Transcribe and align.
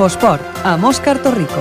Infosport, 0.00 0.40
amb 0.64 0.86
Òscar 0.88 1.18
Torrico. 1.20 1.60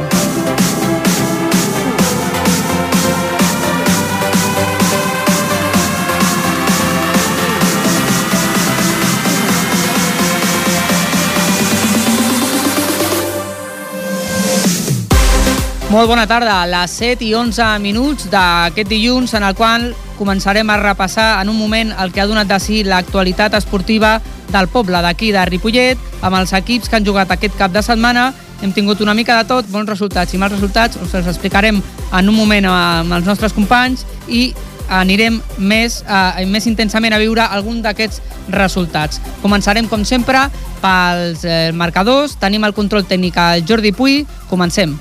Molt 15.89 16.07
bona 16.07 16.23
tarda, 16.23 16.61
a 16.61 16.63
les 16.63 16.95
7 16.95 17.27
i 17.27 17.33
11 17.35 17.67
minuts 17.83 18.31
d'aquest 18.31 18.87
dilluns 18.87 19.35
en 19.35 19.43
el 19.43 19.59
qual 19.59 19.91
començarem 20.15 20.71
a 20.71 20.79
repassar 20.79 21.41
en 21.41 21.51
un 21.51 21.59
moment 21.59 21.91
el 21.99 22.15
que 22.15 22.23
ha 22.23 22.31
donat 22.31 22.47
de 22.47 22.63
si 22.63 22.85
l'actualitat 22.87 23.59
esportiva 23.59 24.21
del 24.51 24.69
poble 24.71 25.01
d'aquí 25.03 25.31
de 25.35 25.45
Ripollet, 25.49 25.99
amb 26.21 26.39
els 26.39 26.53
equips 26.57 26.89
que 26.89 26.99
han 26.99 27.05
jugat 27.05 27.31
aquest 27.31 27.57
cap 27.57 27.73
de 27.73 27.83
setmana. 27.85 28.31
Hem 28.61 28.73
tingut 28.75 29.01
una 29.01 29.15
mica 29.15 29.37
de 29.39 29.47
tot, 29.47 29.69
bons 29.71 29.87
resultats 29.87 30.33
i 30.33 30.39
mals 30.41 30.57
resultats, 30.57 30.99
us 30.99 31.13
els 31.15 31.29
explicarem 31.31 31.79
en 31.79 32.29
un 32.29 32.35
moment 32.35 32.65
amb 32.67 33.15
els 33.15 33.29
nostres 33.29 33.55
companys 33.55 34.03
i 34.27 34.49
anirem 34.89 35.39
més, 35.57 36.03
eh, 36.07 36.45
més 36.45 36.65
intensament 36.67 37.13
a 37.13 37.19
viure 37.21 37.45
algun 37.45 37.81
d'aquests 37.81 38.21
resultats. 38.49 39.21
Començarem, 39.43 39.87
com 39.87 40.03
sempre, 40.03 40.49
pels 40.81 41.45
eh, 41.45 41.71
marcadors. 41.73 42.35
Tenim 42.41 42.65
el 42.65 42.73
control 42.73 43.05
tècnic 43.05 43.37
al 43.37 43.63
Jordi 43.65 43.93
Puy. 43.93 44.25
Comencem. 44.49 44.97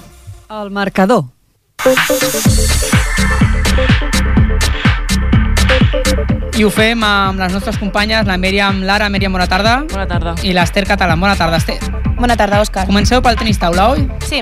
El 0.49 0.71
marcador. 0.71 1.24
I 6.59 6.64
ho 6.66 6.70
fem 6.74 7.04
amb 7.06 7.38
les 7.38 7.52
nostres 7.54 7.76
companyes, 7.78 8.24
la 8.26 8.34
Mèriam 8.34 8.80
Lara. 8.82 9.06
Mèriam, 9.14 9.30
bona 9.30 9.45
tarda. 9.46 9.76
Bona 9.92 10.09
tarda. 10.10 10.32
I 10.42 10.51
l'Ester 10.56 10.82
Català. 10.88 11.15
Bona 11.15 11.37
tarda,Ester. 11.38 11.78
Bona 12.16 12.34
tarda, 12.34 12.59
Òscar. 12.65 12.82
Comenceu 12.88 13.23
pel 13.23 13.38
tenis 13.38 13.60
taula, 13.62 13.92
oi? 13.92 14.02
Sí. 14.26 14.40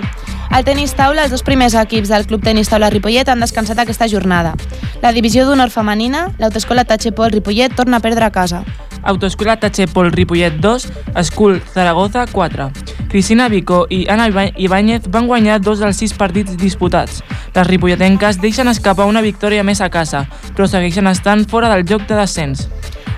Al 0.48 0.64
tenis 0.64 0.94
taula, 0.96 1.26
els 1.26 1.34
dos 1.34 1.44
primers 1.44 1.76
equips 1.76 2.08
del 2.08 2.24
Club 2.24 2.40
Tenis 2.40 2.72
Taula 2.72 2.88
Ripollet 2.88 3.28
han 3.28 3.44
descansat 3.44 3.82
aquesta 3.84 4.08
jornada. 4.08 4.54
La 5.02 5.12
divisió 5.12 5.44
d'honor 5.44 5.68
femenina, 5.74 6.30
l'autoescola 6.40 6.86
Tachepol 6.88 7.34
Ripollet 7.36 7.76
torna 7.76 8.00
a 8.00 8.00
perdre 8.00 8.24
a 8.24 8.32
casa. 8.32 8.62
Autoescola 9.02 9.58
Tachepol 9.60 10.08
Ripollet 10.10 10.56
2, 10.56 10.88
School 11.28 11.60
Zaragoza 11.74 12.24
4. 12.32 12.70
Cristina 13.12 13.50
Vico 13.52 13.84
i 13.90 14.06
Ana 14.08 14.30
Ibáñez 14.56 15.10
van 15.12 15.28
guanyar 15.28 15.60
dos 15.60 15.84
dels 15.84 16.00
sis 16.00 16.16
partits 16.16 16.56
disputats. 16.56 17.20
Les 17.56 17.66
ripolletenques 17.66 18.36
deixen 18.42 18.68
escapar 18.68 19.06
una 19.08 19.22
victòria 19.24 19.62
més 19.64 19.80
a 19.80 19.88
casa, 19.88 20.26
però 20.52 20.66
segueixen 20.68 21.06
estant 21.08 21.46
fora 21.48 21.70
del 21.72 21.86
joc 21.88 22.02
de 22.04 22.18
descens. 22.18 22.66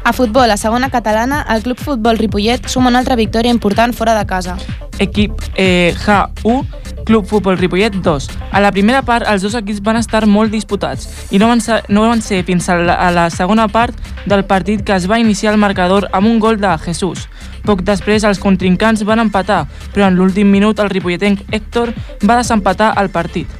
A 0.07 0.13
futbol, 0.15 0.51
a 0.55 0.57
segona 0.57 0.89
catalana, 0.89 1.41
el 1.51 1.65
Club 1.65 1.81
Futbol 1.83 2.17
Ripollet 2.17 2.69
suma 2.71 2.89
una 2.93 3.01
altra 3.03 3.17
victòria 3.19 3.51
important 3.51 3.93
fora 3.93 4.15
de 4.15 4.23
casa. 4.31 4.55
Equip 5.03 5.43
eh, 5.57 5.93
H1, 5.99 7.03
Club 7.05 7.27
Futbol 7.27 7.59
Ripollet 7.59 7.99
2. 7.99 8.29
A 8.53 8.63
la 8.63 8.71
primera 8.71 9.03
part, 9.03 9.27
els 9.27 9.43
dos 9.43 9.57
equips 9.59 9.83
van 9.83 9.99
estar 9.99 10.23
molt 10.31 10.55
disputats 10.55 11.11
i 11.35 11.43
no 11.43 11.51
van 11.51 11.61
ser, 11.61 11.83
no 11.89 12.07
van 12.07 12.23
ser 12.23 12.45
fins 12.47 12.71
a 12.71 12.79
la, 12.79 12.95
a 12.95 13.11
la 13.11 13.29
segona 13.35 13.67
part 13.67 13.99
del 14.31 14.47
partit 14.47 14.85
que 14.87 14.95
es 14.95 15.11
va 15.11 15.19
iniciar 15.19 15.53
el 15.53 15.59
marcador 15.59 16.07
amb 16.13 16.31
un 16.31 16.39
gol 16.39 16.61
de 16.63 16.77
Jesús. 16.87 17.27
Poc 17.67 17.83
després, 17.83 18.23
els 18.23 18.39
contrincants 18.39 19.03
van 19.03 19.19
empatar, 19.19 19.65
però 19.93 20.07
en 20.07 20.15
l'últim 20.15 20.47
minut 20.47 20.79
el 20.79 20.95
ripolletenc 20.95 21.43
Héctor 21.51 21.93
va 22.23 22.39
desempatar 22.39 22.95
el 23.03 23.11
partit. 23.11 23.51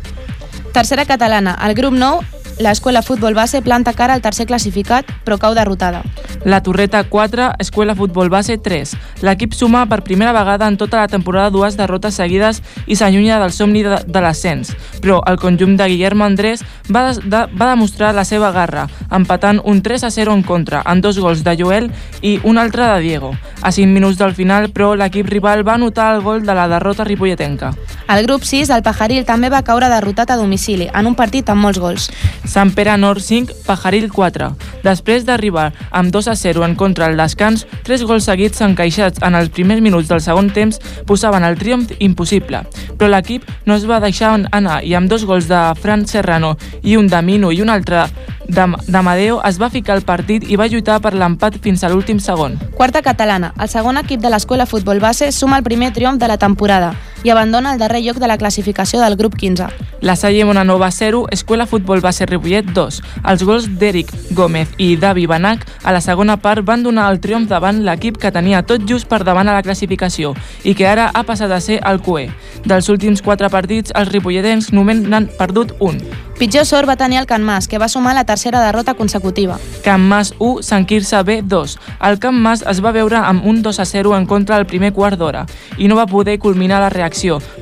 Tercera 0.73 1.05
catalana, 1.05 1.59
el 1.67 1.75
grup 1.75 1.95
9, 1.95 2.21
l'escola 2.59 3.03
futbol 3.03 3.35
base 3.35 3.63
planta 3.63 3.93
cara 3.95 4.15
al 4.15 4.23
tercer 4.23 4.47
classificat, 4.47 5.07
però 5.25 5.39
cau 5.39 5.55
derrotada. 5.55 6.03
La 6.45 6.63
Torreta 6.63 7.03
4, 7.05 7.53
Escuela 7.59 7.95
Futbol 7.95 8.31
Base 8.31 8.59
3. 8.59 8.95
L'equip 9.23 9.53
suma 9.53 9.87
per 9.87 10.03
primera 10.03 10.33
vegada 10.33 10.69
en 10.69 10.77
tota 10.77 11.01
la 11.01 11.09
temporada 11.09 11.51
dues 11.51 11.77
derrotes 11.77 12.15
seguides 12.15 12.63
i 12.87 12.97
s'allunya 12.97 13.39
del 13.43 13.53
somni 13.53 13.83
de, 13.83 14.01
de 14.07 14.23
l'ascens. 14.23 14.75
Però 15.03 15.21
el 15.27 15.39
conjunt 15.39 15.77
de 15.79 15.89
Guillermo 15.91 16.25
Andrés 16.25 16.63
va, 16.91 17.09
de, 17.13 17.23
de, 17.27 17.45
va 17.59 17.71
demostrar 17.73 18.15
la 18.15 18.25
seva 18.25 18.51
garra, 18.53 18.87
empatant 19.11 19.61
un 19.65 19.83
3 19.83 20.05
a 20.05 20.11
0 20.15 20.35
en 20.39 20.43
contra, 20.43 20.83
amb 20.85 21.03
dos 21.03 21.19
gols 21.19 21.45
de 21.45 21.57
Joel 21.59 21.91
i 22.23 22.39
un 22.45 22.59
altre 22.59 22.87
de 22.95 23.01
Diego. 23.05 23.33
A 23.63 23.73
5 23.73 23.93
minuts 23.93 24.19
del 24.19 24.35
final, 24.35 24.71
però, 24.71 24.95
l'equip 24.99 25.29
rival 25.29 25.67
va 25.67 25.75
anotar 25.75 26.15
el 26.15 26.23
gol 26.23 26.45
de 26.47 26.55
la 26.55 26.69
derrota 26.69 27.05
ripolletenca. 27.05 27.73
Al 28.07 28.25
grup 28.25 28.47
6, 28.47 28.71
el 28.71 28.83
Pajaril 28.87 29.27
també 29.29 29.51
va 29.51 29.65
caure 29.67 29.91
derrotat 29.91 30.31
a 30.31 30.39
domicili, 30.41 30.89
en 30.95 31.11
un 31.11 31.17
partit 31.19 31.51
amb 31.51 31.63
molts 31.63 31.83
gols. 31.83 32.09
Sant 32.49 32.73
Pere 32.73 32.97
Nord 32.97 33.21
5, 33.21 33.53
Pajaril 33.67 34.09
4. 34.09 34.47
Després 34.81 35.27
d'arribar 35.29 35.67
amb 35.93 36.09
2 36.15 36.31
a 36.33 36.35
0 36.35 36.65
en 36.65 36.75
contra 36.81 37.05
al 37.07 37.19
descans, 37.21 37.67
tres 37.85 38.03
gols 38.09 38.25
seguits 38.25 38.63
encaixats 38.65 39.21
en 39.21 39.37
els 39.37 39.53
primers 39.53 39.85
minuts 39.85 40.09
del 40.09 40.23
segon 40.25 40.49
temps 40.57 40.81
posaven 41.07 41.45
el 41.45 41.59
triomf 41.61 41.93
impossible. 41.99 42.63
Però 42.97 43.11
l'equip 43.13 43.45
no 43.69 43.77
es 43.77 43.85
va 43.85 44.01
deixar 44.01 44.33
anar 44.49 44.81
i 44.81 44.97
amb 44.97 45.13
dos 45.13 45.27
gols 45.29 45.51
de 45.51 45.61
Fran 45.77 46.07
Serrano 46.09 46.57
i 46.83 46.97
un 46.97 47.13
de 47.13 47.21
Mino 47.23 47.53
i 47.53 47.61
un 47.61 47.69
altre 47.69 48.07
d'Amadeo 48.49 49.43
es 49.45 49.61
va 49.61 49.69
ficar 49.69 49.99
al 49.99 50.07
partit 50.09 50.49
i 50.49 50.57
va 50.57 50.71
lluitar 50.73 51.03
per 51.05 51.13
l'empat 51.13 51.61
fins 51.61 51.85
a 51.85 51.93
l'últim 51.93 52.17
segon. 52.17 52.57
Quarta 52.75 53.05
catalana, 53.05 53.53
el 53.61 53.69
segon 53.69 54.01
equip 54.01 54.25
de 54.25 54.33
l'escola 54.33 54.65
futbol 54.65 55.05
base 55.05 55.31
suma 55.37 55.61
el 55.61 55.69
primer 55.69 55.93
triomf 55.93 56.17
de 56.19 56.33
la 56.33 56.41
temporada 56.41 56.95
i 57.25 57.31
abandona 57.31 57.73
el 57.73 57.79
darrer 57.79 58.03
lloc 58.03 58.19
de 58.19 58.29
la 58.29 58.39
classificació 58.39 59.01
del 59.01 59.17
grup 59.17 59.37
15. 59.37 59.69
La 60.01 60.15
Salle 60.17 60.45
Monanova 60.45 60.91
0, 60.91 61.27
Escuela 61.31 61.67
Futbol 61.67 62.01
Base 62.01 62.27
Ripollet 62.27 62.67
2. 62.75 63.01
Els 63.25 63.43
gols 63.43 63.67
d'Eric 63.81 64.13
Gómez 64.31 64.69
i 64.79 64.95
Davi 64.97 65.27
Banac 65.27 65.67
a 65.83 65.93
la 65.93 66.01
segona 66.01 66.37
part 66.39 66.65
van 66.65 66.85
donar 66.87 67.09
el 67.11 67.19
triomf 67.21 67.49
davant 67.51 67.83
l'equip 67.85 68.19
que 68.23 68.31
tenia 68.31 68.63
tot 68.63 68.87
just 68.87 69.09
per 69.11 69.25
davant 69.25 69.49
a 69.49 69.57
la 69.57 69.65
classificació 69.67 70.35
i 70.63 70.77
que 70.79 70.87
ara 70.87 71.11
ha 71.13 71.25
passat 71.27 71.51
a 71.51 71.61
ser 71.61 71.81
el 71.83 72.03
QE. 72.03 72.29
Dels 72.65 72.89
últims 72.89 73.23
quatre 73.23 73.51
partits, 73.51 73.93
els 73.95 74.13
ripolletens 74.13 74.73
només 74.73 75.03
n'han 75.03 75.31
perdut 75.39 75.75
un. 75.81 75.99
Pitjor 76.39 76.63
sort 76.63 76.87
va 76.87 76.95
tenir 76.95 77.19
el 77.19 77.27
Can 77.27 77.43
Mas, 77.43 77.67
que 77.67 77.81
va 77.83 77.89
sumar 77.89 78.15
la 78.15 78.23
tercera 78.23 78.61
derrota 78.63 78.95
consecutiva. 78.95 79.57
Can 79.83 80.05
Mas 80.07 80.35
1, 80.39 80.63
Sant 80.63 80.87
Quirze 80.87 81.25
B 81.25 81.41
2. 81.43 81.79
El 82.07 82.21
Can 82.23 82.39
Mas 82.39 82.63
es 82.63 82.79
va 82.79 82.93
veure 82.95 83.19
amb 83.19 83.43
un 83.45 83.59
2 83.63 83.81
a 83.81 83.85
0 83.85 84.15
en 84.15 84.27
contra 84.27 84.55
al 84.55 84.67
primer 84.71 84.93
quart 84.95 85.19
d'hora 85.19 85.47
i 85.79 85.89
no 85.89 85.97
va 85.99 86.07
poder 86.07 86.39
culminar 86.39 86.79
la 86.79 86.93
reacció, 86.95 87.08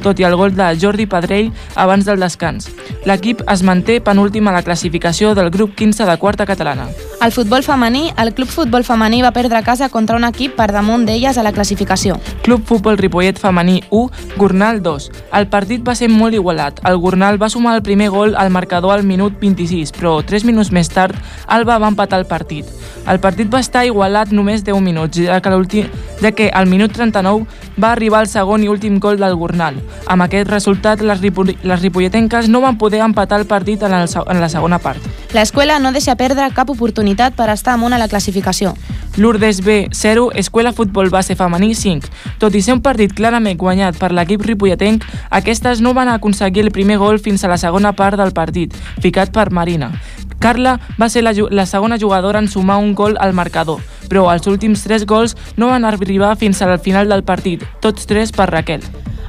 tot 0.02 0.18
i 0.20 0.24
el 0.26 0.36
gol 0.36 0.54
de 0.56 0.76
Jordi 0.80 1.06
Pedrell 1.06 1.52
abans 1.74 2.04
del 2.04 2.20
descans. 2.20 2.68
L'equip 3.06 3.42
es 3.48 3.62
manté 3.62 4.00
penúltim 4.00 4.48
a 4.48 4.52
la 4.52 4.62
classificació 4.62 5.34
del 5.34 5.50
grup 5.50 5.74
15 5.74 6.06
de 6.06 6.16
quarta 6.18 6.46
catalana. 6.46 6.88
Al 7.20 7.32
futbol 7.32 7.62
femení, 7.62 8.12
el 8.18 8.34
Club 8.34 8.48
Futbol 8.48 8.84
Femení 8.84 9.22
va 9.22 9.32
perdre 9.32 9.56
a 9.58 9.62
casa 9.62 9.88
contra 9.88 10.16
un 10.16 10.24
equip 10.24 10.56
per 10.56 10.68
damunt 10.72 11.06
d'elles 11.06 11.38
a 11.38 11.42
la 11.42 11.52
classificació. 11.52 12.18
Club 12.42 12.64
Futbol 12.66 12.98
Ripollet 12.98 13.38
Femení 13.38 13.82
1, 13.90 14.10
Gornal 14.36 14.82
2. 14.82 15.10
El 15.32 15.48
partit 15.48 15.86
va 15.86 15.94
ser 15.94 16.10
molt 16.10 16.34
igualat. 16.34 16.82
El 16.84 16.98
Gornal 16.98 17.40
va 17.40 17.48
sumar 17.48 17.76
el 17.76 17.82
primer 17.82 18.10
gol 18.10 18.36
al 18.36 18.50
marcador 18.50 18.92
al 18.92 19.04
minut 19.04 19.38
26, 19.40 19.94
però 19.96 20.18
3 20.26 20.44
minuts 20.44 20.72
més 20.72 20.90
tard 20.92 21.16
Alba 21.46 21.78
va 21.78 21.88
empatar 21.88 22.18
el 22.20 22.26
partit. 22.26 22.66
El 23.06 23.20
partit 23.20 23.52
va 23.52 23.62
estar 23.62 23.84
igualat 23.86 24.32
només 24.34 24.64
10 24.66 24.82
minuts, 24.82 25.16
ja 25.16 25.40
que, 25.40 25.88
ja 26.20 26.32
que 26.32 26.50
al 26.50 26.66
minut 26.66 26.92
39 26.92 27.46
va 27.82 27.92
arribar 27.92 28.24
el 28.24 28.28
segon 28.28 28.64
i 28.64 28.68
últim 28.68 28.98
gol 29.00 29.20
del 29.20 29.35
Gornal. 29.36 29.80
Amb 30.06 30.26
aquest 30.26 30.50
resultat, 30.50 31.00
les, 31.00 31.20
ripo 31.20 31.44
les 31.46 31.80
ripolletenques 31.82 32.48
no 32.48 32.60
van 32.64 32.78
poder 32.78 33.02
empatar 33.04 33.40
el 33.40 33.46
partit 33.46 33.82
en, 33.82 33.94
el, 33.94 34.08
en 34.08 34.40
la 34.40 34.48
segona 34.48 34.78
part. 34.78 35.02
L'escola 35.36 35.78
no 35.78 35.92
deixa 35.92 36.16
perdre 36.16 36.48
cap 36.54 36.70
oportunitat 36.70 37.36
per 37.36 37.50
estar 37.52 37.74
amunt 37.74 37.94
a 37.94 38.00
la 38.00 38.08
classificació. 38.08 38.74
Lourdes 39.16 39.62
B 39.64 39.88
0, 39.92 40.30
Escuela 40.34 40.72
Futbol 40.72 41.08
Base 41.10 41.36
Femení 41.36 41.74
5. 41.74 42.10
Tot 42.38 42.54
i 42.54 42.60
ser 42.60 42.76
un 42.76 42.82
partit 42.84 43.14
clarament 43.16 43.56
guanyat 43.56 43.96
per 43.96 44.12
l'equip 44.12 44.44
ripolletenc, 44.44 45.06
aquestes 45.30 45.80
no 45.80 45.94
van 45.96 46.12
aconseguir 46.12 46.66
el 46.66 46.72
primer 46.72 46.98
gol 47.00 47.18
fins 47.18 47.44
a 47.44 47.48
la 47.48 47.56
segona 47.56 47.94
part 47.96 48.20
del 48.20 48.34
partit, 48.36 48.76
ficat 49.00 49.32
per 49.32 49.50
Marina. 49.50 49.94
Carla 50.38 50.76
va 51.00 51.08
ser 51.08 51.24
la, 51.24 51.32
la 51.50 51.64
segona 51.66 51.98
jugadora 51.98 52.38
en 52.38 52.48
sumar 52.48 52.76
un 52.76 52.94
gol 52.94 53.16
al 53.20 53.32
marcador, 53.32 53.80
però 54.10 54.28
els 54.34 54.46
últims 54.46 54.84
tres 54.84 55.06
gols 55.06 55.36
no 55.56 55.72
van 55.72 55.84
arribar 55.88 56.36
fins 56.36 56.60
al 56.62 56.78
final 56.78 57.08
del 57.08 57.24
partit, 57.24 57.64
tots 57.80 58.06
tres 58.06 58.32
per 58.36 58.50
Raquel. 58.52 58.84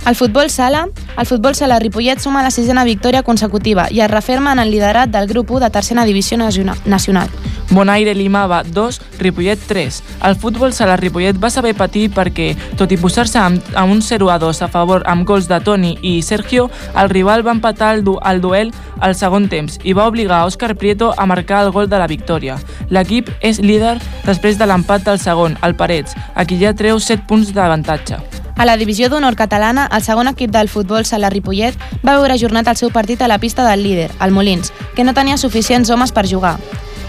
El 0.06 0.16
futbol 0.16 0.50
sala, 0.50 0.88
el 1.18 1.26
futbol 1.26 1.56
sala 1.56 1.80
Ripollet 1.80 2.20
suma 2.20 2.44
la 2.44 2.52
sisena 2.52 2.86
victòria 2.88 3.24
consecutiva 3.24 3.88
i 3.92 4.00
es 4.00 4.12
referma 4.12 4.54
en 4.54 4.60
el 4.60 4.72
liderat 4.72 5.10
del 5.12 5.28
grup 5.28 5.52
1 5.52 5.66
de 5.66 5.70
tercera 5.70 6.06
divisió 6.06 6.38
nacional. 6.38 7.30
Bonaire 7.70 8.14
Limava 8.16 8.64
2, 8.64 9.02
Ripollet 9.20 9.60
3. 9.68 10.04
El 10.24 10.36
futbol 10.36 10.72
sala 10.74 10.96
Ripollet 10.96 11.36
va 11.44 11.50
saber 11.52 11.76
patir 11.76 12.08
perquè, 12.16 12.54
tot 12.80 12.92
i 12.92 12.98
posar-se 12.98 13.40
amb 13.40 13.92
un 13.92 14.02
0 14.02 14.32
a 14.32 14.40
2 14.40 14.62
a 14.64 14.70
favor 14.72 15.04
amb 15.06 15.28
gols 15.28 15.50
de 15.52 15.60
Toni 15.60 15.98
i 16.02 16.22
Sergio, 16.24 16.70
el 16.96 17.10
rival 17.10 17.46
va 17.46 17.56
empatar 17.58 17.94
el, 17.96 18.04
du 18.08 18.18
el 18.24 18.42
duel 18.42 18.72
al 19.02 19.16
segon 19.16 19.50
temps 19.52 19.80
i 19.84 19.94
va 19.94 20.08
obligar 20.08 20.40
a 20.40 20.48
Òscar 20.48 20.76
Prieto 20.78 21.14
a 21.18 21.26
marcar 21.26 21.66
el 21.66 21.72
gol 21.72 21.90
de 21.90 22.00
la 22.00 22.08
victòria. 22.08 22.58
L'equip 22.90 23.30
és 23.42 23.60
líder 23.60 23.98
després 24.24 24.58
de 24.58 24.66
l'empat 24.66 25.04
del 25.04 25.20
segon, 25.20 25.60
el 25.62 25.76
Parets, 25.76 26.16
a 26.36 26.46
qui 26.48 26.62
ja 26.64 26.74
treu 26.74 27.00
7 27.04 27.28
punts 27.28 27.52
d'avantatge. 27.52 28.37
A 28.58 28.66
la 28.66 28.76
divisió 28.76 29.06
d'honor 29.10 29.36
catalana, 29.38 29.84
el 29.94 30.02
segon 30.02 30.32
equip 30.32 30.50
del 30.50 30.70
futbol 30.74 31.06
sala 31.06 31.30
Ripollet 31.30 31.78
va 32.02 32.16
veure 32.18 32.34
ajornat 32.34 32.72
el 32.72 32.80
seu 32.80 32.90
partit 32.90 33.22
a 33.22 33.28
la 33.30 33.38
pista 33.38 33.62
del 33.68 33.84
líder, 33.86 34.10
el 34.20 34.34
Molins, 34.34 34.72
que 34.96 35.04
no 35.06 35.14
tenia 35.14 35.38
suficients 35.38 35.92
homes 35.94 36.12
per 36.12 36.26
jugar. 36.26 36.56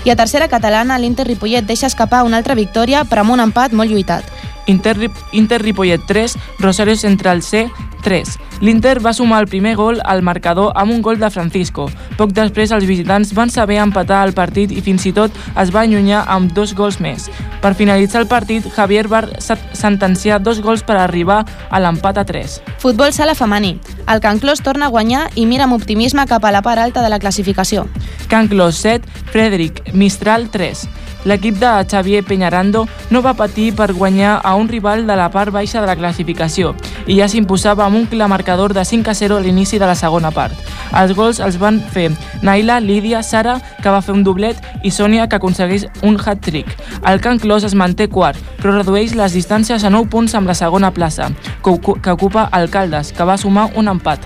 I 0.05 0.13
a 0.13 0.17
tercera 0.17 0.51
catalana, 0.53 0.99
l'Inter 1.01 1.25
Ripollet 1.27 1.65
deixa 1.65 1.89
escapar 1.89 2.21
una 2.29 2.37
altra 2.37 2.55
victòria 2.55 3.07
però 3.09 3.25
amb 3.25 3.33
un 3.39 3.41
empat 3.47 3.73
molt 3.73 3.89
lluitat. 3.89 4.29
Inter, 4.69 5.11
Inter 5.33 5.63
Ripollet 5.63 6.07
3, 6.07 6.37
Rosario 6.61 6.97
Central 6.97 7.43
C 7.43 7.67
3. 8.03 8.39
L'Inter 8.61 8.99
va 9.05 9.13
sumar 9.13 9.41
el 9.43 9.49
primer 9.49 9.75
gol 9.77 10.01
al 10.05 10.23
marcador 10.23 10.73
amb 10.75 10.93
un 10.93 11.03
gol 11.03 11.19
de 11.19 11.31
Francisco. 11.31 11.89
Poc 12.19 12.33
després 12.35 12.73
els 12.75 12.87
visitants 12.89 13.33
van 13.35 13.51
saber 13.51 13.79
empatar 13.83 14.25
el 14.27 14.35
partit 14.35 14.73
i 14.75 14.83
fins 14.83 15.07
i 15.07 15.13
tot 15.15 15.35
es 15.61 15.73
va 15.75 15.85
allunyar 15.85 16.25
amb 16.27 16.53
dos 16.55 16.75
gols 16.79 17.01
més. 17.01 17.29
Per 17.63 17.75
finalitzar 17.79 18.23
el 18.23 18.29
partit, 18.31 18.67
Javier 18.75 19.07
va 19.11 19.25
sentenciar 19.41 20.41
dos 20.43 20.61
gols 20.63 20.83
per 20.83 20.99
arribar 20.99 21.45
a 21.71 21.81
l'empat 21.83 22.19
a 22.19 22.27
3. 22.27 22.61
Futbol 22.83 23.13
sala 23.13 23.35
femení. 23.39 23.79
El 24.07 24.21
Can 24.21 24.39
Clos 24.39 24.63
torna 24.63 24.87
a 24.87 24.95
guanyar 24.95 25.29
i 25.35 25.47
mira 25.47 25.67
amb 25.67 25.79
optimisme 25.79 26.27
cap 26.27 26.45
a 26.45 26.55
la 26.55 26.63
part 26.63 26.83
alta 26.83 27.03
de 27.03 27.11
la 27.11 27.19
classificació. 27.19 27.87
Can 28.29 28.49
Clos 28.49 28.79
7, 28.83 29.07
Frederic 29.33 29.93
Mistral 29.95 30.51
3. 30.51 30.89
L'equip 31.25 31.59
de 31.59 31.71
Xavier 31.91 32.25
Peñarando 32.25 32.87
no 33.11 33.23
va 33.23 33.35
patir 33.35 33.75
per 33.75 33.93
guanyar 33.93 34.41
a 34.43 34.55
un 34.55 34.69
rival 34.69 35.07
de 35.07 35.17
la 35.17 35.31
part 35.31 35.53
baixa 35.53 35.81
de 35.81 35.87
la 35.87 35.97
classificació 35.97 36.75
i 37.07 37.19
ja 37.19 37.29
s'imposava 37.29 37.85
amb 37.87 37.97
un 37.97 38.07
clar 38.07 38.29
marcador 38.29 38.75
de 38.75 38.85
5 38.85 39.11
a 39.11 39.15
0 39.15 39.37
a 39.37 39.41
l'inici 39.41 39.79
de 39.79 39.87
la 39.87 39.97
segona 39.99 40.31
part. 40.31 40.55
Els 40.97 41.15
gols 41.17 41.41
els 41.41 41.59
van 41.59 41.81
fer 41.81 42.11
Naila, 42.43 42.79
Lídia, 42.81 43.23
Sara, 43.23 43.59
que 43.83 43.91
va 43.91 44.03
fer 44.03 44.15
un 44.15 44.25
doblet, 44.25 44.57
i 44.85 44.93
Sònia, 44.95 45.29
que 45.29 45.37
aconsegueix 45.37 45.87
un 46.03 46.19
hat-trick. 46.21 46.71
El 47.05 47.21
Can 47.21 47.41
Clos 47.43 47.65
es 47.65 47.75
manté 47.75 48.09
quart, 48.09 48.39
però 48.63 48.77
redueix 48.77 49.15
les 49.19 49.35
distàncies 49.35 49.85
a 49.85 49.91
9 49.91 50.09
punts 50.13 50.35
amb 50.39 50.49
la 50.49 50.55
segona 50.55 50.93
plaça, 50.93 51.31
que 51.65 52.13
ocupa 52.13 52.49
Alcaldes, 52.53 53.13
que 53.13 53.25
va 53.25 53.39
sumar 53.39 53.71
un 53.77 53.89
empat. 53.89 54.21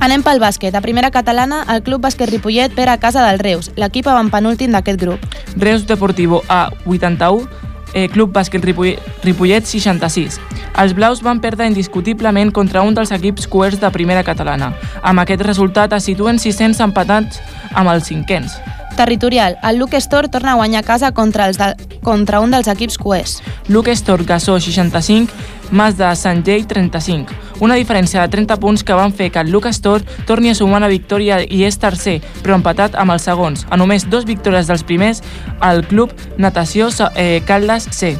Anem 0.00 0.22
pel 0.24 0.38
bàsquet. 0.40 0.72
A 0.72 0.80
primera 0.80 1.10
catalana, 1.12 1.58
el 1.68 1.82
Club 1.84 2.00
Bàsquet 2.00 2.30
Ripollet 2.30 2.72
per 2.72 2.86
a 2.88 2.96
casa 2.96 3.20
del 3.26 3.38
Reus, 3.38 3.70
l'equip 3.76 4.06
penúltim 4.32 4.72
d'aquest 4.72 4.98
grup. 4.98 5.20
Reus 5.56 5.86
Deportivo 5.86 6.42
A 6.48 6.70
81, 6.86 7.46
eh, 7.92 8.08
Club 8.08 8.32
Bàsquet 8.32 8.64
Ripollet, 8.64 8.98
Ripollet 9.22 9.66
66. 9.66 10.40
Els 10.78 10.94
blaus 10.94 11.20
van 11.20 11.40
perdre 11.40 11.66
indiscutiblement 11.66 12.50
contra 12.50 12.80
un 12.80 12.94
dels 12.94 13.12
equips 13.12 13.46
coers 13.46 13.78
de 13.78 13.90
primera 13.90 14.24
catalana. 14.24 14.74
Amb 15.02 15.20
aquest 15.20 15.42
resultat 15.42 15.92
es 15.92 16.04
situen 16.04 16.38
600 16.38 16.80
empatats 16.80 17.42
amb 17.74 17.90
els 17.90 18.06
cinquens. 18.06 18.56
Territorial, 18.96 19.58
el 19.62 19.78
Luke 19.78 19.96
Store 19.96 20.28
torna 20.28 20.52
a 20.52 20.54
guanyar 20.54 20.84
casa 20.84 21.12
contra, 21.12 21.46
els 21.48 21.58
de, 21.58 21.74
contra 22.02 22.40
un 22.40 22.50
dels 22.50 22.68
equips 22.68 22.98
coers. 22.98 23.40
Luke 23.68 23.90
Store 23.92 24.24
Gasó 24.24 24.58
65, 24.60 25.32
Mas 25.70 25.96
de 25.96 26.08
Sant 26.16 26.42
Jay 26.44 26.64
35. 26.64 27.32
Una 27.60 27.76
diferència 27.78 28.22
de 28.22 28.28
30 28.32 28.56
punts 28.58 28.82
que 28.82 28.96
van 28.96 29.12
fer 29.14 29.30
que 29.30 29.38
el 29.40 29.52
Luke 29.52 29.70
Store 29.70 30.04
torni 30.26 30.50
a 30.50 30.54
sumar 30.58 30.80
una 30.82 30.90
victòria 30.90 31.40
i 31.44 31.62
és 31.64 31.78
tercer, 31.78 32.18
però 32.42 32.58
empatat 32.58 32.98
amb 32.98 33.14
els 33.14 33.28
segons. 33.28 33.66
A 33.70 33.78
només 33.78 34.08
dos 34.10 34.26
victòries 34.26 34.66
dels 34.66 34.84
primers, 34.84 35.22
el 35.62 35.86
club 35.86 36.14
Natació 36.38 36.90
eh, 37.14 37.42
Caldes 37.46 37.88
C. 37.92 38.16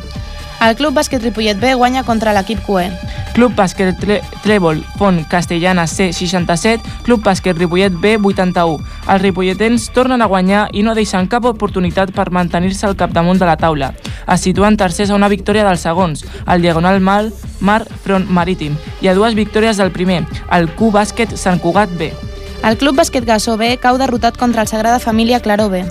El 0.61 0.77
Club 0.77 0.93
Bàsquet 0.93 1.23
Ripollet 1.25 1.57
B 1.57 1.73
guanya 1.73 2.03
contra 2.05 2.35
l'equip 2.37 2.61
QE. 2.67 2.91
Club 3.33 3.55
Bàsquet 3.57 3.97
Trèvol 4.45 4.83
Font 4.99 5.23
Castellana 5.31 5.87
C 5.89 6.11
67, 6.12 6.85
Club 7.07 7.25
Bàsquet 7.25 7.57
Ripollet 7.57 7.97
B 7.97 8.19
81. 8.21 8.77
Els 9.09 9.23
ripolletens 9.23 9.89
tornen 9.97 10.21
a 10.21 10.29
guanyar 10.29 10.67
i 10.77 10.85
no 10.85 10.95
deixen 10.95 11.31
cap 11.33 11.49
oportunitat 11.49 12.12
per 12.12 12.29
mantenir-se 12.29 12.85
al 12.87 12.99
capdamunt 13.01 13.41
de 13.41 13.49
la 13.49 13.57
taula. 13.57 13.95
Es 14.29 14.45
situen 14.45 14.77
tercers 14.77 15.09
a 15.11 15.17
una 15.17 15.33
victòria 15.33 15.65
dels 15.65 15.87
segons, 15.89 16.27
el 16.47 16.61
Diagonal 16.61 17.01
Mal 17.01 17.33
Mar 17.61 17.87
Front 18.05 18.29
Marítim, 18.29 18.77
i 19.01 19.09
a 19.09 19.17
dues 19.17 19.39
victòries 19.39 19.81
del 19.81 19.97
primer, 19.97 20.27
el 20.53 20.69
Q 20.77 20.93
Bàsquet 20.93 21.39
Sant 21.41 21.65
Cugat 21.65 21.97
B. 21.97 22.12
El 22.62 22.77
Club 22.77 22.97
Bàsquet 22.97 23.25
Gassó 23.25 23.57
B 23.57 23.79
cau 23.81 23.97
derrotat 23.97 24.37
contra 24.37 24.61
el 24.61 24.69
Sagrada 24.69 24.99
Família 24.99 25.41
Claró 25.41 25.71
B. 25.71 25.85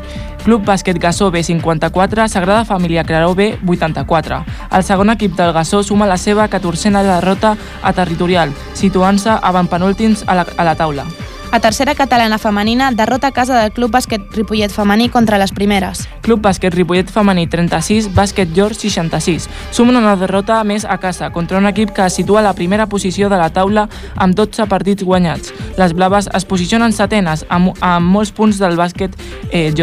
Club 0.43 0.63
Bàsquet 0.65 0.99
Gassó 0.99 1.31
B 1.31 1.41
54, 1.43 2.27
Sagrada 2.27 2.63
Família 2.63 3.03
Claró 3.03 3.33
B 3.33 3.57
84. 3.65 4.43
El 4.71 4.83
segon 4.83 5.09
equip 5.09 5.35
del 5.35 5.51
Gassó 5.51 5.81
suma 5.83 6.07
la 6.07 6.17
seva 6.17 6.47
14a 6.47 7.01
derrota 7.03 7.57
a 7.81 7.93
territorial, 7.93 8.53
situant-se 8.73 9.33
avantpenúltims 9.41 10.23
a 10.27 10.35
la, 10.35 10.45
a 10.57 10.63
la 10.63 10.75
taula. 10.75 11.07
A 11.51 11.59
tercera 11.59 11.95
catalana 11.95 12.37
femenina, 12.37 12.91
derrota 12.91 13.27
a 13.27 13.31
casa 13.31 13.59
del 13.59 13.71
Club 13.71 13.89
Bàsquet 13.89 14.21
Ripollet 14.35 14.69
femení 14.69 15.09
contra 15.09 15.39
les 15.41 15.49
primeres. 15.51 16.03
Club 16.21 16.43
Bàsquet 16.45 16.75
Ripollet 16.75 17.09
femení 17.09 17.47
36, 17.49 18.11
Bàsquet 18.13 18.53
George 18.53 18.77
66. 18.77 19.47
Sumen 19.73 19.97
una 19.97 20.13
derrota 20.15 20.59
més 20.63 20.85
a 20.85 20.99
casa 21.01 21.31
contra 21.33 21.57
un 21.57 21.65
equip 21.65 21.89
que 21.89 22.05
es 22.05 22.13
situa 22.13 22.43
a 22.43 22.45
la 22.45 22.53
primera 22.53 22.85
posició 22.85 23.31
de 23.33 23.41
la 23.41 23.49
taula 23.49 23.87
amb 24.15 24.37
12 24.37 24.67
partits 24.69 25.03
guanyats. 25.03 25.49
Les 25.81 25.97
blaves 25.97 26.29
es 26.37 26.45
posicionen 26.45 26.93
setenes 26.93 27.43
amb, 27.49 27.73
amb 27.81 28.05
molts 28.05 28.29
punts 28.31 28.61
del 28.61 28.77
bàsquet 28.77 29.17
eh. 29.49 29.73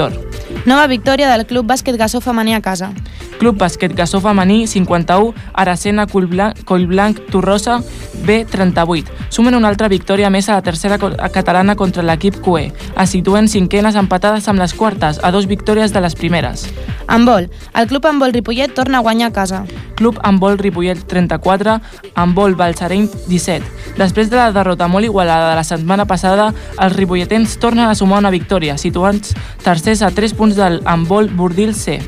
Nova 0.67 0.87
victòria 0.87 1.33
del 1.35 1.47
Club 1.51 1.67
Bàsquet 1.67 1.99
Gassó 1.99 2.21
femení 2.21 2.55
a 2.55 2.63
casa. 2.63 2.93
Club 3.39 3.59
Bàsquet 3.59 3.95
Gassó 3.95 4.21
femení 4.21 4.67
51, 4.67 5.35
Aracena 5.53 6.07
Collblanc, 6.07 6.65
Collblanc 6.65 7.21
Torrosa 7.31 7.81
B38. 8.27 9.05
Sumen 9.29 9.55
una 9.55 9.69
altra 9.69 9.89
victòria 9.89 10.31
més 10.31 10.49
a 10.49 10.57
la 10.57 10.65
tercera 10.65 10.99
catalana 10.99 11.77
contra 11.77 12.03
l'equip 12.03 12.41
QE. 12.43 12.71
Es 12.97 13.13
situen 13.13 13.49
cinquenes 13.49 13.97
empatades 13.97 14.49
amb 14.49 14.63
les 14.63 14.75
quartes, 14.75 15.21
a 15.23 15.31
dos 15.31 15.47
victòries 15.47 15.93
de 15.93 16.01
les 16.01 16.17
primeres. 16.17 16.67
Handbol. 17.07 17.51
El 17.75 17.87
Club 17.87 18.07
Handbol 18.07 18.33
Ripollet 18.33 18.75
torna 18.75 18.99
a 18.99 19.05
guanyar 19.05 19.29
a 19.31 19.33
casa. 19.33 19.65
Club 19.97 20.19
Handbol 20.23 20.59
Ripollet 20.59 21.07
34, 21.07 21.81
Handbol 22.15 22.57
Balsareny 22.57 23.09
17. 23.29 23.65
Després 23.97 24.31
de 24.31 24.37
la 24.37 24.53
derrota 24.53 24.89
molt 24.89 25.07
igualada 25.07 25.51
de 25.51 25.57
la 25.57 25.65
setmana 25.65 26.05
passada, 26.05 26.53
els 26.79 26.97
ripolletens 26.97 27.59
tornen 27.63 27.89
a 27.89 27.95
sumar 27.95 28.19
una 28.21 28.35
victòria, 28.35 28.77
situats 28.77 29.37
tercers 29.65 30.03
a 30.03 30.11
3 30.11 30.35
punts 30.37 30.57
del 30.57 30.83
Handbol 30.85 31.31
Bordil 31.33 31.75
C. 31.75 32.01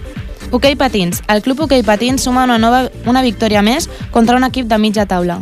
Hoquei 0.50 0.76
Patins. 0.76 1.22
El 1.28 1.42
Club 1.42 1.60
Hoquei 1.60 1.82
Patins 1.82 2.22
suma 2.22 2.44
una, 2.44 2.58
nova, 2.58 2.88
una 3.06 3.22
victòria 3.22 3.62
més 3.62 3.88
contra 4.10 4.36
un 4.36 4.44
equip 4.44 4.68
de 4.68 4.78
mitja 4.78 5.06
taula. 5.06 5.40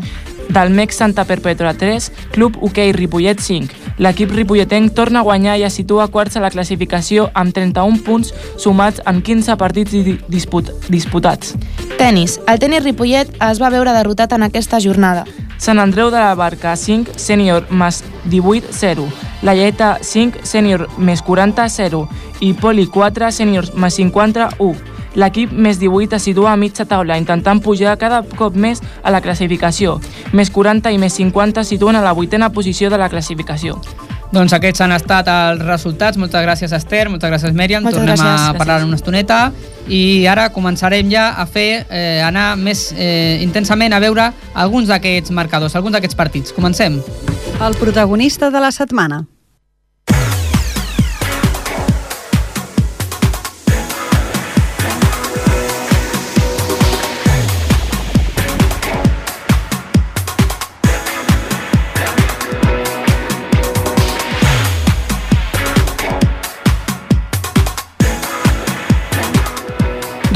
Del 0.48 0.70
MEC 0.70 0.92
Santa 0.94 1.24
Perpètua 1.26 1.74
3, 1.74 2.10
Club 2.32 2.56
Hoquei 2.62 2.92
Ripollet 2.92 3.40
5. 3.42 3.86
L'equip 3.98 4.30
ripolletenc 4.30 4.92
torna 4.94 5.20
a 5.20 5.26
guanyar 5.26 5.56
i 5.56 5.64
es 5.64 5.78
situa 5.78 6.08
quarts 6.12 6.36
a 6.36 6.42
la 6.44 6.50
classificació 6.52 7.30
amb 7.34 7.54
31 7.56 8.02
punts 8.04 8.34
sumats 8.60 9.00
en 9.08 9.22
15 9.24 9.56
partits 9.56 9.96
disput 10.28 10.70
disputats. 10.92 11.54
Tenis. 11.96 12.38
El 12.46 12.60
tenis 12.60 12.84
Ripollet 12.84 13.32
es 13.50 13.62
va 13.62 13.72
veure 13.72 13.94
derrotat 13.96 14.36
en 14.36 14.44
aquesta 14.46 14.80
jornada. 14.84 15.24
Sant 15.58 15.80
Andreu 15.80 16.10
de 16.12 16.20
la 16.20 16.34
Barca 16.36 16.74
5, 16.76 17.16
sènior 17.16 17.64
més 17.70 18.02
18, 18.28 18.74
0. 18.76 19.06
La 19.42 19.54
Lleta 19.56 19.96
5, 20.02 20.44
sènior 20.44 20.86
més 20.98 21.22
40, 21.24 21.68
0. 21.72 22.02
I 22.44 22.52
Poli 22.60 22.84
4, 22.92 23.32
sènior 23.32 23.72
més 23.80 23.96
50, 23.96 24.50
1. 24.60 24.95
L'equip 25.16 25.52
més 25.52 25.80
18 25.80 26.18
es 26.18 26.26
situa 26.28 26.52
a 26.52 26.56
mitja 26.60 26.84
taula, 26.84 27.16
intentant 27.16 27.62
pujar 27.64 27.96
cada 27.98 28.22
cop 28.36 28.54
més 28.54 28.82
a 29.02 29.10
la 29.10 29.22
classificació. 29.24 29.96
Més 30.36 30.50
40 30.52 30.92
i 30.92 30.98
més 31.00 31.16
50 31.16 31.64
es 31.64 31.72
situen 31.72 31.96
a 31.96 32.04
la 32.04 32.12
vuitena 32.12 32.50
posició 32.52 32.90
de 32.92 33.00
la 33.00 33.08
classificació. 33.08 33.80
Doncs 34.34 34.52
aquests 34.56 34.82
han 34.82 34.92
estat 34.92 35.28
els 35.30 35.62
resultats. 35.64 36.18
Moltes 36.18 36.42
gràcies, 36.42 36.72
Esther. 36.74 37.06
Moltes 37.08 37.30
gràcies, 37.30 37.54
Mèriam. 37.54 37.84
Moltes 37.86 38.00
Tornem 38.00 38.16
gràcies. 38.16 38.48
a 38.50 38.58
parlar 38.58 38.82
una 38.84 38.98
estoneta. 38.98 39.52
I 39.88 40.26
ara 40.26 40.48
començarem 40.52 41.08
ja 41.10 41.28
a 41.38 41.46
fer, 41.46 41.86
eh, 41.88 42.20
anar 42.26 42.56
més 42.58 42.92
eh, 42.96 43.38
intensament 43.40 43.94
a 43.94 44.00
veure 44.02 44.32
alguns 44.52 44.88
d'aquests 44.88 45.30
marcadors, 45.30 45.76
alguns 45.76 45.94
d'aquests 45.94 46.18
partits. 46.18 46.52
Comencem. 46.52 47.00
El 47.62 47.74
protagonista 47.76 48.50
de 48.50 48.60
la 48.60 48.72
setmana. 48.72 49.24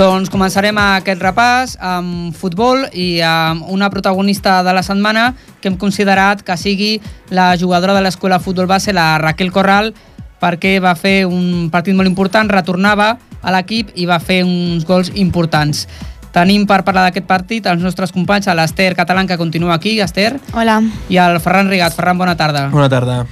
Doncs 0.01 0.31
començarem 0.33 0.79
aquest 0.81 1.21
repàs 1.21 1.75
amb 1.85 2.33
futbol 2.33 2.87
i 2.97 3.19
amb 3.21 3.67
una 3.69 3.91
protagonista 3.93 4.63
de 4.65 4.73
la 4.73 4.81
setmana 4.81 5.35
que 5.61 5.69
hem 5.69 5.77
considerat 5.77 6.41
que 6.41 6.57
sigui 6.57 6.95
la 7.29 7.51
jugadora 7.61 7.93
de 7.93 8.01
l'escola 8.07 8.39
futbol 8.41 8.65
base, 8.71 8.95
la 8.97 9.19
Raquel 9.21 9.53
Corral, 9.53 9.93
perquè 10.41 10.79
va 10.81 10.95
fer 10.97 11.27
un 11.29 11.69
partit 11.69 11.93
molt 11.99 12.09
important, 12.09 12.49
retornava 12.49 13.11
a 13.43 13.53
l'equip 13.53 13.93
i 14.01 14.09
va 14.09 14.17
fer 14.25 14.41
uns 14.47 14.89
gols 14.89 15.13
importants. 15.21 15.85
Tenim 16.33 16.65
per 16.65 16.81
parlar 16.81 17.11
d'aquest 17.11 17.29
partit 17.29 17.69
els 17.69 17.85
nostres 17.85 18.17
companys, 18.17 18.49
a 18.49 18.57
l'Ester 18.57 18.95
Catalán, 18.97 19.29
que 19.29 19.37
continua 19.37 19.77
aquí, 19.77 19.99
Esther, 20.01 20.39
Hola. 20.57 20.81
i 21.13 21.21
el 21.21 21.43
Ferran 21.45 21.69
Rigat. 21.69 21.93
Ferran, 21.93 22.17
bona 22.17 22.39
tarda. 22.41 22.71
Bona 22.73 22.89
tarda. 22.89 23.27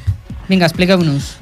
Vinga, 0.53 0.69
expliqueu-nos. 0.69 1.39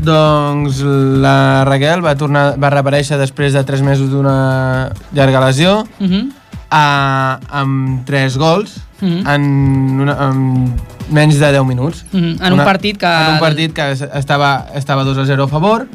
Doncs 0.00 0.80
la 1.20 1.64
Raquel 1.68 2.00
va 2.04 2.14
tornar 2.16 2.54
va 2.60 2.70
reaparèixer 2.72 3.18
després 3.20 3.52
de 3.52 3.62
3 3.68 3.82
mesos 3.84 4.08
d'una 4.12 4.90
llarga 5.12 5.42
lesió 5.46 5.84
Uh 6.00 6.06
-huh. 6.08 6.22
a, 6.70 7.38
amb 7.50 8.06
3 8.06 8.36
gols 8.38 8.78
Mhm. 9.00 9.26
en, 9.28 10.00
una, 10.00 10.28
en 10.28 10.74
menys 11.10 11.38
de 11.38 11.50
10 11.52 11.64
minuts. 11.64 12.04
Mhm, 12.12 12.36
en 12.44 12.52
un 12.52 12.64
partit 12.64 12.96
que- 12.98 13.06
En 13.06 13.34
un 13.34 13.40
partit 13.40 13.72
que 13.72 13.90
es- 13.92 14.02
estava, 14.02 14.66
estava 14.74 15.04
2 15.04 15.16
a 15.18 15.24
0 15.26 15.44
a 15.44 15.48
favor, 15.48 15.86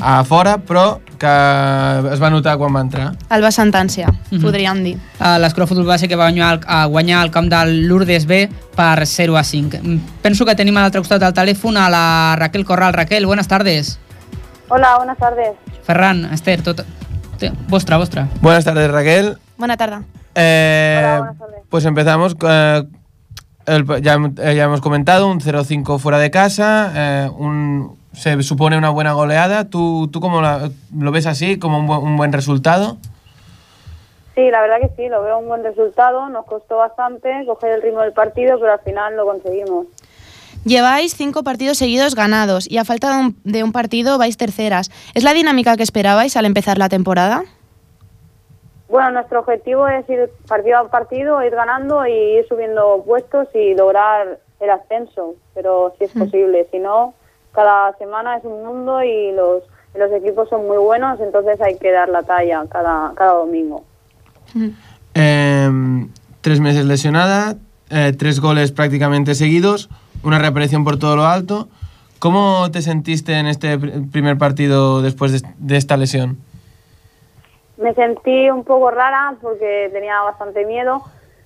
a 0.00 0.24
fora, 0.24 0.58
però 0.58 1.00
que 1.18 2.12
es 2.12 2.20
va 2.22 2.30
notar 2.30 2.56
quan 2.58 2.74
va 2.74 2.80
entrar. 2.80 3.12
El 3.30 3.42
va 3.44 3.50
sentenciar, 3.50 4.12
Mhm. 4.30 4.40
podríem 4.40 4.82
dir. 4.82 4.96
Uh, 5.20 5.38
L'Escola 5.40 5.66
Futbol 5.66 5.86
Base 5.86 6.08
que 6.08 6.16
va 6.16 6.24
guanyar, 6.24 6.54
el- 6.54 6.60
a 6.66 6.86
guanyar 6.86 7.24
el 7.24 7.30
camp 7.30 7.48
del 7.50 7.86
Lourdes 7.88 8.26
B 8.26 8.48
per 8.76 9.06
0 9.06 9.36
a 9.36 9.44
5. 9.44 9.78
Mm, 9.82 9.98
Penso 10.22 10.44
que 10.46 10.54
tenim 10.54 10.76
a 10.76 10.80
l'altre 10.82 11.00
costat 11.00 11.20
del 11.20 11.32
telèfon 11.34 11.76
a 11.76 11.88
la 11.90 12.36
Raquel 12.38 12.64
Corral. 12.64 12.92
Raquel, 12.92 13.26
buenas 13.26 13.48
tardes. 13.48 13.98
Hola, 14.68 14.96
buenas 14.96 15.18
tardes. 15.18 15.50
Ferran, 15.84 16.32
Esther, 16.32 16.62
tot... 16.62 16.84
Vostra, 17.68 17.96
vostra. 17.96 18.28
Buenas 18.40 18.64
tardes, 18.64 18.88
Raquel. 18.90 19.36
Bona 19.58 19.76
tarda. 19.76 20.02
Eh, 20.34 20.96
Hola, 21.04 21.18
buenas 21.18 21.38
tardes. 21.38 21.61
Pues 21.72 21.86
empezamos. 21.86 22.36
eh, 22.46 22.82
el- 23.64 23.86
ya, 24.02 24.18
eh, 24.42 24.54
ya 24.54 24.64
hemos 24.64 24.82
comentado, 24.82 25.26
un 25.26 25.40
0-5 25.40 25.98
fuera 25.98 26.18
de 26.18 26.30
casa, 26.30 26.92
eh, 26.94 27.30
un, 27.34 27.96
se 28.12 28.42
supone 28.42 28.76
una 28.76 28.90
buena 28.90 29.12
goleada. 29.12 29.70
¿Tú, 29.70 30.10
tú 30.12 30.20
cómo 30.20 30.42
la- 30.42 30.68
lo 30.94 31.10
ves 31.12 31.24
así, 31.24 31.58
como 31.58 31.78
un 31.78 31.86
buen, 31.86 32.00
un 32.02 32.18
buen 32.18 32.30
resultado? 32.30 32.98
Sí, 34.34 34.42
la 34.50 34.60
verdad 34.60 34.80
que 34.82 34.90
sí, 35.02 35.08
lo 35.08 35.22
veo 35.22 35.38
un 35.38 35.48
buen 35.48 35.64
resultado. 35.64 36.28
Nos 36.28 36.44
costó 36.44 36.76
bastante 36.76 37.30
coger 37.46 37.72
el 37.72 37.80
ritmo 37.82 38.02
del 38.02 38.12
partido, 38.12 38.58
pero 38.60 38.74
al 38.74 38.80
final 38.80 39.16
lo 39.16 39.24
conseguimos. 39.24 39.86
Lleváis 40.66 41.14
cinco 41.16 41.42
partidos 41.42 41.78
seguidos 41.78 42.14
ganados 42.14 42.70
y 42.70 42.76
a 42.76 42.84
falta 42.84 43.10
de 43.16 43.16
un, 43.24 43.36
de 43.44 43.64
un 43.64 43.72
partido 43.72 44.18
vais 44.18 44.36
terceras. 44.36 44.90
¿Es 45.14 45.24
la 45.24 45.32
dinámica 45.32 45.78
que 45.78 45.82
esperabais 45.84 46.36
al 46.36 46.44
empezar 46.44 46.76
la 46.76 46.90
temporada? 46.90 47.44
Bueno, 48.92 49.10
nuestro 49.12 49.40
objetivo 49.40 49.88
es 49.88 50.06
ir 50.10 50.30
partido 50.46 50.76
a 50.76 50.88
partido, 50.88 51.42
ir 51.42 51.52
ganando 51.52 52.06
y 52.06 52.12
ir 52.12 52.46
subiendo 52.46 53.02
puestos 53.06 53.48
y 53.54 53.74
lograr 53.74 54.38
el 54.60 54.68
ascenso, 54.68 55.34
pero 55.54 55.94
si 55.96 56.04
es 56.04 56.10
posible. 56.10 56.68
Si 56.70 56.78
no, 56.78 57.14
cada 57.52 57.96
semana 57.96 58.36
es 58.36 58.44
un 58.44 58.62
mundo 58.62 59.02
y 59.02 59.32
los, 59.32 59.62
equipos 60.12 60.50
son 60.50 60.66
muy 60.66 60.76
buenos, 60.76 61.18
entonces 61.20 61.58
hay 61.62 61.78
que 61.78 61.90
dar 61.90 62.10
la 62.10 62.22
talla 62.22 62.66
cada, 62.68 63.14
cada 63.14 63.32
domingo. 63.32 63.82
Eh, 65.14 65.70
tres 66.42 66.60
meses 66.60 66.84
lesionada, 66.84 67.56
eh, 67.88 68.12
tres 68.18 68.40
goles 68.40 68.72
prácticamente 68.72 69.34
seguidos, 69.34 69.88
una 70.22 70.38
reaparición 70.38 70.84
por 70.84 70.98
todo 70.98 71.16
lo 71.16 71.24
alto. 71.24 71.66
¿Cómo 72.18 72.70
te 72.70 72.82
sentiste 72.82 73.38
en 73.38 73.46
este 73.46 73.78
pr- 73.78 74.12
primer 74.12 74.36
partido 74.36 75.00
después 75.00 75.32
de, 75.32 75.48
de 75.56 75.78
esta 75.78 75.96
lesión? 75.96 76.36
Me 77.76 77.94
sentí 77.94 78.50
un 78.50 78.64
poco 78.64 78.90
rara 78.90 79.34
porque 79.40 79.88
tenía 79.92 80.20
bastante 80.22 80.64
miedo, 80.64 81.02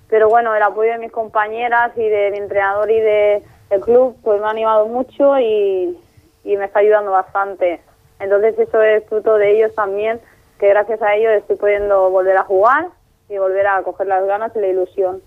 pero 0.08 0.28
bueno, 0.28 0.54
el 0.54 0.62
apoyo 0.62 0.92
de 0.92 0.98
mis 0.98 1.12
compañeras 1.12 1.92
y 1.96 2.08
de 2.08 2.30
mi 2.30 2.38
entrenador 2.38 2.90
y 2.90 3.00
de, 3.00 3.42
del 3.70 3.80
club 3.80 4.16
pues 4.22 4.40
me 4.40 4.46
ha 4.46 4.50
animado 4.50 4.86
mucho 4.86 5.38
y, 5.38 5.98
y 6.44 6.56
me 6.56 6.64
está 6.64 6.80
ayudando 6.80 7.12
bastante. 7.12 7.80
Entonces 8.18 8.58
eso 8.58 8.82
es 8.82 9.04
fruto 9.06 9.36
de 9.36 9.52
ellos 9.52 9.74
también, 9.74 10.20
que 10.58 10.68
gracias 10.68 11.00
a 11.02 11.14
ellos 11.14 11.32
estoy 11.32 11.56
pudiendo 11.56 12.10
volver 12.10 12.36
a 12.36 12.44
jugar 12.44 12.88
y 13.28 13.38
volver 13.38 13.66
a 13.66 13.82
coger 13.82 14.06
las 14.06 14.24
ganas 14.26 14.54
y 14.56 14.60
la 14.60 14.68
ilusión 14.68 15.22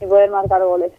y 0.00 0.06
poder 0.06 0.30
marcar 0.30 0.62
goles. 0.62 0.92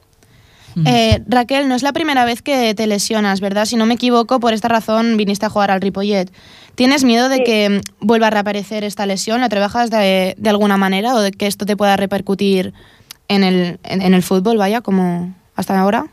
Eh, 0.85 1.23
Raquel, 1.27 1.67
no 1.69 1.75
es 1.75 1.83
la 1.83 1.93
primera 1.93 2.25
vez 2.25 2.41
que 2.41 2.73
te 2.75 2.85
lesionas, 2.87 3.39
¿verdad? 3.39 3.65
Si 3.65 3.77
no 3.77 3.85
me 3.85 3.93
equivoco, 3.93 4.39
por 4.39 4.53
esta 4.53 4.67
razón 4.67 5.15
viniste 5.15 5.45
a 5.45 5.49
jugar 5.49 5.71
al 5.71 5.79
Ripollet. 5.81 6.29
¿Tienes 6.75 7.03
miedo 7.05 7.29
de 7.29 7.37
Sí. 7.37 7.43
que 7.43 7.69
mm, 7.69 8.05
vuelva 8.05 8.27
a 8.27 8.29
reaparecer 8.31 8.83
esta 8.83 9.05
lesión? 9.05 9.39
¿La 9.39 9.47
trabajas 9.49 9.89
de, 9.89 10.35
de 10.37 10.49
alguna 10.49 10.75
manera 10.77 11.15
o 11.15 11.19
de 11.21 11.31
que 11.31 11.47
esto 11.47 11.65
te 11.65 11.77
pueda 11.77 11.95
repercutir 11.95 12.73
en 13.29 13.43
el, 13.43 13.79
en, 13.83 14.01
en 14.01 14.13
el 14.13 14.21
fútbol, 14.23 14.57
vaya, 14.57 14.81
como 14.81 15.33
hasta 15.55 15.79
ahora? 15.79 16.07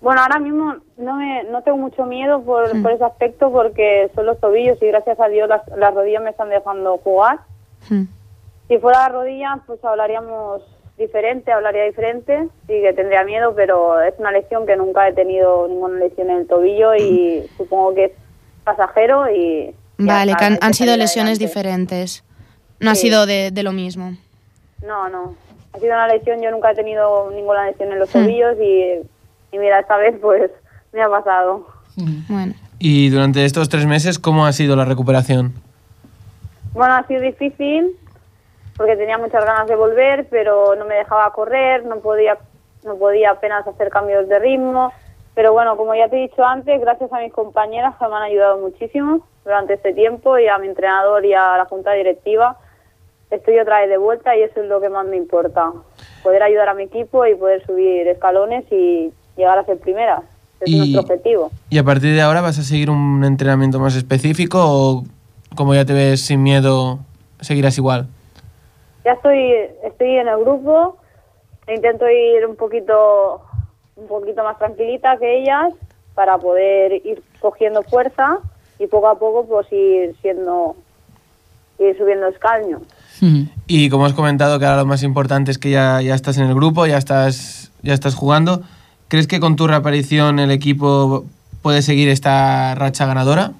Bueno, 0.00 0.20
ahora 0.22 0.38
mismo 0.38 0.76
no 0.98 1.16
me 1.16 1.44
no 1.44 1.62
tengo 1.62 1.78
mucho 1.78 2.04
miedo 2.06 2.40
por, 2.42 2.80
por 2.80 2.92
ese 2.92 3.04
aspecto 3.04 3.50
porque 3.50 4.10
son 4.14 4.26
los 4.26 4.38
tobillos 4.40 4.80
y 4.80 4.86
gracias 4.86 5.18
a 5.20 5.26
Dios 5.28 5.48
las, 5.48 5.62
las 5.76 5.92
rodillas 5.94 6.22
me 6.22 6.30
están 6.30 6.48
dejando 6.48 6.98
jugar. 6.98 7.40
Hmm. 7.90 8.04
Si 8.68 8.78
fuera 8.78 9.00
la 9.00 9.08
rodilla, 9.08 9.58
pues 9.66 9.84
hablaríamos 9.84 10.62
diferente, 10.98 11.52
hablaría 11.52 11.84
diferente, 11.84 12.48
sí 12.66 12.80
que 12.82 12.92
tendría 12.94 13.22
miedo, 13.24 13.54
pero 13.54 14.00
es 14.00 14.14
una 14.18 14.32
lesión 14.32 14.66
que 14.66 14.76
nunca 14.76 15.08
he 15.08 15.12
tenido 15.12 15.68
ninguna 15.68 15.98
lesión 15.98 16.30
en 16.30 16.38
el 16.38 16.46
tobillo 16.46 16.94
y 16.94 17.44
supongo 17.56 17.94
que 17.94 18.04
es 18.06 18.12
pasajero 18.64 19.30
y... 19.30 19.74
Vale, 19.98 20.34
que 20.38 20.44
han, 20.60 20.74
sido 20.74 20.96
lesiones 20.96 21.38
adelante. 21.38 21.46
diferentes. 21.46 22.24
No 22.80 22.90
ha 22.90 22.94
sido 22.94 23.24
de, 23.26 23.50
de 23.50 23.62
lo 23.62 23.72
mismo. 23.72 24.14
No, 24.86 25.08
no. 25.08 25.34
Ha 25.72 25.78
sido 25.78 25.92
una 25.92 26.06
lesión, 26.08 26.42
yo 26.42 26.50
nunca 26.50 26.70
he 26.70 26.74
tenido 26.74 27.30
ninguna 27.30 27.66
lesión 27.66 27.92
en 27.92 27.98
los 27.98 28.08
Hmm. 28.10 28.12
tobillos 28.24 28.56
y, 28.60 29.00
y 29.54 29.58
mira, 29.58 29.80
esta 29.80 29.96
vez 29.96 30.14
pues 30.20 30.50
me 30.92 31.02
ha 31.02 31.08
pasado. 31.08 31.66
Bueno. 32.28 32.54
Y 32.78 33.08
durante 33.08 33.44
estos 33.46 33.68
tres 33.70 33.86
meses, 33.86 34.18
¿cómo 34.18 34.44
ha 34.44 34.52
sido 34.52 34.76
la 34.76 34.84
recuperación? 34.84 35.54
Bueno, 36.74 36.94
ha 36.94 37.06
sido 37.06 37.22
difícil 37.22 37.96
porque 38.76 38.96
tenía 38.96 39.18
muchas 39.18 39.44
ganas 39.44 39.66
de 39.66 39.74
volver, 39.76 40.26
pero 40.30 40.74
no 40.76 40.84
me 40.84 40.96
dejaba 40.96 41.32
correr, 41.32 41.84
no 41.84 41.96
podía, 42.00 42.36
no 42.84 42.96
podía 42.96 43.30
apenas 43.30 43.66
hacer 43.66 43.88
cambios 43.90 44.28
de 44.28 44.38
ritmo. 44.38 44.92
Pero 45.34 45.52
bueno, 45.52 45.76
como 45.76 45.94
ya 45.94 46.08
te 46.08 46.16
he 46.16 46.28
dicho 46.28 46.44
antes, 46.44 46.80
gracias 46.80 47.12
a 47.12 47.18
mis 47.18 47.32
compañeras 47.32 47.94
que 47.98 48.08
me 48.08 48.14
han 48.16 48.22
ayudado 48.22 48.58
muchísimo 48.58 49.26
durante 49.44 49.74
este 49.74 49.92
tiempo 49.92 50.38
y 50.38 50.48
a 50.48 50.58
mi 50.58 50.66
entrenador 50.68 51.24
y 51.24 51.34
a 51.34 51.56
la 51.58 51.66
junta 51.66 51.92
directiva, 51.92 52.56
estoy 53.30 53.58
otra 53.58 53.80
vez 53.80 53.90
de 53.90 53.98
vuelta 53.98 54.34
y 54.36 54.42
eso 54.42 54.60
es 54.62 54.66
lo 54.68 54.80
que 54.80 54.88
más 54.88 55.06
me 55.06 55.16
importa. 55.16 55.72
Poder 56.22 56.42
ayudar 56.42 56.68
a 56.70 56.74
mi 56.74 56.84
equipo 56.84 57.26
y 57.26 57.34
poder 57.34 57.64
subir 57.66 58.08
escalones 58.08 58.64
y 58.72 59.12
llegar 59.36 59.58
a 59.58 59.64
ser 59.64 59.78
primera. 59.78 60.22
Es 60.60 60.68
Y- 60.70 60.78
nuestro 60.78 61.00
objetivo. 61.02 61.50
¿Y 61.68 61.78
a 61.78 61.84
partir 61.84 62.14
de 62.14 62.22
ahora 62.22 62.40
vas 62.40 62.58
a 62.58 62.62
seguir 62.62 62.88
un 62.88 63.22
entrenamiento 63.24 63.78
más 63.78 63.94
específico 63.94 64.58
o 64.62 65.04
como 65.54 65.74
ya 65.74 65.84
te 65.84 65.92
ves 65.92 66.24
sin 66.24 66.42
miedo, 66.42 66.98
seguirás 67.40 67.76
igual? 67.76 68.06
Ya 69.06 69.12
estoy, 69.12 69.52
estoy 69.84 70.16
en 70.16 70.26
el 70.26 70.38
grupo, 70.38 70.96
e 71.68 71.76
intento 71.76 72.10
ir 72.10 72.44
un 72.44 72.56
poquito, 72.56 73.40
un 73.94 74.08
poquito 74.08 74.42
más 74.42 74.58
tranquilita 74.58 75.16
que 75.16 75.42
ellas 75.42 75.72
para 76.16 76.36
poder 76.38 77.06
ir 77.06 77.22
cogiendo 77.38 77.84
fuerza 77.84 78.40
y 78.80 78.88
poco 78.88 79.06
a 79.06 79.16
poco 79.16 79.46
pues 79.46 79.68
ir 79.70 80.16
siendo, 80.20 80.74
ir 81.78 81.96
subiendo 81.96 82.26
escaños. 82.26 82.82
Y 83.68 83.88
como 83.90 84.06
has 84.06 84.12
comentado 84.12 84.58
que 84.58 84.64
ahora 84.64 84.78
lo 84.78 84.86
más 84.86 85.04
importante 85.04 85.52
es 85.52 85.58
que 85.58 85.70
ya, 85.70 86.02
ya 86.02 86.16
estás 86.16 86.36
en 86.38 86.48
el 86.48 86.54
grupo, 86.56 86.84
ya 86.86 86.98
estás, 86.98 87.70
ya 87.82 87.94
estás 87.94 88.16
jugando, 88.16 88.62
¿crees 89.06 89.28
que 89.28 89.38
con 89.38 89.54
tu 89.54 89.68
reaparición 89.68 90.40
el 90.40 90.50
equipo 90.50 91.26
puede 91.62 91.82
seguir 91.82 92.08
esta 92.08 92.74
racha 92.74 93.06
ganadora? 93.06 93.52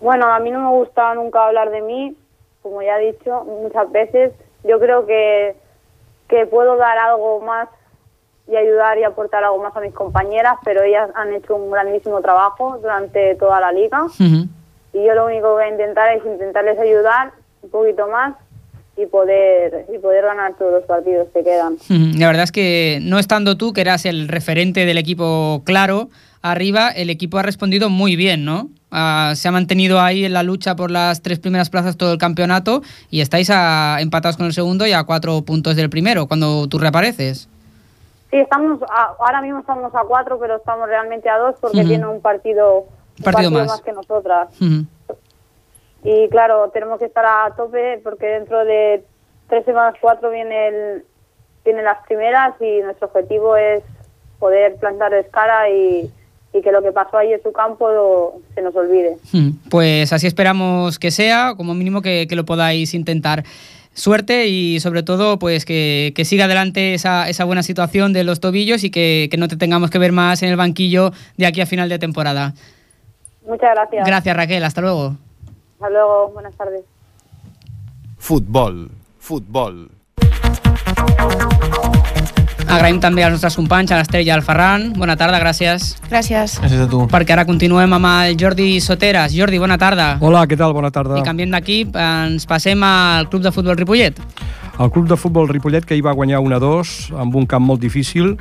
Bueno, 0.00 0.26
a 0.26 0.38
mí 0.40 0.50
no 0.50 0.60
me 0.60 0.76
gusta 0.76 1.14
nunca 1.14 1.46
hablar 1.46 1.70
de 1.70 1.80
mí, 1.80 2.14
como 2.64 2.80
ya 2.80 2.98
he 2.98 3.12
dicho 3.12 3.44
muchas 3.44 3.92
veces. 3.92 4.32
Yo 4.64 4.80
creo 4.80 5.04
que, 5.04 5.54
que 6.28 6.46
puedo 6.46 6.76
dar 6.78 6.96
algo 6.96 7.42
más 7.42 7.68
y 8.50 8.56
ayudar 8.56 8.96
y 8.98 9.04
aportar 9.04 9.44
algo 9.44 9.62
más 9.62 9.76
a 9.76 9.80
mis 9.80 9.92
compañeras, 9.92 10.54
pero 10.64 10.82
ellas 10.82 11.10
han 11.14 11.34
hecho 11.34 11.56
un 11.56 11.70
grandísimo 11.70 12.22
trabajo 12.22 12.78
durante 12.80 13.34
toda 13.34 13.60
la 13.60 13.70
liga. 13.70 14.06
y 14.18 15.04
yo 15.04 15.14
lo 15.14 15.26
único 15.26 15.42
que 15.42 15.52
voy 15.52 15.64
a 15.64 15.68
intentar 15.68 16.16
es 16.16 16.24
intentarles 16.24 16.78
ayudar 16.78 17.32
un 17.62 17.68
poquito 17.68 18.08
más 18.08 18.34
y 18.96 19.04
poder 19.06 19.84
y 19.92 19.98
poder 19.98 20.24
ganar 20.24 20.54
todos 20.56 20.72
los 20.72 20.84
partidos 20.84 21.28
que 21.34 21.44
quedan. 21.44 21.76
La 22.18 22.28
verdad 22.28 22.44
es 22.44 22.52
que 22.52 22.98
no 23.02 23.18
estando 23.18 23.58
tú, 23.58 23.74
que 23.74 23.82
eras 23.82 24.06
el 24.06 24.28
referente 24.28 24.86
del 24.86 24.96
equipo 24.96 25.60
claro, 25.66 26.08
arriba, 26.40 26.88
el 26.88 27.10
equipo 27.10 27.36
ha 27.36 27.42
respondido 27.42 27.90
muy 27.90 28.16
bien, 28.16 28.46
¿no? 28.46 28.70
Ah, 28.96 29.32
se 29.34 29.48
ha 29.48 29.50
mantenido 29.50 30.00
ahí 30.00 30.24
en 30.24 30.32
la 30.32 30.44
lucha 30.44 30.76
por 30.76 30.88
las 30.92 31.20
tres 31.20 31.40
primeras 31.40 31.68
plazas 31.68 31.96
todo 31.96 32.12
el 32.12 32.18
campeonato 32.18 32.80
y 33.10 33.22
estáis 33.22 33.50
a- 33.50 33.96
empatados 34.00 34.36
con 34.36 34.46
el 34.46 34.52
segundo 34.52 34.86
y 34.86 34.92
a 34.92 35.02
cuatro 35.02 35.42
puntos 35.42 35.74
del 35.74 35.90
primero 35.90 36.28
cuando 36.28 36.68
tú 36.68 36.78
reapareces. 36.78 37.48
Sí, 38.30 38.36
estamos 38.36 38.80
a- 38.88 39.14
ahora 39.18 39.42
mismo 39.42 39.58
estamos 39.58 39.92
a 39.92 40.02
cuatro, 40.06 40.38
pero 40.38 40.56
estamos 40.56 40.86
realmente 40.88 41.28
a 41.28 41.38
dos 41.38 41.56
porque 41.60 41.78
Ujú. 41.80 41.88
tiene 41.88 42.06
un 42.06 42.20
partido, 42.20 42.86
un 43.18 43.24
Partido 43.24 43.50
más. 43.50 43.80
que 43.80 43.92
nosotras. 43.92 44.48
Y 46.04 46.28
claro, 46.28 46.70
tenemos 46.72 47.00
que 47.00 47.06
estar 47.06 47.24
a 47.24 47.52
tope 47.56 48.00
porque 48.04 48.26
dentro 48.26 48.64
de 48.64 49.04
tres 49.48 49.64
semanas, 49.64 49.94
cuatro, 50.00 50.30
viene 50.30 50.68
el, 50.68 51.04
vienen 51.64 51.84
las 51.84 51.98
primeras 52.06 52.54
y 52.60 52.80
nuestro 52.82 53.08
objetivo 53.08 53.56
es 53.56 53.82
poder 54.38 54.76
plantar 54.76 55.14
escala 55.14 55.68
y, 55.70 56.10
y 56.54 56.62
que 56.62 56.70
lo 56.72 56.80
que 56.82 56.92
pasó 56.92 57.18
ahí 57.18 57.32
en 57.32 57.42
su 57.42 57.52
campo 57.52 57.88
lo- 57.90 58.32
se 58.54 58.62
nos 58.62 58.74
olvide. 58.76 59.16
Mm, 59.32 59.50
Pues 59.68 60.12
así 60.12 60.26
esperamos 60.28 60.98
que 60.98 61.10
sea, 61.10 61.54
como 61.56 61.74
mínimo 61.74 62.00
que, 62.00 62.26
que 62.28 62.36
lo 62.36 62.44
podáis 62.44 62.94
intentar. 62.94 63.44
Suerte 63.92 64.46
y 64.48 64.80
sobre 64.80 65.02
todo 65.04 65.38
pues 65.38 65.64
que, 65.64 66.12
que 66.16 66.24
siga 66.24 66.46
adelante 66.46 66.94
esa, 66.94 67.28
esa 67.28 67.44
buena 67.44 67.62
situación 67.62 68.12
de 68.12 68.24
los 68.24 68.40
tobillos 68.40 68.82
y 68.84 68.90
que, 68.90 69.28
que 69.30 69.36
no 69.36 69.46
te 69.48 69.56
tengamos 69.56 69.90
que 69.90 69.98
ver 69.98 70.10
más 70.12 70.42
en 70.42 70.48
el 70.50 70.56
banquillo 70.56 71.12
de 71.36 71.46
aquí 71.46 71.60
a 71.60 71.66
final 71.66 71.88
de 71.88 71.98
temporada. 71.98 72.54
Muchas 73.46 73.70
gracias. 73.74 74.06
Gracias 74.06 74.36
Raquel, 74.36 74.64
hasta 74.64 74.80
luego. 74.80 75.16
Hasta 75.74 75.90
luego, 75.90 76.30
buenas 76.32 76.56
tardes. 76.56 76.82
Futbol, 78.18 78.90
futbol. 79.18 79.90
Agraïm 82.74 82.98
també 82.98 83.22
als 83.22 83.36
nostres 83.36 83.54
companys, 83.54 83.92
a 83.94 83.98
l'Estrella 84.00 84.26
i 84.26 84.32
al 84.34 84.42
Ferran. 84.42 84.88
Bona 84.98 85.14
tarda, 85.18 85.38
gràcies. 85.42 85.92
Gràcies. 86.10 86.56
Gràcies 86.58 86.82
a 86.82 86.88
tu. 86.90 87.04
Perquè 87.12 87.36
ara 87.36 87.44
continuem 87.46 87.92
amb 87.94 88.08
el 88.10 88.38
Jordi 88.40 88.80
Soteres. 88.82 89.34
Jordi, 89.36 89.60
bona 89.62 89.78
tarda. 89.78 90.16
Hola, 90.20 90.42
què 90.50 90.58
tal? 90.58 90.74
Bona 90.74 90.90
tarda. 90.94 91.20
I 91.20 91.26
canviem 91.26 91.54
d'equip, 91.54 91.94
ens 91.94 92.48
passem 92.50 92.82
al 92.82 93.30
Club 93.30 93.46
de 93.46 93.54
Futbol 93.54 93.78
Ripollet. 93.78 94.18
El 94.74 94.90
club 94.90 95.06
de 95.06 95.14
futbol 95.14 95.46
Ripollet 95.46 95.84
que 95.86 95.94
hi 95.94 96.02
va 96.02 96.12
guanyar 96.18 96.40
1-2 96.42 97.12
amb 97.22 97.36
un 97.38 97.46
camp 97.46 97.62
molt 97.62 97.78
difícil 97.78 98.32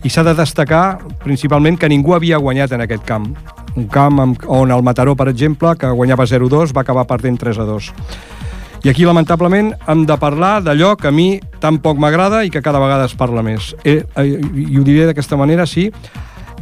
i 0.00 0.08
s'ha 0.08 0.24
de 0.24 0.32
destacar 0.36 0.98
principalment 1.24 1.76
que 1.76 1.90
ningú 1.92 2.14
havia 2.16 2.40
guanyat 2.40 2.72
en 2.72 2.86
aquest 2.86 3.04
camp. 3.04 3.28
Un 3.76 3.88
camp 3.92 4.22
on 4.48 4.72
el 4.72 4.82
Mataró, 4.86 5.12
per 5.16 5.28
exemple, 5.28 5.74
que 5.76 5.90
guanyava 5.90 6.24
0-2, 6.24 6.72
va 6.72 6.86
acabar 6.86 7.04
perdent 7.10 7.36
3-2. 7.42 7.90
I 8.84 8.90
aquí, 8.90 9.06
lamentablement, 9.08 9.70
hem 9.88 10.02
de 10.04 10.16
parlar 10.20 10.58
d'allò 10.60 10.90
que 11.00 11.08
a 11.08 11.10
mi 11.10 11.38
tan 11.62 11.78
poc 11.80 11.96
m'agrada 11.96 12.42
i 12.44 12.50
que 12.52 12.60
cada 12.60 12.82
vegada 12.82 13.06
es 13.08 13.14
parla 13.16 13.40
més. 13.40 13.70
Eh, 13.80 14.02
eh, 14.04 14.24
I 14.44 14.76
ho 14.76 14.84
diré 14.84 15.06
d'aquesta 15.08 15.38
manera, 15.40 15.64
sí. 15.64 15.86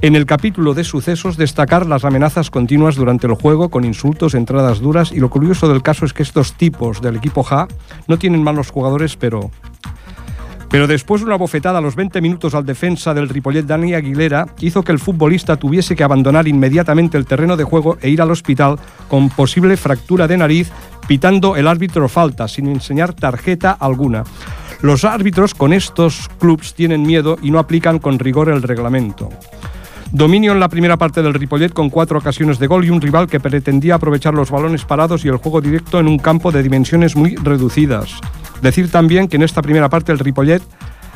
En 0.03 0.15
el 0.15 0.25
capítulo 0.25 0.73
de 0.75 0.85
sucesos, 0.85 1.37
destacar 1.37 1.85
las 1.85 2.05
amenazas 2.05 2.49
continuas 2.51 2.95
durante 2.95 3.27
el 3.27 3.35
juego 3.35 3.71
con 3.71 3.85
insultos, 3.85 4.35
entradas 4.35 4.79
duras 4.79 5.11
y 5.11 5.19
lo 5.19 5.31
curioso 5.31 5.67
del 5.67 5.83
caso 5.83 6.05
es 6.05 6.13
que 6.13 6.23
estos 6.23 6.53
tipos 6.53 7.03
del 7.03 7.17
equipo 7.17 7.43
Ja 7.43 7.67
no 8.07 8.19
tienen 8.19 8.45
malos 8.45 8.71
jugadores, 8.71 9.17
pero 9.17 9.51
pero 10.73 10.87
después 10.87 11.21
una 11.21 11.37
bofetada 11.37 11.79
a 11.79 11.83
los 11.83 11.97
20 11.97 12.23
minutos 12.23 12.55
al 12.55 12.65
defensa 12.65 13.13
del 13.13 13.29
Ripollet 13.29 13.67
Dani 13.67 13.93
Aguilera 13.93 14.47
hizo 14.61 14.83
que 14.83 14.91
el 14.91 14.99
futbolista 14.99 15.59
tuviese 15.59 15.95
que 15.95 16.03
abandonar 16.03 16.49
inmediatamente 16.49 17.19
el 17.19 17.27
terreno 17.27 17.59
de 17.59 17.65
juego 17.65 17.99
e 18.01 18.09
ir 18.09 18.23
al 18.23 18.31
hospital 18.31 18.79
con 19.07 19.29
posible 19.29 19.77
fractura 19.77 20.27
de 20.27 20.39
nariz, 20.39 20.73
pitando 21.07 21.57
el 21.57 21.69
árbitro 21.69 22.09
falta 22.09 22.49
sin 22.49 22.69
enseñar 22.69 23.13
tarjeta 23.13 23.73
alguna. 23.73 24.25
Los 24.81 25.05
árbitros 25.05 25.55
con 25.55 25.73
estos 25.73 26.29
clubs 26.39 26.75
tienen 26.75 27.03
miedo 27.03 27.39
y 27.43 27.51
no 27.51 27.59
aplican 27.59 27.99
con 27.99 28.19
rigor 28.19 28.49
el 28.49 28.63
reglamento. 28.63 29.29
Dominio 30.11 30.53
en 30.53 30.61
la 30.61 30.69
primera 30.69 30.97
parte 30.97 31.23
del 31.23 31.35
Ripollet 31.35 31.73
con 31.73 31.89
cuatro 31.89 32.19
ocasiones 32.19 32.59
de 32.59 32.67
gol 32.67 32.85
y 32.85 32.91
un 32.91 33.01
rival 33.01 33.29
que 33.29 33.41
pretendía 33.41 33.95
aprovechar 33.95 34.35
los 34.35 34.51
balones 34.51 34.85
parados 34.85 35.25
y 35.25 35.29
el 35.29 35.37
juego 35.37 35.61
directo 35.61 36.01
en 36.01 36.09
un 36.09 36.19
campo 36.19 36.53
de 36.53 36.63
dimensiones 36.63 37.17
muy 37.17 37.37
reducidas. 37.37 38.11
Decir 38.61 38.91
también 38.91 39.29
que 39.29 39.37
en 39.37 39.43
esta 39.43 39.63
primera 39.63 39.89
parte 39.89 40.13
el 40.13 40.19
Ripollet 40.19 40.63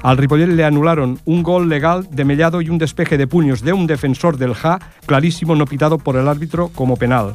al 0.02 0.16
Ripollet 0.16 0.46
le 0.46 0.64
anularon 0.64 1.18
un 1.24 1.42
gol 1.42 1.68
legal 1.68 2.06
de 2.10 2.24
Mellado 2.24 2.60
y 2.60 2.70
un 2.70 2.78
despeje 2.78 3.18
de 3.18 3.26
puños 3.26 3.62
de 3.62 3.72
un 3.72 3.86
defensor 3.86 4.36
del 4.36 4.54
JA, 4.54 4.78
clarísimo 5.04 5.56
no 5.56 5.66
pitado 5.66 5.98
por 5.98 6.16
el 6.16 6.28
árbitro 6.28 6.68
como 6.68 6.96
penal. 6.96 7.34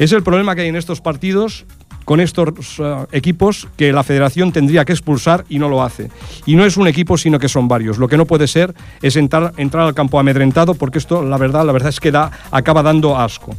Es 0.00 0.12
el 0.12 0.22
problema 0.22 0.54
que 0.54 0.62
hay 0.62 0.68
en 0.68 0.76
estos 0.76 1.02
partidos 1.02 1.66
con 2.06 2.20
estos 2.20 2.78
uh, 2.78 3.06
equipos 3.12 3.68
que 3.76 3.92
la 3.92 4.02
federación 4.02 4.50
tendría 4.50 4.86
que 4.86 4.92
expulsar 4.92 5.44
y 5.50 5.58
no 5.58 5.68
lo 5.68 5.82
hace. 5.82 6.10
Y 6.46 6.56
no 6.56 6.64
es 6.64 6.78
un 6.78 6.88
equipo, 6.88 7.18
sino 7.18 7.38
que 7.38 7.50
son 7.50 7.68
varios. 7.68 7.98
Lo 7.98 8.08
que 8.08 8.16
no 8.16 8.24
puede 8.24 8.48
ser 8.48 8.74
es 9.02 9.16
entrar, 9.16 9.52
al 9.56 9.94
campo 9.94 10.18
amedrentado 10.18 10.72
porque 10.72 10.98
esto, 10.98 11.22
la 11.22 11.36
verdad, 11.36 11.66
la 11.66 11.72
verdad 11.72 11.90
es 11.90 12.00
que 12.00 12.10
da, 12.10 12.30
acaba 12.50 12.82
dando 12.82 13.18
asco. 13.18 13.54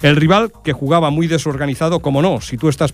El 0.00 0.16
rival, 0.16 0.52
que 0.64 0.72
jugaba 0.72 1.10
muy 1.10 1.26
desorganizado, 1.26 2.00
como 2.00 2.20
no, 2.22 2.40
si 2.40 2.56
tú 2.56 2.68
estás 2.68 2.92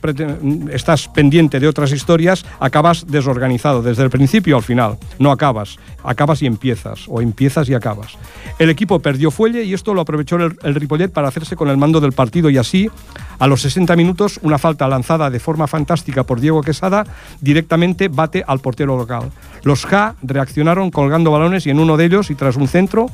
pendiente 1.15 1.61
de 1.61 1.69
otras 1.69 1.93
historias, 1.93 2.45
acabas 2.59 3.07
desorganizado 3.07 3.83
desde 3.83 4.03
el 4.03 4.11
principio 4.11 4.57
al 4.57 4.63
final. 4.63 4.99
No 5.21 5.31
acabas, 5.31 5.77
acabas 6.03 6.43
y 6.43 6.47
empiezas, 6.47 7.07
o 7.09 7.21
empiezas 7.21 7.69
y 7.69 7.75
acabas. 7.75 8.19
El 8.61 8.69
equipo 8.69 9.01
perdió 9.01 9.31
fuelle 9.31 9.65
y 9.65 9.73
esto 9.73 9.95
lo 9.95 10.03
aprovechó 10.03 10.37
el, 10.37 10.55
el 10.63 10.75
Ripollet 10.75 11.11
para 11.11 11.29
hacerse 11.29 11.57
con 11.57 11.71
el 11.71 11.79
mando 11.79 11.99
del 11.99 12.13
partido 12.13 12.51
y 12.51 12.59
así, 12.59 12.91
a 13.39 13.47
los 13.47 13.63
60 13.63 13.97
minutos, 13.97 14.39
una 14.43 14.59
falta 14.59 14.87
lanzada 14.87 15.31
de 15.31 15.41
forma 15.41 15.67
fantástica 15.67 16.25
por 16.25 16.41
Diego 16.41 16.61
Quesada 16.61 17.07
directamente 17.41 18.09
bate 18.09 18.45
al 18.47 18.59
portero 18.59 18.99
local. 18.99 19.31
Los 19.63 19.87
Ja 19.87 20.15
reaccionaron 20.21 20.91
colgando 20.91 21.31
balones 21.31 21.67
y 21.67 21.71
en 21.71 21.81
uno 21.81 21.97
de 21.97 22.05
ellos, 22.05 22.31
y 22.31 22.35
tras 22.35 22.57
un 22.57 22.69
centro, 22.69 23.07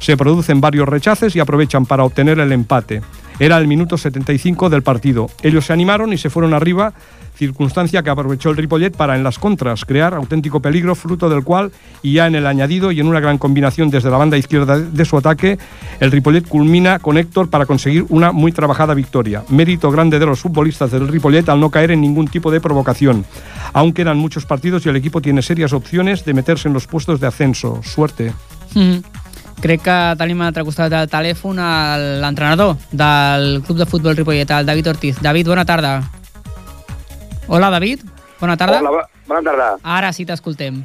se 0.00 0.18
producen 0.18 0.60
varios 0.60 0.86
rechaces 0.86 1.34
y 1.34 1.40
aprovechan 1.40 1.86
para 1.86 2.04
obtener 2.04 2.38
el 2.38 2.52
empate. 2.52 3.00
Era 3.38 3.56
el 3.56 3.66
minuto 3.66 3.96
75 3.96 4.68
del 4.68 4.82
partido. 4.82 5.30
Ellos 5.42 5.64
se 5.64 5.72
animaron 5.72 6.12
y 6.12 6.18
se 6.18 6.28
fueron 6.28 6.52
arriba, 6.52 6.92
circunstancia 7.40 8.02
que 8.02 8.10
aprovechó 8.10 8.50
el 8.50 8.58
Ripollet 8.58 8.94
para 8.94 9.16
en 9.16 9.24
las 9.24 9.38
contras 9.38 9.86
crear 9.86 10.12
auténtico 10.12 10.60
peligro, 10.60 10.94
fruto 10.94 11.30
del 11.30 11.42
cual, 11.42 11.72
y 12.02 12.12
ya 12.12 12.26
en 12.26 12.34
el 12.34 12.46
añadido 12.46 12.92
y 12.92 13.00
en 13.00 13.06
una 13.06 13.18
gran 13.18 13.38
combinación 13.38 13.88
desde 13.88 14.10
la 14.10 14.18
banda 14.18 14.36
izquierda 14.36 14.78
de 14.78 15.04
su 15.06 15.16
ataque, 15.16 15.58
el 16.00 16.12
Ripollet 16.12 16.46
culmina 16.46 16.98
con 16.98 17.16
Héctor 17.16 17.48
para 17.48 17.64
conseguir 17.64 18.04
una 18.10 18.30
muy 18.30 18.52
trabajada 18.52 18.92
victoria. 18.92 19.42
Mérito 19.48 19.90
grande 19.90 20.18
de 20.18 20.26
los 20.26 20.40
futbolistas 20.40 20.90
del 20.90 21.08
Ripollet 21.08 21.48
al 21.48 21.60
no 21.60 21.70
caer 21.70 21.92
en 21.92 22.02
ningún 22.02 22.28
tipo 22.28 22.50
de 22.50 22.60
provocación. 22.60 23.24
Aún 23.72 23.94
quedan 23.94 24.18
muchos 24.18 24.44
partidos 24.44 24.84
y 24.84 24.90
el 24.90 24.96
equipo 24.96 25.22
tiene 25.22 25.40
serias 25.40 25.72
opciones 25.72 26.26
de 26.26 26.34
meterse 26.34 26.68
en 26.68 26.74
los 26.74 26.86
puestos 26.86 27.20
de 27.20 27.26
ascenso. 27.26 27.80
Suerte. 27.82 28.34
Mm. 28.74 28.98
Crec 29.60 29.82
que 29.84 29.98
tenim 30.20 30.40
a 30.40 30.48
l'altre 30.48 30.64
costat 30.64 30.92
del 30.92 31.08
telèfon 31.08 31.58
l'entrenador 32.22 32.78
del 32.92 33.60
Club 33.66 33.82
de 33.82 33.88
Futbol 33.88 34.16
Ripollet, 34.16 34.56
el 34.56 34.72
David 34.72 34.94
Ortiz. 34.96 35.20
David, 35.20 35.52
bona 35.52 35.68
tarda. 35.68 36.19
Hola, 37.52 37.68
David. 37.68 37.98
Bona 38.38 38.56
tarda. 38.56 38.78
Hola, 38.78 39.08
bona 39.26 39.42
tarda. 39.42 39.68
Ara 39.82 40.12
sí 40.14 40.22
t'escoltem. 40.22 40.76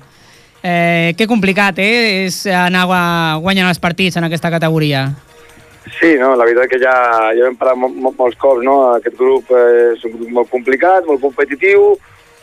Eh, 0.66 1.14
que 1.14 1.28
complicat, 1.30 1.78
eh? 1.78 2.26
És 2.26 2.40
anar 2.50 2.88
guanyant 3.44 3.70
els 3.70 3.78
partits 3.78 4.18
en 4.18 4.26
aquesta 4.26 4.50
categoria. 4.50 5.04
Sí, 6.00 6.16
no, 6.18 6.32
la 6.34 6.48
veritat 6.48 6.72
que 6.72 6.80
ja, 6.82 6.96
ja 7.38 7.46
hem 7.46 7.54
parlat 7.60 7.78
mol, 7.78 7.94
mol, 7.94 8.16
molts 8.18 8.40
cops, 8.42 8.66
no? 8.66 8.80
Aquest 8.96 9.14
grup 9.20 9.52
és 9.54 10.02
un 10.10 10.16
grup 10.16 10.32
molt 10.40 10.50
complicat, 10.50 11.06
molt 11.06 11.22
competitiu, 11.22 11.92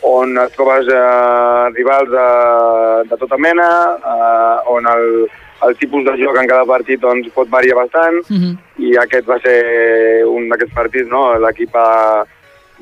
on 0.07 0.39
et 0.39 0.55
trobes 0.55 0.87
eh, 0.87 1.65
rivals 1.75 2.13
de, 2.13 2.27
de 3.09 3.17
tota 3.25 3.39
mena, 3.43 3.67
eh, 3.99 4.71
on 4.71 4.87
el, 4.93 5.09
el 5.67 5.75
tipus 5.81 6.07
de 6.07 6.15
joc 6.21 6.39
en 6.39 6.47
cada 6.47 6.63
partit 6.69 7.03
doncs, 7.03 7.27
pot 7.35 7.51
variar 7.51 7.75
bastant, 7.81 8.23
uh 8.23 8.39
-huh. 8.39 8.55
i 8.87 8.95
aquest 9.03 9.27
va 9.27 9.37
ser 9.43 10.23
un 10.31 10.47
d'aquests 10.47 10.79
partits, 10.79 11.09
no? 11.11 11.25
L'equip 11.43 11.75
va, 11.75 12.23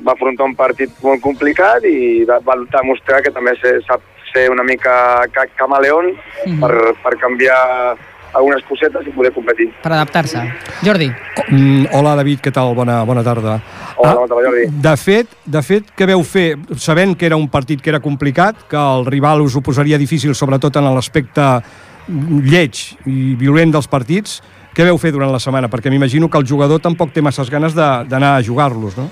va 0.00 0.14
afrontar 0.16 0.46
un 0.48 0.54
partit 0.54 0.90
molt 1.02 1.20
complicat 1.20 1.84
i 1.84 2.24
va, 2.28 2.40
va 2.44 2.56
demostrar 2.70 3.22
que 3.22 3.34
també 3.34 3.54
se, 3.60 3.78
sap 3.86 4.00
ser 4.32 4.48
una 4.50 4.64
mica 4.64 5.26
ca 5.32 5.46
camaleón 5.56 6.12
uh 6.12 6.16
-huh. 6.46 6.60
per, 6.60 6.94
per 7.02 7.18
canviar 7.18 7.96
algunes 8.32 8.62
cosetes 8.64 9.06
i 9.06 9.10
poder 9.10 9.32
competir. 9.32 9.68
Per 9.82 9.92
adaptar-se. 9.92 10.40
Jordi. 10.82 11.10
Mm, 11.48 11.86
hola, 11.92 12.14
David, 12.16 12.40
què 12.40 12.52
tal? 12.52 12.74
Bona, 12.74 13.02
bona 13.04 13.22
tarda. 13.22 13.60
Hola, 13.96 14.14
bona 14.14 14.28
tarda, 14.28 14.48
Jordi. 14.48 14.66
De 14.82 14.96
fet, 14.96 15.36
de 15.44 15.62
fet, 15.62 15.92
què 15.96 16.06
veu 16.06 16.22
fer? 16.22 16.56
Sabent 16.76 17.16
que 17.16 17.26
era 17.26 17.36
un 17.36 17.48
partit 17.48 17.82
que 17.82 17.90
era 17.90 18.00
complicat, 18.00 18.66
que 18.68 18.76
el 18.76 19.04
rival 19.06 19.42
us 19.42 19.56
ho 19.56 19.60
posaria 19.60 19.98
difícil, 19.98 20.34
sobretot 20.34 20.76
en 20.76 20.94
l'aspecte 20.94 21.60
lleig 22.08 22.96
i 23.06 23.34
violent 23.38 23.72
dels 23.72 23.88
partits, 23.88 24.40
què 24.72 24.86
veu 24.88 24.96
fer 24.96 25.12
durant 25.12 25.30
la 25.32 25.40
setmana? 25.42 25.68
Perquè 25.68 25.90
m'imagino 25.92 26.30
que 26.30 26.38
el 26.38 26.46
jugador 26.48 26.80
tampoc 26.80 27.12
té 27.12 27.20
masses 27.20 27.50
ganes 27.52 27.74
d'anar 27.74 28.36
a 28.38 28.42
jugar-los, 28.42 28.96
no? 28.96 29.10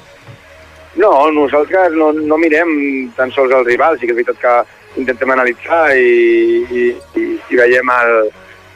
No, 0.98 1.30
nosaltres 1.30 1.94
no, 1.94 2.10
no 2.12 2.38
mirem 2.40 2.70
tan 3.16 3.30
sols 3.30 3.52
el 3.54 3.64
rival, 3.64 3.98
sí 3.98 4.08
que 4.08 4.14
és 4.16 4.18
veritat 4.18 4.40
que 4.42 5.00
intentem 5.00 5.30
analitzar 5.30 5.84
i, 5.94 6.64
i, 6.66 6.86
i, 7.14 7.26
i 7.38 7.58
veiem 7.60 7.92
el, 7.94 8.14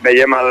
veiem 0.04 0.36
el, 0.38 0.50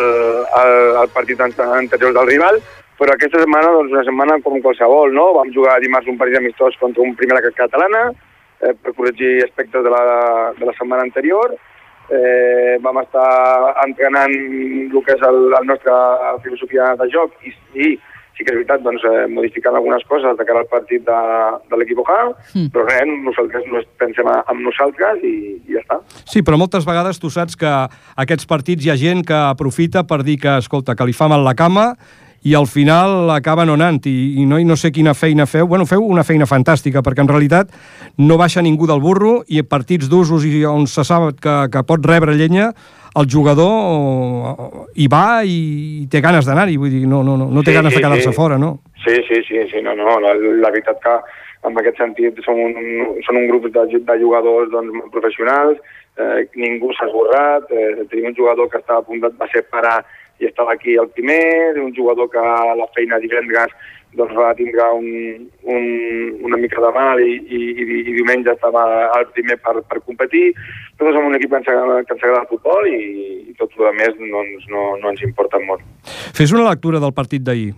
el, 0.60 0.74
el 1.04 1.12
partit 1.16 1.40
anterior 1.40 2.12
del 2.18 2.28
rival, 2.28 2.60
però 3.00 3.16
aquesta 3.16 3.42
setmana, 3.42 3.72
doncs, 3.74 3.94
una 3.96 4.06
setmana 4.06 4.40
com 4.44 4.60
qualsevol, 4.62 5.14
no? 5.16 5.32
Vam 5.40 5.54
jugar 5.56 5.80
dimarts 5.82 6.10
un 6.12 6.20
partit 6.20 6.40
amistós 6.40 6.76
contra 6.82 7.04
un 7.04 7.16
primera 7.20 7.42
catalana, 7.56 8.10
eh, 8.60 8.74
per 8.74 8.94
corregir 8.98 9.44
aspectes 9.44 9.84
de 9.84 9.94
la, 9.94 10.04
de 10.60 10.68
la 10.68 10.76
setmana 10.78 11.08
anterior, 11.08 11.56
eh, 12.10 12.78
vam 12.84 13.00
estar 13.02 13.76
entrenant 13.86 14.34
el 14.34 15.04
que 15.06 15.16
és 15.16 15.24
el, 15.28 15.40
la 15.54 15.64
nostra 15.64 15.96
filosofia 16.44 16.94
de 17.00 17.08
joc 17.14 17.34
i, 17.48 17.54
i 17.80 17.94
sí 18.38 18.46
que 18.46 18.54
és 18.54 18.58
veritat, 18.58 18.82
doncs, 18.86 19.04
eh, 19.06 19.26
modificant 19.30 19.76
algunes 19.78 20.04
coses 20.10 20.38
de 20.38 20.46
cara 20.48 20.64
al 20.64 20.70
partit 20.72 21.06
de, 21.06 21.20
de 21.70 21.80
l'equip 21.80 22.02
OJA, 22.04 22.20
mm. 22.54 22.72
però 22.74 22.88
res, 22.88 23.14
nosaltres 23.28 23.70
no 23.70 23.84
pensem 24.02 24.30
en 24.34 24.64
nosaltres 24.66 25.22
i, 25.22 25.36
i 25.62 25.78
ja 25.78 25.84
està. 25.84 26.00
Sí, 26.26 26.42
però 26.42 26.58
moltes 26.60 26.88
vegades 26.90 27.22
tu 27.22 27.32
saps 27.34 27.60
que 27.60 27.72
aquests 28.26 28.50
partits 28.50 28.86
hi 28.86 28.94
ha 28.94 29.00
gent 29.00 29.24
que 29.28 29.38
aprofita 29.54 30.06
per 30.10 30.24
dir 30.26 30.40
que, 30.42 30.58
escolta, 30.64 30.98
que 30.98 31.08
li 31.08 31.16
fa 31.18 31.30
mal 31.32 31.46
la 31.46 31.56
cama 31.58 31.94
i 32.44 32.54
al 32.60 32.68
final 32.68 33.32
acaba 33.32 33.64
no 33.66 33.78
anant 33.78 34.02
i, 34.10 34.16
i, 34.42 34.46
no, 34.46 34.60
i 34.60 34.66
no 34.68 34.76
sé 34.76 34.92
quina 34.92 35.14
feina 35.16 35.46
feu. 35.48 35.68
Bueno, 35.68 35.88
feu 35.88 36.04
una 36.04 36.26
feina 36.28 36.48
fantàstica, 36.50 37.02
perquè 37.04 37.24
en 37.24 37.32
realitat 37.32 37.72
no 38.20 38.38
baixa 38.38 38.62
ningú 38.62 38.90
del 38.90 39.02
burro 39.04 39.38
i 39.48 39.64
partits 39.64 40.12
d'usos 40.12 40.44
i 40.50 40.66
on 40.68 40.86
se 40.92 41.06
sap 41.08 41.40
que, 41.40 41.56
que 41.72 41.86
pot 41.88 42.04
rebre 42.04 42.36
llenya, 42.36 42.74
el 43.22 43.28
jugador 43.30 44.90
hi 44.96 45.08
va 45.12 45.44
i 45.46 46.08
té 46.10 46.22
ganes 46.22 46.48
d'anar-hi, 46.50 46.78
vull 46.82 46.94
dir, 46.94 47.06
no, 47.10 47.22
no, 47.24 47.38
no, 47.38 47.50
no 47.52 47.64
té 47.64 47.72
sí, 47.72 47.78
ganes 47.78 47.94
de 47.94 48.02
quedar-se 48.02 48.32
sí. 48.32 48.36
fora, 48.36 48.58
no? 48.58 48.80
Sí, 49.06 49.16
sí, 49.28 49.42
sí, 49.48 49.62
sí 49.72 49.82
no, 49.86 49.96
no, 50.00 50.18
la, 50.24 50.34
la 50.34 50.72
veritat 50.74 51.02
que 51.04 51.18
en 51.68 51.78
aquest 51.80 52.00
sentit 52.02 52.40
som 52.46 52.60
un, 52.60 52.74
són 53.26 53.40
un 53.40 53.48
grup 53.52 53.70
de, 53.72 53.86
de 53.94 54.16
jugadors 54.20 54.72
doncs, 54.74 55.06
professionals, 55.14 55.80
eh, 56.20 56.44
ningú 56.60 56.92
s'ha 56.94 57.08
esborrat, 57.08 57.72
eh, 57.72 58.04
tenim 58.12 58.32
un 58.32 58.38
jugador 58.38 58.70
que 58.72 58.82
estava 58.82 59.04
a 59.04 59.08
punt 59.08 59.24
de, 59.24 59.32
va 59.40 59.50
ser 59.54 59.64
parar 59.72 60.02
i 60.42 60.50
estava 60.50 60.74
aquí 60.74 60.96
el 61.00 61.10
primer, 61.16 61.78
un 61.80 61.94
jugador 61.96 62.30
que 62.30 62.40
a 62.42 62.74
la 62.76 62.88
feina 62.96 63.20
divendres 63.22 63.74
doncs 64.18 64.34
va 64.38 64.54
tindre 64.58 64.84
un, 64.94 65.08
un, 65.64 65.86
una 66.46 66.58
mica 66.58 66.82
de 66.82 66.92
mal 66.94 67.22
i, 67.22 67.32
i, 67.34 67.62
i, 67.74 67.86
i 68.04 68.16
diumenge 68.18 68.54
estava 68.54 68.84
al 69.18 69.26
primer 69.34 69.58
per, 69.64 69.80
per 69.90 70.02
competir. 70.06 70.52
Nosaltres 71.00 71.18
som 71.18 71.30
un 71.30 71.38
equip 71.38 71.54
que 71.54 71.62
ens 71.62 71.72
agrada, 71.72 72.04
que 72.04 72.14
ens 72.16 72.26
agrada 72.26 72.44
el 72.44 72.52
futbol 72.52 72.90
i, 72.90 73.00
i 73.50 73.56
tot 73.60 73.74
el 73.80 73.98
més 73.98 74.14
doncs, 74.20 74.70
no, 74.74 74.92
no 75.02 75.14
ens 75.14 75.26
importa 75.26 75.62
molt. 75.66 75.82
Fes 76.38 76.54
una 76.54 76.70
lectura 76.70 77.02
del 77.04 77.16
partit 77.16 77.46
d'ahir. 77.48 77.74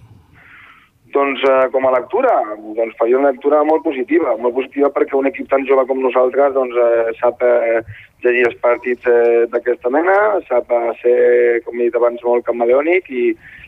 Doncs 1.15 1.45
eh, 1.47 1.67
com 1.71 1.85
a 1.87 1.93
lectura, 1.95 2.33
doncs 2.75 2.97
faria 2.99 3.21
una 3.21 3.31
lectura 3.31 3.61
molt 3.63 3.85
positiva, 3.85 4.33
molt 4.35 4.57
positiva 4.57 4.91
perquè 4.91 5.15
un 5.15 5.29
equip 5.29 5.47
tan 5.47 5.63
jove 5.69 5.85
com 5.87 6.03
nosaltres 6.03 6.51
doncs, 6.57 6.75
eh, 6.75 7.13
sap 7.21 7.39
eh, 7.47 7.79
llegir 8.25 8.45
els 8.49 8.57
partits 8.63 9.07
eh, 9.09 9.45
d'aquesta 9.53 9.91
mena, 9.93 10.17
sap 10.49 10.71
ser, 11.01 11.61
com 11.65 11.79
he 11.79 11.87
dit 11.87 11.97
abans, 11.97 12.21
molt 12.25 12.45
camaleònic 12.47 13.09
i, 13.13 13.25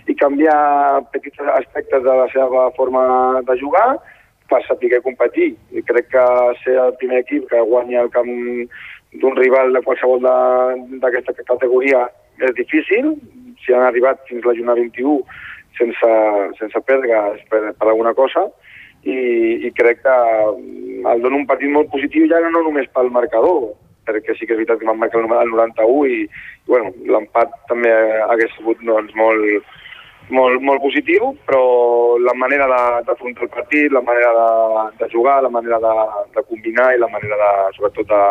i 0.10 0.17
canviar 0.20 0.58
petits 1.13 1.41
aspectes 1.56 2.04
de 2.04 2.20
la 2.22 2.28
seva 2.34 2.67
forma 2.78 3.06
de 3.48 3.58
jugar 3.62 3.88
per 4.50 4.62
saber 4.65 5.02
competir. 5.06 5.54
I 5.72 5.84
crec 5.88 6.12
que 6.13 6.28
ser 6.63 6.78
el 6.84 6.96
primer 7.02 7.24
equip 7.26 7.50
que 7.52 7.65
guanya 7.72 8.06
el 8.06 8.13
camp 8.13 8.32
d'un 9.22 9.36
rival 9.39 9.74
de 9.74 9.84
qualsevol 9.86 10.24
d'aquesta 11.02 11.36
categoria 11.43 12.08
és 12.43 12.56
difícil. 12.58 13.15
Si 13.63 13.74
han 13.74 13.86
arribat 13.88 14.24
fins 14.30 14.46
la 14.46 14.56
jornada 14.56 14.82
21 14.82 15.22
sense, 15.78 16.13
sense 16.60 16.82
perdre 16.86 17.20
per, 17.52 17.62
per 17.78 17.88
alguna 17.88 18.13
cosa 18.17 18.48
i, 19.04 19.17
i 19.67 19.72
crec 19.78 20.02
que 20.04 20.15
el 21.12 21.22
dona 21.24 21.39
un 21.39 21.46
partit 21.50 21.72
molt 21.72 21.91
positiu 21.93 22.28
ja 22.32 22.41
no 22.43 22.63
només 22.65 22.89
pel 22.93 23.12
marcador, 23.13 23.74
perquè 24.08 24.36
sí 24.36 24.48
que 24.48 24.56
és 24.56 24.62
veritat 24.62 24.80
que 24.82 24.89
van 24.89 25.02
marcar 25.02 25.22
el 25.22 25.28
91 25.28 26.06
i, 26.08 26.22
i 26.24 26.72
bueno, 26.72 26.93
l'empat 27.13 27.54
també 27.72 27.91
hagués 28.28 28.56
sigut 28.56 28.82
doncs, 28.88 29.13
molt, 29.20 29.76
molt, 30.30 30.62
molt 30.63 30.82
positiu, 30.84 31.34
però 31.48 31.63
la 32.20 32.36
manera 32.36 32.67
d'afrontar 33.08 33.48
el 33.48 33.54
partit, 33.54 33.91
la 33.91 34.04
manera 34.04 34.32
de, 34.38 34.88
de 35.02 35.12
jugar, 35.13 35.41
la 35.43 35.54
manera 35.54 35.80
de, 35.84 35.93
de 36.36 36.46
combinar 36.50 36.93
i 36.96 37.04
la 37.04 37.12
manera 37.12 37.39
de, 37.43 37.52
sobretot 37.78 38.10
de, 38.12 38.24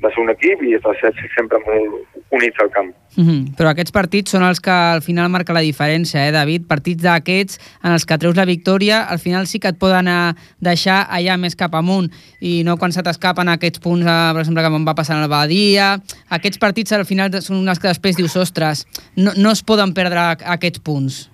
de 0.00 0.08
ser 0.08 0.22
un 0.22 0.30
equip 0.30 0.62
i 0.64 0.74
estar 0.74 0.94
se- 1.00 1.12
sempre 1.36 1.58
molt 1.66 2.06
units 2.30 2.58
al 2.62 2.70
camp. 2.70 2.94
Mm 3.16 3.24
-hmm. 3.26 3.56
Però 3.56 3.68
aquests 3.70 3.92
partits 3.92 4.30
són 4.30 4.42
els 4.42 4.60
que 4.60 4.70
al 4.70 5.02
final 5.02 5.28
marca 5.28 5.52
la 5.52 5.60
diferència, 5.60 6.26
eh, 6.28 6.32
David? 6.32 6.66
Partits 6.68 7.02
d'aquests 7.02 7.58
en 7.84 7.92
els 7.92 8.06
que 8.06 8.18
treus 8.18 8.36
la 8.36 8.44
victòria, 8.44 9.02
al 9.02 9.18
final 9.18 9.46
sí 9.46 9.58
que 9.58 9.68
et 9.68 9.78
poden 9.78 10.06
eh, 10.08 10.32
deixar 10.60 11.08
allà 11.10 11.36
més 11.36 11.56
cap 11.56 11.74
amunt 11.74 12.10
i 12.40 12.62
no 12.64 12.76
quan 12.76 12.92
se 12.92 13.02
t'escapen 13.02 13.48
aquests 13.48 13.80
punts, 13.80 14.06
eh, 14.06 14.30
per 14.32 14.40
exemple, 14.40 14.62
que 14.62 14.68
em 14.76 14.86
va 14.86 14.94
passar 14.94 15.16
en 15.16 15.22
el 15.22 15.28
Badia. 15.28 15.98
Aquests 16.28 16.58
partits 16.58 16.92
al 16.92 17.04
final 17.04 17.30
són 17.42 17.68
els 17.68 17.78
que 17.78 17.88
després 17.88 18.16
dius, 18.16 18.36
ostres, 18.36 18.86
no, 19.16 19.32
no 19.36 19.50
es 19.50 19.62
poden 19.62 19.92
perdre 19.92 20.36
aquests 20.44 20.78
punts. 20.78 21.30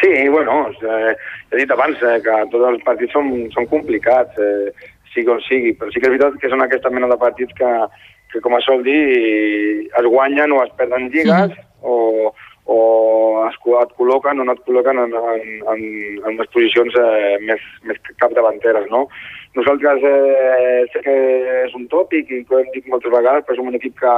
Sí, 0.00 0.28
bueno, 0.28 0.68
eh, 0.70 1.14
he 1.52 1.56
dit 1.56 1.70
abans 1.70 1.96
eh, 2.02 2.20
que 2.22 2.34
tots 2.50 2.66
els 2.68 2.82
partits 2.84 3.12
són, 3.12 3.48
són 3.54 3.66
complicats, 3.66 4.36
eh, 4.38 4.72
sigui 5.14 5.30
on 5.32 5.40
sigui, 5.48 5.74
però 5.78 5.90
sí 5.90 6.00
que 6.00 6.10
és 6.10 6.14
veritat 6.16 6.40
que 6.42 6.50
són 6.52 6.64
aquesta 6.64 6.90
mena 6.90 7.08
de 7.10 7.18
partits 7.20 7.54
que, 7.58 7.70
que 8.32 8.42
com 8.44 8.56
es 8.58 8.66
sol 8.66 8.82
dir, 8.86 8.98
es 9.86 10.10
guanyen 10.10 10.52
o 10.52 10.62
es 10.64 10.74
perden 10.78 11.08
lligues 11.14 11.54
Mhm. 11.54 11.70
o, 11.82 12.34
o 12.66 12.78
es, 13.48 13.56
et 13.60 13.90
col·loquen 13.98 14.40
o 14.40 14.44
no 14.44 14.52
et 14.56 14.62
col·loquen 14.66 14.98
en, 14.98 15.12
en, 15.12 15.48
en, 15.72 15.82
en 16.24 16.30
unes 16.34 16.48
posicions 16.52 16.94
eh, 16.96 17.36
més, 17.44 17.60
més 17.84 17.98
capdavanteres, 18.22 18.88
no? 18.90 19.06
Nosaltres 19.54 20.02
eh, 20.02 20.86
sé 20.92 21.02
que 21.04 21.14
és 21.66 21.74
un 21.76 21.86
tòpic 21.92 22.30
i 22.32 22.40
que 22.44 22.56
ho 22.56 22.62
hem 22.62 22.72
dit 22.74 22.88
moltes 22.90 23.12
vegades, 23.12 23.44
però 23.44 23.58
som 23.58 23.68
un 23.70 23.76
equip 23.78 23.98
que, 24.00 24.14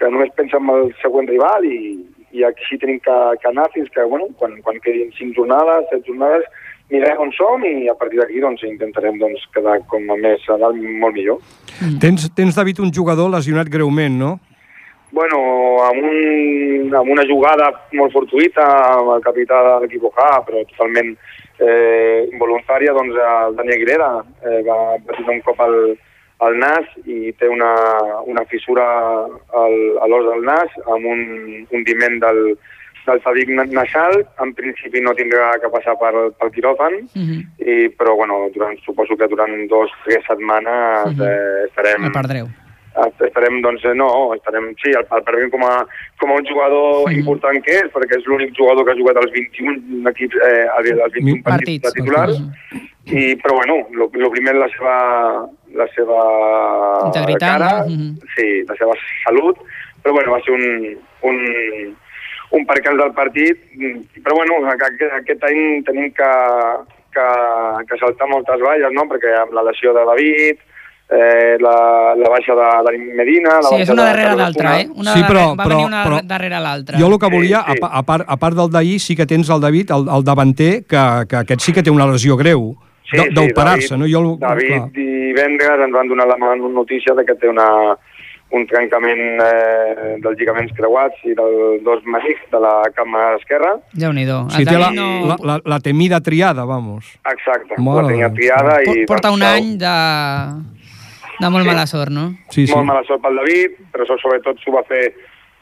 que 0.00 0.08
només 0.10 0.32
pensa 0.34 0.58
en 0.58 0.72
el 0.72 0.90
següent 1.02 1.28
rival 1.28 1.68
i, 1.68 2.00
i 2.32 2.42
aquí 2.48 2.80
tenim 2.80 2.98
que, 3.04 3.18
que 3.42 3.48
anar 3.52 3.68
fins 3.76 3.92
que, 3.94 4.08
bueno, 4.08 4.30
quan, 4.40 4.56
quan 4.64 4.80
quedin 4.82 5.12
cinc 5.18 5.36
jornades, 5.36 5.86
set 5.92 6.08
jornades, 6.08 6.48
mirem 6.92 7.20
on 7.24 7.32
som 7.36 7.64
i 7.64 7.88
a 7.88 7.96
partir 7.98 8.20
d'aquí 8.20 8.40
doncs, 8.44 8.62
intentarem 8.68 9.18
doncs, 9.20 9.44
quedar 9.54 9.80
com 9.90 10.04
a 10.12 10.16
més 10.20 10.44
a 10.52 10.58
dalt 10.60 10.78
molt 11.02 11.16
millor. 11.16 11.40
Tens, 12.02 12.28
tens, 12.36 12.56
David, 12.58 12.82
un 12.84 12.92
jugador 12.94 13.32
lesionat 13.32 13.70
greument, 13.72 14.18
no? 14.20 14.32
Bueno, 15.12 15.38
amb, 15.84 16.04
un, 16.08 16.94
amb 16.96 17.10
una 17.12 17.24
jugada 17.28 17.68
molt 17.98 18.14
fortuïta 18.14 18.64
amb 18.94 19.10
el 19.16 19.24
capità 19.24 19.58
de 19.66 19.74
l'equip 19.82 20.06
Ojà, 20.08 20.30
però 20.46 20.62
totalment 20.70 21.10
eh, 21.60 22.28
involuntària, 22.30 22.94
doncs 22.96 23.18
el 23.20 23.58
Dani 23.58 23.74
Aguilera 23.74 24.08
eh, 24.22 24.62
va 24.68 24.78
patir 25.04 25.28
un 25.28 25.42
cop 25.44 25.60
al, 25.60 25.76
al 26.48 26.56
nas 26.58 26.88
i 27.04 27.34
té 27.36 27.48
una, 27.48 27.72
una 28.24 28.46
fissura 28.48 28.86
al, 29.62 29.76
a 30.00 30.08
l'os 30.08 30.30
del 30.30 30.46
nas 30.48 30.80
amb 30.86 31.04
un 31.12 31.20
hundiment 31.76 32.16
del, 32.24 32.40
del 33.06 33.20
tabic 33.22 33.48
na- 33.48 33.64
nasal. 33.64 34.26
En 34.42 34.52
principi 34.54 35.00
no 35.00 35.12
tindrà 35.14 35.58
que 35.60 35.68
passar 35.68 35.96
per, 35.98 36.12
pel 36.38 36.50
quiròfan, 36.54 36.92
Mm 37.14 37.24
-hmm. 37.26 37.40
i, 37.58 37.88
però 37.90 38.14
bueno, 38.16 38.48
durant, 38.54 38.78
suposo 38.84 39.16
que 39.16 39.26
durant 39.28 39.68
dos 39.68 39.90
o 39.90 39.94
tres 40.04 40.24
setmanes 40.26 41.16
Mhm. 41.16 41.22
eh, 41.22 41.64
estarem... 41.68 42.04
El 42.04 42.12
perdreu. 42.12 42.46
Est- 43.06 43.22
estarem, 43.22 43.62
doncs, 43.62 43.82
no, 43.94 44.34
estarem, 44.34 44.74
sí, 44.82 44.90
el, 44.90 45.06
el 45.16 45.22
perdem 45.24 45.48
com 45.50 45.62
a, 45.64 45.86
com 46.20 46.30
a 46.30 46.34
un 46.34 46.44
jugador 46.46 47.08
Mhm. 47.10 47.18
important 47.20 47.64
que 47.64 47.72
és, 47.72 47.88
perquè 47.92 48.18
és 48.18 48.26
l'únic 48.26 48.52
jugador 48.54 48.84
que 48.84 48.92
ha 48.92 48.96
jugat 49.00 49.16
als 49.16 49.32
21 49.32 50.06
equips, 50.10 50.36
eh, 50.36 50.66
als 50.76 51.12
21 51.14 51.42
partits, 51.42 51.82
Partits. 51.82 51.82
de 51.82 52.00
titulars, 52.02 52.36
i, 53.06 53.34
però 53.36 53.54
bueno, 53.54 53.88
lo, 53.92 54.10
lo 54.12 54.30
primer 54.30 54.54
la 54.56 54.68
seva, 54.68 55.48
la 55.74 55.86
seva 55.94 57.06
Integritat, 57.06 57.58
cara, 57.58 57.78
no? 57.80 57.86
Mhm. 57.88 58.18
sí, 58.36 58.62
la 58.68 58.74
seva 58.76 58.92
salut, 59.24 59.56
però 60.02 60.12
bueno, 60.12 60.32
va 60.32 60.40
ser 60.42 60.52
un, 60.54 60.98
un, 61.22 61.96
un 62.52 62.66
percal 62.66 62.96
del 63.00 63.12
partit, 63.16 63.56
mm, 63.74 64.20
però 64.22 64.36
bueno, 64.36 64.58
aquest, 64.70 65.02
aquest 65.20 65.44
any 65.48 65.82
tenim 65.86 66.10
que, 66.12 66.32
que, 67.14 67.26
que 67.88 67.98
saltar 68.00 68.28
moltes 68.28 68.60
valles, 68.60 68.92
no?, 68.92 69.06
perquè 69.08 69.32
amb 69.40 69.52
la 69.56 69.64
lesió 69.70 69.92
de 69.96 70.04
David, 70.04 70.60
eh, 71.12 71.56
la, 71.60 72.14
la 72.16 72.28
baixa 72.32 72.54
de 72.56 72.68
Dani 72.86 73.00
Medina... 73.16 73.58
La 73.60 73.68
Sí, 73.68 73.80
és 73.84 73.90
una 73.92 74.04
de 74.04 74.10
darrere 74.12 74.36
l'altra, 74.36 74.78
eh? 74.80 74.86
Una 74.94 75.12
Sí, 75.16 75.20
però- 75.24 75.48
darrere, 75.52 75.56
va 75.58 75.64
però- 75.64 75.76
venir 75.76 75.86
una 75.90 76.04
però- 76.06 76.20
darrere 76.24 76.60
l'altra. 76.60 76.98
Jo 77.00 77.08
el 77.10 77.18
que 77.18 77.26
Sí, 77.32 77.36
volia, 77.36 77.64
sí. 77.66 77.72
a, 77.72 77.74
pa- 77.80 77.90
a, 77.98 78.02
part, 78.02 78.24
a 78.28 78.36
part 78.36 78.56
del 78.56 78.70
d'ahir, 78.70 79.00
sí 79.00 79.16
que 79.16 79.26
tens 79.26 79.50
el 79.50 79.60
David, 79.60 79.90
el, 79.96 80.08
el 80.08 80.24
davanter, 80.24 80.84
que, 80.88 81.02
que 81.28 81.36
aquest 81.42 81.60
sí 81.60 81.72
que 81.72 81.82
té 81.82 81.90
una 81.90 82.06
lesió 82.06 82.36
greu, 82.36 82.74
Sí, 83.10 83.16
de- 83.18 83.24
sí, 83.28 83.34
d'operar-se, 83.34 83.92
David- 83.92 84.00
no? 84.00 84.08
Jo, 84.08 84.20
el- 84.32 84.38
David 84.40 84.68
clar. 84.76 84.92
divendres 84.92 85.80
ens 85.84 85.92
van 85.92 86.08
donar 86.08 86.26
la 86.28 86.36
mala 86.40 86.56
notícia 86.56 87.12
de 87.14 87.24
que 87.26 87.34
té 87.34 87.48
una, 87.48 87.66
un 88.52 88.66
trencament 88.68 89.20
eh, 89.40 90.16
dels 90.20 90.36
lligaments 90.36 90.72
creuats 90.76 91.22
i 91.24 91.32
dels 91.38 91.80
dos 91.86 92.02
meniscs 92.04 92.50
de 92.52 92.60
la 92.60 92.74
cama 92.92 93.22
esquerra. 93.38 93.70
Déu-n'hi-do. 93.96 94.42
Sí, 94.52 94.60
El 94.62 94.68
té 94.68 94.76
la, 94.78 94.90
no... 94.92 95.06
la, 95.30 95.36
la, 95.50 95.56
la 95.64 95.78
temida 95.80 96.20
triada, 96.20 96.66
vamos. 96.68 97.14
Exacte, 97.32 97.78
Mare 97.80 98.02
la 98.02 98.08
tenia 98.12 98.28
de- 98.28 98.36
triada 98.36 98.76
i... 98.84 99.06
Porta 99.08 99.32
un 99.32 99.42
any 99.42 99.72
de, 99.80 99.94
de 101.40 101.50
molt 101.50 101.66
mala 101.66 101.86
sort, 101.88 102.12
no? 102.12 102.28
Sí, 102.52 102.66
sí. 102.66 102.74
Molt 102.74 102.86
mala 102.92 103.04
sort 103.08 103.22
pel 103.24 103.40
David, 103.40 103.78
però 103.94 104.06
so- 104.08 104.20
sobretot 104.20 104.60
s'ho 104.60 104.74
va 104.76 104.84
fer 104.88 105.06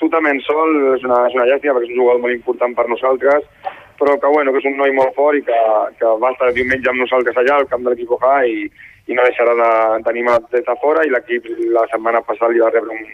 totalment 0.01 0.41
sol, 0.47 0.71
és 0.97 1.05
una, 1.07 1.23
és 1.29 1.35
una 1.37 1.47
llàstima 1.47 1.77
perquè 1.77 1.87
és 1.91 1.95
un 1.95 2.03
jugador 2.03 2.23
molt 2.25 2.35
important 2.35 2.75
per 2.75 2.89
nosaltres, 2.89 3.47
però 4.01 4.15
que, 4.19 4.29
bueno, 4.33 4.51
que 4.51 4.63
és 4.63 4.69
un 4.71 4.79
noi 4.81 4.95
molt 4.97 5.13
fort 5.15 5.37
i 5.37 5.43
que, 5.45 5.59
que 6.01 6.13
va 6.23 6.31
estar 6.33 6.51
diumenge 6.57 6.89
amb 6.89 7.03
nosaltres 7.05 7.37
allà 7.37 7.59
al 7.61 7.69
camp 7.69 7.85
de 7.85 7.93
l'equip 7.93 8.15
Ojà 8.17 8.39
i, 8.49 8.65
i 9.11 9.15
no 9.19 9.27
deixarà 9.27 9.55
de- 9.59 10.03
d'animar 10.07 10.39
des 10.53 10.63
de 10.65 10.77
fora 10.81 11.03
i 11.05 11.11
l'equip 11.11 11.45
la 11.75 11.83
setmana 11.91 12.23
passada 12.23 12.53
li 12.55 12.63
va 12.63 12.71
rebre 12.71 12.95
un, 12.95 13.05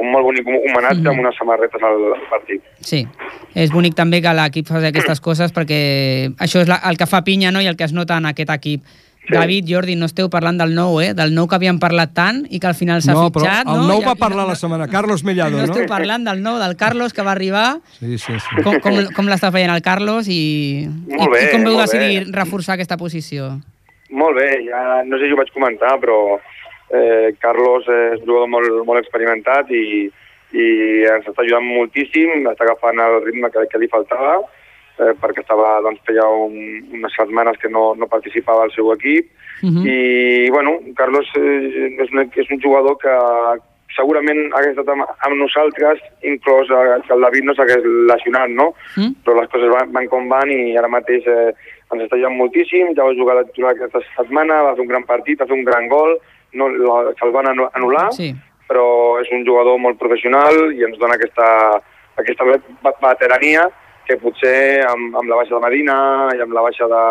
un 0.00 0.12
molt 0.12 0.24
bonic 0.24 0.46
homenatge 0.46 1.00
Mhm. 1.00 1.08
amb 1.14 1.20
unes 1.26 1.36
samarretes 1.36 1.82
al, 1.82 1.98
al 2.14 2.26
partit. 2.30 2.62
Sí. 2.80 3.06
És 3.54 3.70
bonic 3.72 3.94
també 3.94 4.20
que 4.22 4.32
l'equip 4.36 4.66
faci 4.68 4.86
aquestes 4.92 5.20
coses 5.28 5.52
perquè 5.52 6.32
això 6.38 6.60
és 6.62 6.68
la, 6.68 6.80
el 6.90 6.96
que 6.96 7.06
fa 7.06 7.22
pinya 7.24 7.50
no? 7.52 7.60
i 7.60 7.66
el 7.66 7.76
que 7.76 7.84
es 7.84 7.92
nota 7.92 8.16
en 8.18 8.26
aquest 8.26 8.50
equip. 8.50 8.84
Sí. 9.20 9.34
David, 9.36 9.66
Jordi, 9.68 9.94
no 10.00 10.06
esteu 10.08 10.30
parlant 10.32 10.56
del 10.58 10.72
nou, 10.74 10.96
eh? 10.98 11.12
Del 11.14 11.34
nou 11.36 11.46
que 11.46 11.54
havíem 11.54 11.76
parlat 11.78 12.14
tant 12.16 12.38
i 12.50 12.58
que 12.58 12.66
al 12.66 12.74
final 12.74 13.02
s'ha 13.04 13.12
No, 13.12 13.26
però 13.30 13.44
fitxat, 13.44 13.68
el 13.68 13.76
no? 13.82 13.86
nou 13.86 14.00
I- 14.00 14.06
va 14.06 14.14
i 14.16 14.18
parlar 14.18 14.46
la 14.48 14.54
setmana. 14.56 14.88
Carlos 14.88 15.22
Mellado, 15.22 15.58
No 15.60 15.66
no? 15.66 15.72
esteu 15.72 15.86
parlant 15.86 16.24
del 16.24 16.40
nou, 16.42 16.56
del 16.58 16.74
Carlos, 16.74 17.12
que 17.12 17.22
va 17.22 17.32
arribar. 17.32 17.78
Sí, 18.00 18.16
sí, 18.18 18.32
sí. 18.40 18.62
Com, 18.64 18.80
com, 18.80 18.96
com 19.14 19.28
l'està 19.28 19.52
fent 19.52 19.70
el 19.70 19.82
Carlos 19.82 20.26
i, 20.26 20.88
Molt 21.06 21.30
bé, 21.36 21.44
i, 21.44 21.46
i 21.46 21.50
com 21.52 21.64
veu 21.68 21.76
decidir 21.78 22.24
bé. 22.24 22.32
reforçar 22.32 22.74
aquesta 22.74 22.96
posició? 22.96 23.60
Molt 24.10 24.36
bé, 24.36 24.48
ja 24.66 25.02
no 25.06 25.18
sé 25.18 25.26
si 25.26 25.34
ho 25.34 25.38
vaig 25.38 25.52
comentar, 25.54 25.96
però 26.02 26.38
eh, 26.90 27.34
Carlos 27.42 27.86
és 27.86 28.20
un 28.20 28.26
jugador 28.26 28.48
molt, 28.50 28.80
molt 28.86 29.02
experimentat 29.02 29.70
i, 29.70 30.08
i 30.52 30.66
ens 31.10 31.28
està 31.28 31.44
ajudant 31.44 31.66
moltíssim, 31.66 32.48
està 32.50 32.66
agafant 32.66 32.98
el 32.98 33.20
ritme 33.24 33.52
que, 33.54 33.66
que 33.70 33.82
li 33.82 33.90
faltava, 33.92 34.40
eh, 34.98 35.12
perquè 35.20 35.44
estava, 35.44 35.76
doncs, 35.86 36.02
feia 36.08 36.26
un, 36.26 36.56
unes 36.98 37.14
setmanes 37.14 37.60
que 37.62 37.70
no, 37.70 37.92
no 37.94 38.10
participava 38.10 38.66
al 38.66 38.74
seu 38.74 38.92
equip, 38.96 39.30
Uh 39.60 39.68
-huh. 39.68 39.84
i, 39.84 40.48
bueno, 40.48 40.80
Carlos 40.96 41.28
eh, 41.36 41.96
és, 42.00 42.08
un, 42.12 42.30
és 42.34 42.50
un 42.50 42.60
jugador 42.62 42.96
que 42.96 43.12
segurament 43.96 44.52
hagués 44.54 44.72
estat 44.76 44.88
amb, 44.94 45.04
amb 45.26 45.36
nosaltres, 45.40 45.98
inclòs 46.22 46.68
que 47.06 47.14
el 47.14 47.20
David 47.26 47.44
no 47.48 47.54
s'hagués 47.54 47.84
lesionat, 48.10 48.50
no? 48.50 48.70
Mm? 48.96 49.14
Però 49.24 49.36
les 49.40 49.50
coses 49.52 49.72
van, 49.72 49.90
van 49.92 50.08
com 50.12 50.28
van 50.30 50.50
i 50.50 50.76
ara 50.78 50.88
mateix 50.88 51.26
eh, 51.26 51.50
ens 51.92 52.04
està 52.04 52.16
ajudant 52.16 52.36
moltíssim, 52.38 52.92
ja 52.94 53.04
va 53.08 53.16
jugar 53.18 53.34
la 53.40 53.44
titular 53.48 53.72
aquesta 53.74 54.00
setmana, 54.16 54.62
va 54.68 54.74
fer 54.76 54.84
un 54.86 54.92
gran 54.92 55.04
partit, 55.08 55.40
va 55.40 55.46
fer 55.50 55.58
un 55.58 55.64
gran 55.66 55.88
gol, 55.90 56.16
no, 56.54 56.68
se'l 57.18 57.32
van 57.34 57.46
anu- 57.50 57.70
anul·lar, 57.74 58.08
Sí. 58.14 58.32
però 58.70 59.18
és 59.20 59.28
un 59.34 59.44
jugador 59.46 59.78
molt 59.78 59.98
professional 59.98 60.72
i 60.72 60.84
ens 60.86 60.98
dona 60.98 61.14
aquesta, 61.18 61.80
aquesta 62.16 62.44
ve- 62.44 62.62
veterania 63.02 63.68
que 64.06 64.16
potser 64.18 64.82
amb, 64.86 65.16
amb 65.16 65.28
la 65.28 65.36
baixa 65.42 65.54
de 65.56 65.60
Medina 65.66 65.96
i 66.36 66.40
amb 66.42 66.52
la 66.54 66.62
baixa 66.62 66.86
de, 66.90 67.02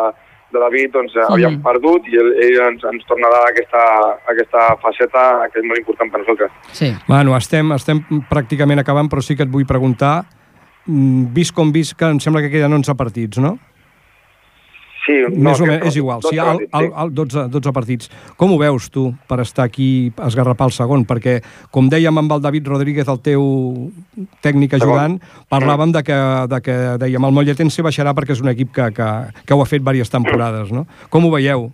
de 0.53 0.61
David 0.63 0.93
doncs, 0.95 1.15
mm. 1.15 1.29
havíem 1.33 1.59
perdut 1.65 2.09
i 2.09 2.19
ell, 2.21 2.31
ell 2.45 2.59
ens, 2.69 2.83
ens 2.91 3.05
torna 3.09 3.29
a 3.29 3.35
dar 3.35 3.43
aquesta, 3.51 3.83
aquesta 4.33 4.65
faceta 4.83 5.25
que 5.53 5.61
és 5.61 5.69
molt 5.69 5.81
important 5.81 6.11
per 6.11 6.23
nosaltres. 6.23 6.59
Sí. 6.75 6.91
Bueno, 7.07 7.35
estem, 7.37 7.73
estem 7.77 8.01
pràcticament 8.29 8.81
acabant, 8.81 9.11
però 9.11 9.23
sí 9.25 9.37
que 9.37 9.45
et 9.47 9.53
vull 9.53 9.67
preguntar, 9.69 10.23
mm, 10.85 11.29
vist 11.35 11.55
com 11.55 11.73
vist, 11.75 11.97
que 11.99 12.09
em 12.09 12.21
sembla 12.23 12.43
que 12.45 12.53
queden 12.53 12.79
11 12.81 12.97
partits, 12.99 13.41
no? 13.43 13.57
Sí, 15.05 15.15
Més 15.31 15.61
o 15.61 15.65
menys, 15.65 15.85
és 15.89 15.97
igual, 15.97 16.19
sí, 16.25 16.37
al, 16.41 16.59
al, 16.75 16.89
al 17.03 17.11
12, 17.15 17.45
12 17.53 17.71
partits. 17.73 18.09
Com 18.37 18.51
ho 18.53 18.57
veus 18.59 18.89
tu 18.93 19.07
per 19.29 19.39
estar 19.41 19.65
aquí 19.69 20.11
a 20.17 20.27
esgarrapar 20.27 20.67
el 20.69 20.75
segon? 20.75 21.05
Perquè, 21.07 21.37
com 21.73 21.87
dèiem 21.89 22.19
amb 22.19 22.35
el 22.35 22.43
David 22.43 22.67
Rodríguez, 22.67 23.07
el 23.09 23.21
teu 23.25 23.45
tècnic 24.45 24.75
ajudant, 24.77 25.17
parlàvem 25.51 25.95
de 25.95 26.03
que, 26.05 26.19
de 26.51 26.61
que 26.65 26.77
dèiem 27.01 27.29
el 27.29 27.35
Molletense 27.37 27.85
baixarà 27.85 28.13
perquè 28.17 28.35
és 28.35 28.43
un 28.43 28.51
equip 28.51 28.73
que, 28.75 28.89
que, 28.97 29.09
que 29.45 29.55
ho 29.55 29.63
ha 29.63 29.69
fet 29.69 29.85
diverses 29.85 30.11
temporades, 30.13 30.73
no? 30.75 30.85
Com 31.13 31.25
ho 31.25 31.31
veieu, 31.33 31.69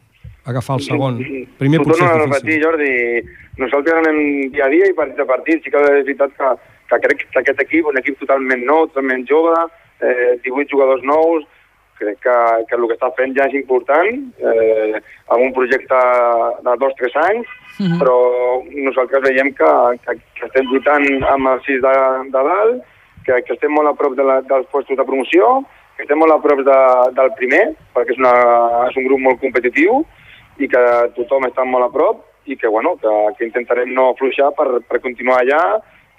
agafar 0.45 0.77
el 0.77 0.85
segon? 0.85 1.17
Primer 1.59 1.81
potser 1.81 2.05
és 2.05 2.21
repetir, 2.21 2.59
difícil. 2.59 2.63
Jordi. 2.67 2.93
Nosaltres 3.57 3.99
anem 4.03 4.21
dia 4.53 4.67
a 4.67 4.71
dia 4.71 4.91
i 4.91 4.95
partit 4.95 5.19
a 5.23 5.27
partit. 5.27 5.63
Sí 5.63 5.73
que 5.73 5.81
és 5.81 6.05
veritat 6.05 6.37
que, 6.37 6.53
que 6.91 7.01
crec 7.07 7.25
que 7.25 7.41
aquest 7.41 7.65
equip, 7.65 7.89
un 7.89 7.99
equip 7.99 8.19
totalment 8.21 8.63
nou, 8.67 8.85
totalment 8.91 9.25
jove, 9.29 9.55
eh, 10.05 10.35
18 10.45 10.69
jugadors 10.71 11.03
nous, 11.07 11.47
crec 11.99 12.19
que, 12.23 12.37
que 12.69 12.75
el 12.75 12.87
que 12.89 12.97
està 12.97 13.11
fent 13.17 13.35
ja 13.37 13.45
és 13.49 13.55
important, 13.59 14.17
eh, 14.39 15.01
amb 15.31 15.41
un 15.47 15.53
projecte 15.55 16.01
de 16.65 16.75
dos 16.81 16.91
o 16.91 16.99
tres 16.99 17.15
anys, 17.27 17.47
Mhm. 17.75 17.97
però 17.99 18.15
nosaltres 18.71 19.21
veiem 19.23 19.49
que, 19.51 19.69
que, 20.05 20.13
que 20.37 20.45
estem 20.47 20.67
lluitant 20.71 21.07
amb 21.27 21.49
els 21.51 21.65
sis 21.67 21.81
de, 21.83 21.95
de 22.31 22.43
dalt, 22.49 22.83
que, 23.25 23.41
que 23.43 23.53
estem 23.53 23.73
molt 23.75 23.89
a 23.89 23.95
prop 23.99 24.15
de 24.15 24.23
la, 24.23 24.37
dels 24.47 24.67
postos 24.71 24.95
de 24.95 25.03
promoció, 25.03 25.65
que 25.97 26.05
estem 26.05 26.19
molt 26.19 26.31
a 26.31 26.39
prop 26.39 26.61
de, 26.63 26.77
del 27.17 27.33
primer, 27.35 27.65
perquè 27.95 28.15
és, 28.15 28.21
una, 28.21 28.31
és 28.87 28.95
un 28.95 29.09
grup 29.09 29.19
molt 29.25 29.41
competitiu, 29.43 30.05
i 30.55 30.69
que 30.71 30.83
tothom 31.17 31.49
està 31.49 31.65
molt 31.67 31.89
a 31.89 31.91
prop, 31.91 32.23
i 32.45 32.55
que, 32.55 32.69
bueno, 32.71 32.95
que, 33.01 33.11
que 33.37 33.49
intentarem 33.49 33.91
no 33.91 34.11
afluixar 34.13 34.53
per, 34.55 34.79
per 34.87 35.01
continuar 35.03 35.41
allà, 35.41 35.61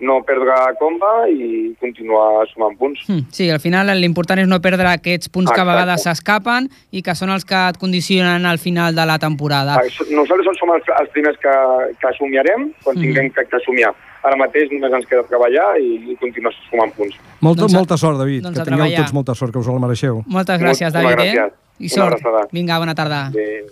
no 0.01 0.23
perdre 0.29 0.53
comba 0.79 1.29
i 1.31 1.75
continuar 1.81 2.47
sumant 2.53 2.77
punts. 2.79 3.01
Mm, 3.09 3.29
Sí, 3.33 3.49
al 3.51 3.61
final 3.61 3.87
l'important 3.99 4.39
és 4.43 4.49
no 4.49 4.61
perdre 4.61 4.89
aquests 4.89 5.29
punts 5.31 5.51
que 5.51 5.61
a 5.61 5.63
Exacte. 5.65 5.73
vegades 5.73 6.03
s'escapen 6.03 6.69
i 6.93 7.01
que 7.03 7.15
són 7.15 7.31
els 7.31 7.45
que 7.45 7.55
et 7.71 7.79
condicionen 7.79 8.45
al 8.45 8.59
final 8.59 8.95
de 8.95 9.07
la 9.07 9.19
temporada. 9.19 9.77
Ah, 9.81 10.05
Nosaltres 10.11 10.59
som 10.59 10.71
els, 10.75 10.85
els 11.01 11.11
primers 11.11 11.39
que, 11.39 11.55
que 12.01 12.07
assumirem 12.09 12.73
quan 12.85 12.97
Mhm. 12.97 13.03
tinguem 13.03 13.31
que, 13.33 13.45
que 13.49 13.57
assumiar. 13.57 13.95
Ara 14.23 14.37
mateix 14.37 14.69
només 14.73 14.93
ens 14.93 15.07
queda 15.07 15.23
treballar 15.23 15.79
i, 15.81 16.11
i 16.13 16.17
continuar 16.17 16.53
sumant 16.69 16.93
punts. 16.95 17.15
Molta, 17.41 17.63
Doncs 17.63 17.75
molta 17.75 17.97
sort, 17.97 18.19
David, 18.19 18.43
doncs 18.43 18.59
que 18.59 18.65
tingueu 18.65 18.79
treballar. 18.85 19.01
tots 19.05 19.13
molta 19.15 19.35
sort, 19.35 19.53
que 19.53 19.59
us 19.61 19.67
el 19.69 19.79
mereixeu. 19.81 20.23
Moltes 20.27 20.61
gràcies, 20.61 20.93
Moltes 20.93 21.03
David, 21.03 21.17
gràcies. 21.19 21.47
eh? 21.47 21.53
I 21.79 21.89
sort. 21.89 22.21
Vinga, 22.53 22.79
bona 22.79 22.95
tarda. 22.95 23.31
Bé. 23.33 23.65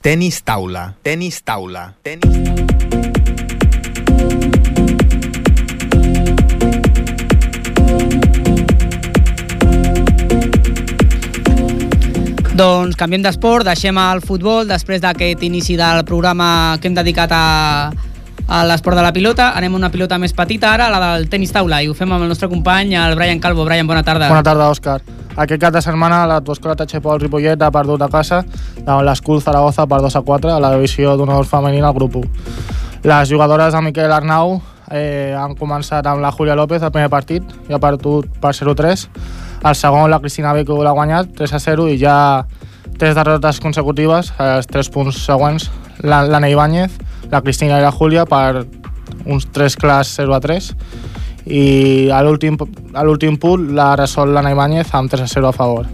Tenis 0.00 0.42
taula, 0.42 0.94
tenis 1.02 1.42
taula, 1.42 1.94
tenis 2.02 3.31
Doncs 12.52 12.98
canviem 13.00 13.22
d'esport, 13.24 13.64
deixem 13.64 13.96
el 13.96 14.20
futbol 14.20 14.66
després 14.68 15.00
d'aquest 15.00 15.40
inici 15.46 15.72
del 15.78 16.02
programa 16.04 16.76
que 16.76 16.90
hem 16.90 16.96
dedicat 16.98 17.32
a, 17.32 17.44
a 18.44 18.58
l'esport 18.68 18.98
de 18.98 19.04
la 19.06 19.12
pilota. 19.16 19.46
Anem 19.56 19.72
a 19.72 19.78
una 19.78 19.88
pilota 19.94 20.18
més 20.20 20.34
petita 20.36 20.74
ara, 20.74 20.90
la 20.92 20.98
del 21.00 21.30
tenis 21.32 21.54
taula, 21.54 21.78
i 21.80 21.88
ho 21.88 21.94
fem 21.96 22.12
amb 22.12 22.26
el 22.26 22.28
nostre 22.28 22.50
company, 22.52 22.92
el 23.00 23.16
Brian 23.16 23.40
Calvo. 23.40 23.64
Brian, 23.64 23.88
bona 23.88 24.02
tarda. 24.04 24.28
Bona 24.28 24.44
tarda, 24.44 24.66
Òscar. 24.68 24.98
Aquest 25.32 25.62
cap 25.62 25.72
de 25.72 25.80
setmana 25.80 26.26
la 26.28 26.42
Toscola 26.44 26.76
Tachepol 26.76 27.22
Ripollet 27.22 27.62
ha 27.64 27.70
perdut 27.72 28.04
a 28.04 28.10
casa 28.12 28.42
davant 28.82 29.06
l'Escul 29.06 29.40
Zaragoza 29.40 29.86
per 29.88 30.02
2 30.04 30.18
a 30.20 30.22
4 30.26 30.52
a 30.52 30.58
la 30.60 30.74
divisió 30.74 31.16
d'honor 31.16 31.48
femenina 31.48 31.88
al 31.88 31.96
grup 31.96 32.18
1. 32.20 32.28
Les 33.08 33.32
jugadores 33.32 33.72
de 33.72 33.80
Miquel 33.80 34.12
Arnau 34.12 34.58
eh, 34.90 35.32
han 35.32 35.56
començat 35.56 36.04
amb 36.06 36.20
la 36.20 36.34
Júlia 36.36 36.58
López 36.58 36.84
el 36.84 36.92
primer 36.92 37.08
partit 37.08 37.48
i 37.70 37.72
ha 37.72 37.80
perdut 37.80 38.28
per 38.44 38.52
0-3. 38.52 39.08
El 39.64 39.74
segon, 39.78 40.10
la 40.10 40.18
Cristina 40.20 40.52
Vico 40.56 40.82
l'ha 40.82 40.90
guanyat 40.94 41.34
3 41.38 41.52
a 41.54 41.60
0 41.62 41.88
i 41.92 41.98
ja 42.00 42.44
tres 42.98 43.14
derrotes 43.14 43.60
consecutives, 43.62 44.32
els 44.42 44.66
tres 44.66 44.88
punts 44.90 45.20
següents, 45.24 45.70
la- 46.02 46.22
l'Anna 46.26 46.48
Ibáñez, 46.50 46.90
la 47.30 47.40
Cristina 47.42 47.78
i 47.78 47.82
la 47.82 47.92
Júlia 47.92 48.24
per 48.26 48.66
uns 49.26 49.46
3 49.52 49.76
clars 49.76 50.08
0 50.18 50.34
a 50.34 50.40
3 50.40 50.72
i 51.46 52.10
a 52.10 52.22
l'últim 52.22 53.36
punt 53.38 53.70
la 53.74 53.94
resol 53.96 54.32
l'Anna 54.34 54.50
Ibáñez 54.54 54.92
amb 54.94 55.10
3 55.10 55.22
a 55.22 55.26
0 55.28 55.48
a 55.48 55.52
favor. 55.52 55.86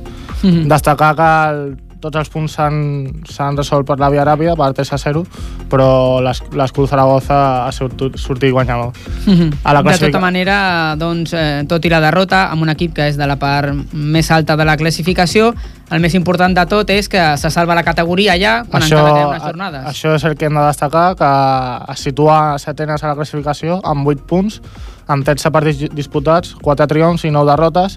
Mhm. 0.43 0.69
Destacar 0.69 1.15
que 1.17 1.29
el, 1.51 1.79
tots 2.01 2.17
els 2.17 2.29
punts 2.31 2.53
s'han 2.55 3.57
resolt 3.57 3.87
per 3.87 3.99
la 3.99 4.09
via 4.11 4.25
ràpida, 4.25 4.55
per 4.57 4.73
3 4.73 4.93
a 4.93 4.99
0, 4.99 5.25
però 5.69 6.21
l'Es- 6.23 6.43
l'Escul 6.53 6.87
Zaragoza 6.89 7.67
ha 7.67 7.73
sortit, 7.73 8.17
sortit 8.17 8.53
guanyador. 8.53 8.93
Mhm. 9.27 9.51
A 9.65 9.73
la 9.75 9.81
de 9.83 9.85
classifica- 9.89 10.13
tota 10.13 10.21
manera, 10.21 10.95
doncs, 10.97 11.33
eh, 11.33 11.65
tot 11.69 11.85
i 11.85 11.89
la 11.89 12.01
derrota, 12.01 12.51
amb 12.51 12.63
un 12.63 12.69
equip 12.71 12.95
que 12.95 13.09
és 13.09 13.17
de 13.17 13.27
la 13.27 13.37
part 13.37 13.73
més 13.93 14.31
alta 14.31 14.57
de 14.57 14.65
la 14.65 14.77
classificació, 14.77 15.55
el 15.91 16.01
més 16.01 16.15
important 16.15 16.55
de 16.57 16.67
tot 16.67 16.89
és 16.91 17.09
que 17.09 17.37
se 17.37 17.51
salva 17.51 17.75
la 17.75 17.83
categoria 17.83 18.37
ja 18.39 18.65
quan 18.69 18.83
encara 18.83 19.13
queden 19.13 19.29
unes 19.29 19.43
jornades. 19.43 19.85
a- 19.87 19.91
això 19.91 20.15
és 20.15 20.25
el 20.25 20.37
que 20.37 20.45
hem 20.47 20.55
de 20.55 20.61
destacar, 20.67 21.17
que 21.17 21.93
es 21.93 21.99
situa 22.01 22.59
setenes 22.59 23.03
a 23.03 23.09
la 23.09 23.15
classificació 23.15 23.81
amb 23.85 24.07
8 24.07 24.23
punts, 24.27 24.61
amb 25.07 25.25
13 25.25 25.51
partits 25.51 25.79
di- 25.79 25.89
disputats, 25.95 26.55
4 26.61 26.87
triomfs 26.87 27.25
i 27.25 27.31
9 27.31 27.51
derrotes, 27.51 27.97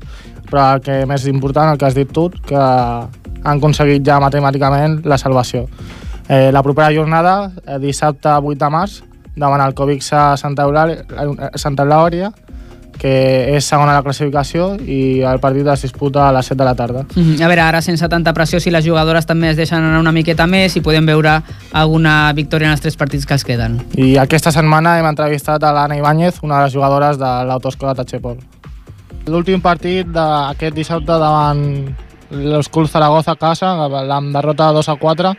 però 0.49 0.75
el 0.75 0.81
que 0.81 1.05
més 1.05 1.27
important, 1.27 1.71
el 1.73 1.77
que 1.77 1.85
has 1.85 1.93
dit 1.95 2.09
tu, 2.11 2.29
que 2.29 2.55
han 3.43 3.57
aconseguit 3.57 4.05
ja 4.05 4.19
matemàticament 4.21 5.01
la 5.05 5.17
salvació. 5.17 5.67
Eh, 6.27 6.51
la 6.51 6.63
propera 6.63 6.93
jornada, 6.93 7.51
eh, 7.65 7.79
dissabte 7.79 8.29
8 8.29 8.57
de 8.59 8.69
març, 8.69 9.01
davant 9.35 9.61
el 9.61 9.73
Covixa 9.73 10.37
Santa 10.37 10.63
Eulàlia, 10.63 11.03
eh, 11.03 11.57
Santa 11.57 11.85
que 13.01 13.57
és 13.57 13.65
segona 13.65 13.95
a 13.95 13.97
la 13.97 14.03
classificació 14.05 14.75
i 14.85 15.23
el 15.25 15.39
partit 15.41 15.65
es 15.73 15.81
disputa 15.87 16.27
a 16.27 16.33
les 16.35 16.45
7 16.45 16.59
de 16.59 16.67
la 16.67 16.75
tarda. 16.75 17.05
Mhm. 17.15 17.41
A 17.41 17.47
veure, 17.47 17.61
ara 17.61 17.81
sense 17.81 18.07
tanta 18.07 18.31
pressió, 18.31 18.59
si 18.59 18.69
les 18.69 18.85
jugadores 18.85 19.25
també 19.25 19.49
es 19.49 19.57
deixen 19.57 19.81
anar 19.81 19.99
una 19.99 20.11
miqueta 20.11 20.45
més 20.45 20.75
i 20.77 20.81
podem 20.81 21.05
veure 21.05 21.41
alguna 21.73 22.31
victòria 22.33 22.67
en 22.67 22.73
els 22.73 22.81
tres 22.81 22.95
partits 22.95 23.25
que 23.25 23.33
els 23.33 23.43
queden. 23.43 23.79
I 23.95 24.17
aquesta 24.17 24.51
setmana 24.51 24.99
hem 24.99 25.05
entrevistat 25.05 25.63
a 25.63 25.73
l'Anna 25.73 25.97
Ibáñez, 25.97 26.43
una 26.43 26.59
de 26.59 26.65
les 26.65 26.73
jugadores 26.73 27.17
de 27.17 27.25
l'Autoescola 27.25 27.95
Tachepol. 27.95 28.37
L'últim 29.25 29.61
partit 29.61 30.05
d'aquest 30.07 30.75
dissabte 30.75 31.17
davant 31.17 31.95
l'Escul 32.31 32.87
Zaragoza 32.87 33.35
a 33.35 33.39
casa, 33.39 33.71
amb 33.75 34.33
derrota 34.33 34.71
2 34.71 34.87
a 34.87 34.95
4. 34.95 35.31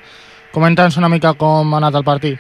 Comenta'ns 0.53 0.99
una 1.01 1.09
mica 1.09 1.33
com 1.35 1.73
ha 1.73 1.79
anat 1.81 1.97
el 1.97 2.05
partit. 2.05 2.39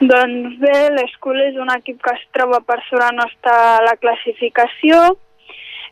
Doncs 0.00 0.56
bé, 0.62 0.76
l'Escul 0.94 1.40
és 1.42 1.56
un 1.60 1.68
equip 1.74 2.00
que 2.02 2.14
es 2.14 2.24
troba 2.32 2.60
per 2.64 2.78
sobre 2.88 3.10
nostra 3.16 3.54
a 3.76 3.82
la 3.84 3.96
classificació. 4.00 5.18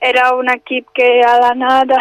Era 0.01 0.31
un 0.39 0.49
equip 0.53 0.89
que 0.95 1.09
a 1.27 1.35
l'anada 1.43 1.99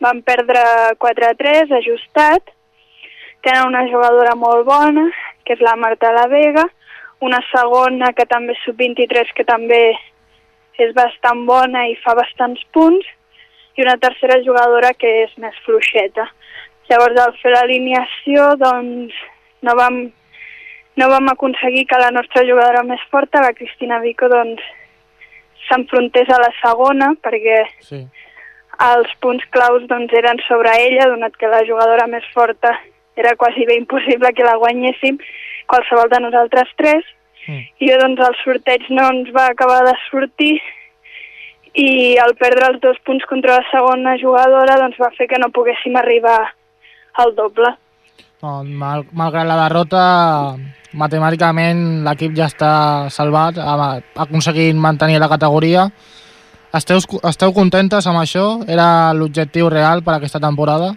van 0.00 0.22
perdre 0.22 0.62
4-3, 1.02 1.74
ajustat. 1.80 2.54
Tenen 3.42 3.66
una 3.66 3.82
jugadora 3.90 4.36
molt 4.38 4.64
bona, 4.64 5.08
que 5.44 5.56
és 5.56 5.64
la 5.64 5.74
Marta 5.76 6.12
La 6.14 6.28
Vega, 6.30 6.64
una 7.20 7.40
segona 7.50 8.12
que 8.14 8.26
també 8.30 8.54
és 8.54 8.62
sub-23, 8.64 9.34
que 9.34 9.44
també 9.44 9.82
és 10.78 10.94
bastant 10.94 11.44
bona 11.46 11.84
i 11.90 11.98
fa 12.02 12.14
bastants 12.18 12.62
punts, 12.74 13.06
i 13.76 13.82
una 13.82 13.96
tercera 13.96 14.40
jugadora 14.44 14.92
que 14.94 15.10
és 15.24 15.36
més 15.38 15.54
fluixeta. 15.66 16.26
Llavors, 16.90 17.20
al 17.20 17.36
fer 17.40 17.52
l'alineació, 17.54 18.52
doncs, 18.60 19.14
no 19.62 19.76
vam 19.78 20.02
no 20.96 21.08
vam 21.08 21.28
aconseguir 21.32 21.86
que 21.88 21.98
la 21.98 22.10
nostra 22.12 22.44
jugadora 22.44 22.82
més 22.84 23.00
forta, 23.10 23.40
la 23.40 23.54
Cristina 23.56 23.98
Vico, 24.02 24.28
doncs, 24.28 24.60
s'enfrontés 25.68 26.28
a 26.28 26.40
la 26.42 26.50
segona, 26.60 27.14
perquè 27.22 27.62
Sí. 27.80 28.06
els 28.92 29.08
punts 29.20 29.44
claus 29.50 29.86
doncs, 29.88 30.12
eren 30.12 30.38
sobre 30.48 30.70
ella, 30.84 31.08
donat 31.08 31.36
que 31.36 31.48
la 31.48 31.64
jugadora 31.64 32.06
més 32.06 32.24
forta 32.34 32.78
era 33.16 33.36
quasi 33.36 33.64
bé 33.64 33.76
impossible 33.76 34.32
que 34.34 34.44
la 34.44 34.56
guanyéssim 34.56 35.18
qualsevol 35.66 36.08
de 36.10 36.20
nosaltres 36.20 36.68
tres. 36.76 37.04
Mm. 37.46 37.62
I 37.80 37.88
doncs 37.98 38.20
el 38.28 38.36
sorteig 38.44 38.82
no 38.90 39.08
ens 39.10 39.32
va 39.34 39.46
acabar 39.50 39.84
de 39.84 39.94
sortir 40.10 40.60
i 41.74 42.18
al 42.20 42.34
perdre 42.36 42.68
els 42.68 42.80
dos 42.82 42.98
punts 43.06 43.24
contra 43.30 43.56
la 43.60 43.68
segona 43.70 44.16
jugadora 44.20 44.76
doncs 44.80 44.98
va 45.00 45.12
fer 45.16 45.28
que 45.28 45.40
no 45.40 45.52
poguéssim 45.54 45.96
arribar 45.96 46.38
al 47.22 47.34
doble. 47.36 47.72
Doncs, 48.42 48.70
mal, 48.76 49.04
malgrat 49.12 49.46
la 49.46 49.58
derrota, 49.64 50.02
matemàticament 50.98 52.02
l'equip 52.04 52.34
ja 52.36 52.48
està 52.50 52.72
salvat, 53.14 53.56
ha 53.56 53.76
ha 53.78 53.92
aconseguit 54.26 54.76
mantenir 54.76 55.20
la 55.22 55.30
categoria. 55.30 55.86
Esteu, 56.72 57.00
esteu 57.28 57.52
contentes 57.52 58.06
amb 58.08 58.20
això? 58.20 58.64
Era 58.68 59.12
l'objectiu 59.12 59.68
real 59.68 60.02
per 60.04 60.16
aquesta 60.16 60.40
temporada? 60.40 60.92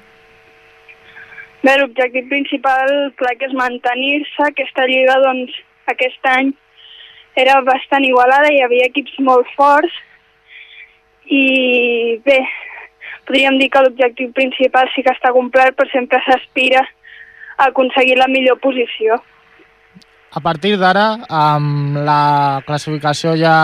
Bé, 1.63 1.73
l'objectiu 1.79 2.27
principal, 2.29 2.91
clar 3.19 3.35
que 3.39 3.47
és 3.49 3.55
mantenir-se. 3.55 4.43
Aquesta 4.47 4.85
lliga, 4.87 5.17
doncs, 5.23 5.55
aquest 5.91 6.29
any 6.31 6.51
era 7.35 7.59
bastant 7.67 8.05
igualada, 8.07 8.51
hi 8.51 8.61
havia 8.63 8.87
equips 8.87 9.17
molt 9.19 9.49
forts 9.55 9.95
i 11.27 12.19
bé, 12.25 12.39
podríem 13.25 13.57
dir 13.59 13.69
que 13.73 13.83
l'objectiu 13.83 14.31
principal 14.35 14.89
sí 14.93 15.03
que 15.05 15.13
està 15.13 15.31
complert, 15.33 15.75
però 15.77 15.89
sempre 15.91 16.21
s'aspira 16.25 16.83
a 17.57 17.69
aconseguir 17.69 18.17
la 18.19 18.27
millor 18.27 18.59
posició. 18.61 19.17
A 20.35 20.41
partir 20.43 20.75
d'ara, 20.75 21.05
amb 21.31 21.95
la 22.03 22.61
classificació 22.67 23.37
ja 23.39 23.55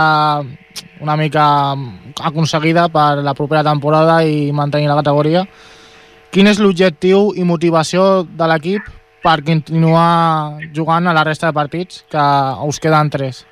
una 1.02 1.18
mica 1.20 1.76
aconseguida 2.24 2.88
per 2.90 3.20
la 3.26 3.34
propera 3.36 3.66
temporada 3.68 4.22
i 4.24 4.54
mantenir 4.56 4.88
la 4.88 4.96
categoria, 5.02 5.44
quin 6.32 6.48
és 6.48 6.62
l'objectiu 6.64 7.34
i 7.36 7.44
motivació 7.44 8.24
de 8.24 8.48
l'equip 8.48 8.88
per 9.22 9.42
continuar 9.44 10.62
jugant 10.74 11.08
a 11.08 11.14
la 11.14 11.26
resta 11.28 11.50
de 11.50 11.58
partits, 11.58 12.06
que 12.10 12.28
us 12.66 12.80
queden 12.80 13.12
tres? 13.12 13.44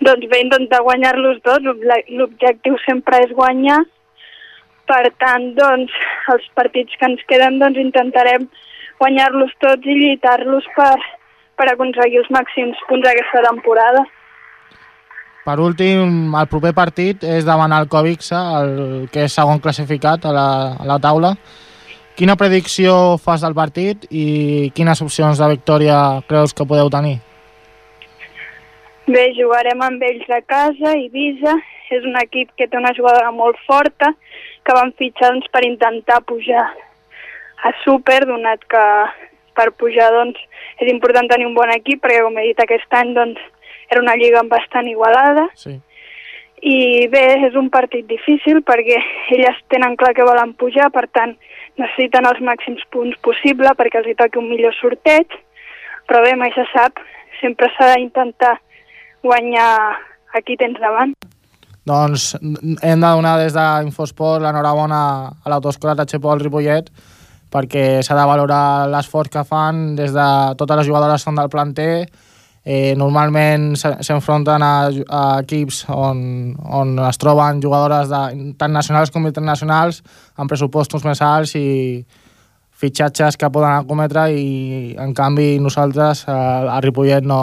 Doncs 0.00 0.28
bé, 0.28 0.40
intentar 0.44 0.82
guanyar-los 0.84 1.38
tots. 1.42 1.64
L'obje- 1.64 2.04
L'objectiu 2.18 2.76
sempre 2.84 3.22
és 3.24 3.32
guanyar. 3.32 3.80
Per 4.86 5.04
tant, 5.18 5.54
doncs, 5.56 5.92
els 6.32 6.44
partits 6.54 6.92
que 6.98 7.06
ens 7.06 7.22
queden 7.26 7.58
doncs, 7.58 7.78
intentarem 7.78 8.48
guanyar-los 9.00 9.50
tots 9.58 9.86
i 9.86 9.96
lluitar-los 9.96 10.64
per, 10.76 10.94
per 11.56 11.66
aconseguir 11.72 12.20
els 12.22 12.30
màxims 12.30 12.78
punts 12.88 13.04
d'aquesta 13.04 13.42
temporada. 13.48 14.04
Per 15.46 15.58
últim, 15.62 16.34
el 16.34 16.46
proper 16.50 16.72
partit 16.74 17.22
és 17.22 17.44
davant 17.46 17.72
el 17.72 17.86
Covixa, 17.88 18.40
el 18.60 19.08
que 19.12 19.24
és 19.26 19.32
segon 19.32 19.60
classificat 19.62 20.24
a 20.26 20.32
la, 20.34 20.48
a 20.74 20.86
la 20.86 20.98
taula. 20.98 21.34
Quina 22.16 22.34
predicció 22.34 23.18
fas 23.22 23.42
del 23.44 23.54
partit 23.54 24.06
i 24.10 24.70
quines 24.74 25.02
opcions 25.04 25.38
de 25.38 25.48
victòria 25.52 26.22
creus 26.26 26.54
que 26.56 26.64
podeu 26.66 26.88
tenir? 26.90 27.18
Bé, 29.06 29.28
jugarem 29.38 29.82
amb 29.86 30.02
ells 30.02 30.26
a 30.34 30.40
casa, 30.42 30.96
Ibiza. 30.98 31.54
És 31.94 32.02
un 32.02 32.16
equip 32.18 32.50
que 32.58 32.66
té 32.66 32.74
una 32.74 32.90
jugadora 32.96 33.30
molt 33.30 33.60
forta, 33.68 34.10
que 34.66 34.74
van 34.74 34.90
fitxar 34.98 35.30
doncs, 35.30 35.46
per 35.54 35.62
intentar 35.62 36.18
pujar 36.26 36.64
a 37.62 37.70
súper, 37.84 38.24
donat 38.26 38.64
que 38.66 38.82
per 39.54 39.68
pujar 39.78 40.08
doncs, 40.10 40.40
és 40.82 40.90
important 40.90 41.30
tenir 41.30 41.46
un 41.46 41.54
bon 41.54 41.70
equip, 41.70 42.02
perquè 42.02 42.24
com 42.26 42.40
he 42.42 42.48
dit 42.48 42.64
aquest 42.64 42.98
any 42.98 43.14
doncs, 43.14 43.38
era 43.86 44.02
una 44.02 44.16
lliga 44.18 44.42
bastant 44.50 44.90
igualada. 44.90 45.46
Sí. 45.54 45.78
I 46.66 47.06
bé, 47.12 47.24
és 47.46 47.54
un 47.54 47.70
partit 47.70 48.08
difícil 48.10 48.62
perquè 48.66 48.98
elles 49.36 49.62
tenen 49.70 49.94
clar 49.94 50.16
que 50.18 50.26
volen 50.26 50.56
pujar, 50.58 50.90
per 50.90 51.06
tant 51.14 51.36
necessiten 51.78 52.26
els 52.26 52.42
màxims 52.42 52.82
punts 52.90 53.14
possible 53.22 53.70
perquè 53.78 54.00
els 54.00 54.10
hi 54.10 54.18
toqui 54.18 54.42
un 54.42 54.50
millor 54.50 54.74
sorteig, 54.80 55.30
però 56.10 56.26
bé, 56.26 56.34
mai 56.34 56.50
se 56.56 56.66
sap, 56.74 56.98
sempre 57.38 57.70
s'ha 57.76 57.94
d'intentar 57.94 58.56
guanyar 59.26 59.70
a 60.36 60.42
qui 60.44 60.56
tens 60.60 60.78
davant. 60.82 61.12
Doncs 61.86 62.32
hem 62.42 62.98
de 63.02 63.10
donar 63.14 63.36
des 63.38 63.54
d'Infosport 63.54 64.42
l'enhorabona 64.42 65.00
a 65.44 65.50
l'autoescola 65.52 65.94
Tachepol 66.00 66.40
Ripollet 66.42 66.88
perquè 67.52 68.02
s'ha 68.02 68.16
de 68.18 68.24
valorar 68.26 68.88
l'esforç 68.90 69.30
que 69.30 69.44
fan 69.46 69.94
des 69.98 70.10
de 70.12 70.26
totes 70.58 70.80
les 70.80 70.88
jugadores 70.88 71.22
són 71.22 71.38
del 71.38 71.48
planter 71.48 72.08
eh, 72.66 72.96
normalment 72.98 73.76
se- 73.78 73.94
s'enfronten 74.02 74.64
a, 74.66 74.72
a 74.90 75.22
equips 75.44 75.84
on, 75.94 76.18
on 76.58 76.96
es 77.06 77.22
troben 77.22 77.62
jugadores 77.62 78.10
de, 78.10 78.50
tant 78.58 78.74
nacionals 78.74 79.14
com 79.14 79.30
internacionals 79.30 80.02
amb 80.34 80.50
pressupostos 80.50 81.06
més 81.06 81.22
alts 81.22 81.54
i 81.54 81.68
fitxatges 82.76 83.38
que 83.38 83.48
poden 83.54 83.78
acometre 83.78 84.26
i 84.34 84.96
en 85.00 85.14
canvi 85.16 85.60
nosaltres 85.62 86.26
a, 86.28 86.40
a 86.74 86.80
Ripollet 86.84 87.24
no 87.24 87.40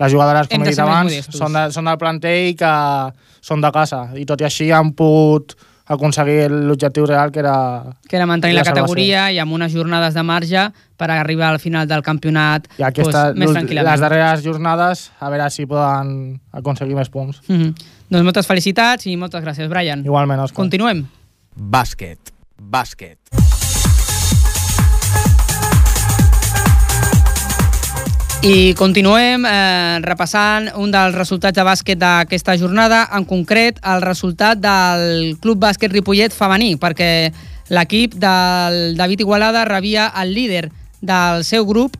les 0.00 0.12
jugadores, 0.12 0.48
com 0.48 0.62
he 0.62 0.70
dit 0.70 0.78
abans, 0.80 1.10
modestos. 1.10 1.38
són, 1.38 1.56
de, 1.56 1.66
són 1.74 1.90
del 1.90 1.98
planter 2.00 2.36
i 2.50 2.54
que 2.58 2.76
són 3.44 3.60
de 3.64 3.72
casa 3.74 4.06
i 4.16 4.24
tot 4.28 4.40
i 4.40 4.48
així 4.48 4.70
han 4.72 4.94
pogut 4.96 5.56
aconseguir 5.90 6.46
l'objectiu 6.52 7.06
real 7.08 7.32
que 7.34 7.40
era 7.42 7.54
que 8.06 8.16
era 8.16 8.26
mantenir 8.30 8.54
la 8.54 8.62
la 8.62 8.70
categoria 8.70 9.24
i 9.34 9.40
amb 9.42 9.52
unes 9.56 9.72
jornades 9.74 10.14
de 10.14 10.22
marge 10.22 10.68
per 10.96 11.10
arribar 11.10 11.50
al 11.50 11.58
final 11.58 11.88
del 11.90 12.04
campionat 12.06 12.68
i 12.78 12.86
aquesta, 12.86 13.30
doncs, 13.30 13.40
més 13.42 13.50
tranquil·lament. 13.56 13.90
les 13.90 14.04
darreres 14.06 14.44
jornades 14.46 15.08
a 15.18 15.32
veure 15.34 15.50
si 15.50 15.66
poden 15.66 16.40
aconseguir 16.52 16.94
més 16.94 17.10
punts. 17.10 17.42
Mm 17.48 17.56
-hmm. 17.56 17.74
Doncs 18.10 18.24
moltes 18.24 18.46
felicitats 18.46 19.06
i 19.06 19.16
moltes 19.16 19.42
gràcies, 19.42 19.68
Brian. 19.68 20.04
Igualment, 20.04 20.40
Òscar. 20.40 20.56
Continuem. 20.56 21.06
Bàsquet. 21.56 22.32
Bàsquet. 22.56 23.39
I 28.40 28.72
continuem 28.72 29.42
eh, 29.44 29.98
repassant 30.00 30.70
un 30.80 30.88
dels 30.88 31.12
resultats 31.12 31.52
de 31.52 31.64
bàsquet 31.66 31.98
d'aquesta 32.00 32.54
jornada, 32.56 33.02
en 33.12 33.26
concret 33.28 33.76
el 33.84 34.00
resultat 34.00 34.56
del 34.56 35.34
Club 35.44 35.60
Bàsquet 35.60 35.92
Ripollet 35.92 36.32
femení, 36.32 36.70
perquè 36.80 37.28
l'equip 37.68 38.16
del 38.16 38.96
David 38.96 39.26
Igualada 39.26 39.66
rebia 39.68 40.08
el 40.22 40.32
líder 40.32 40.70
del 41.04 41.44
seu 41.44 41.68
grup, 41.68 41.98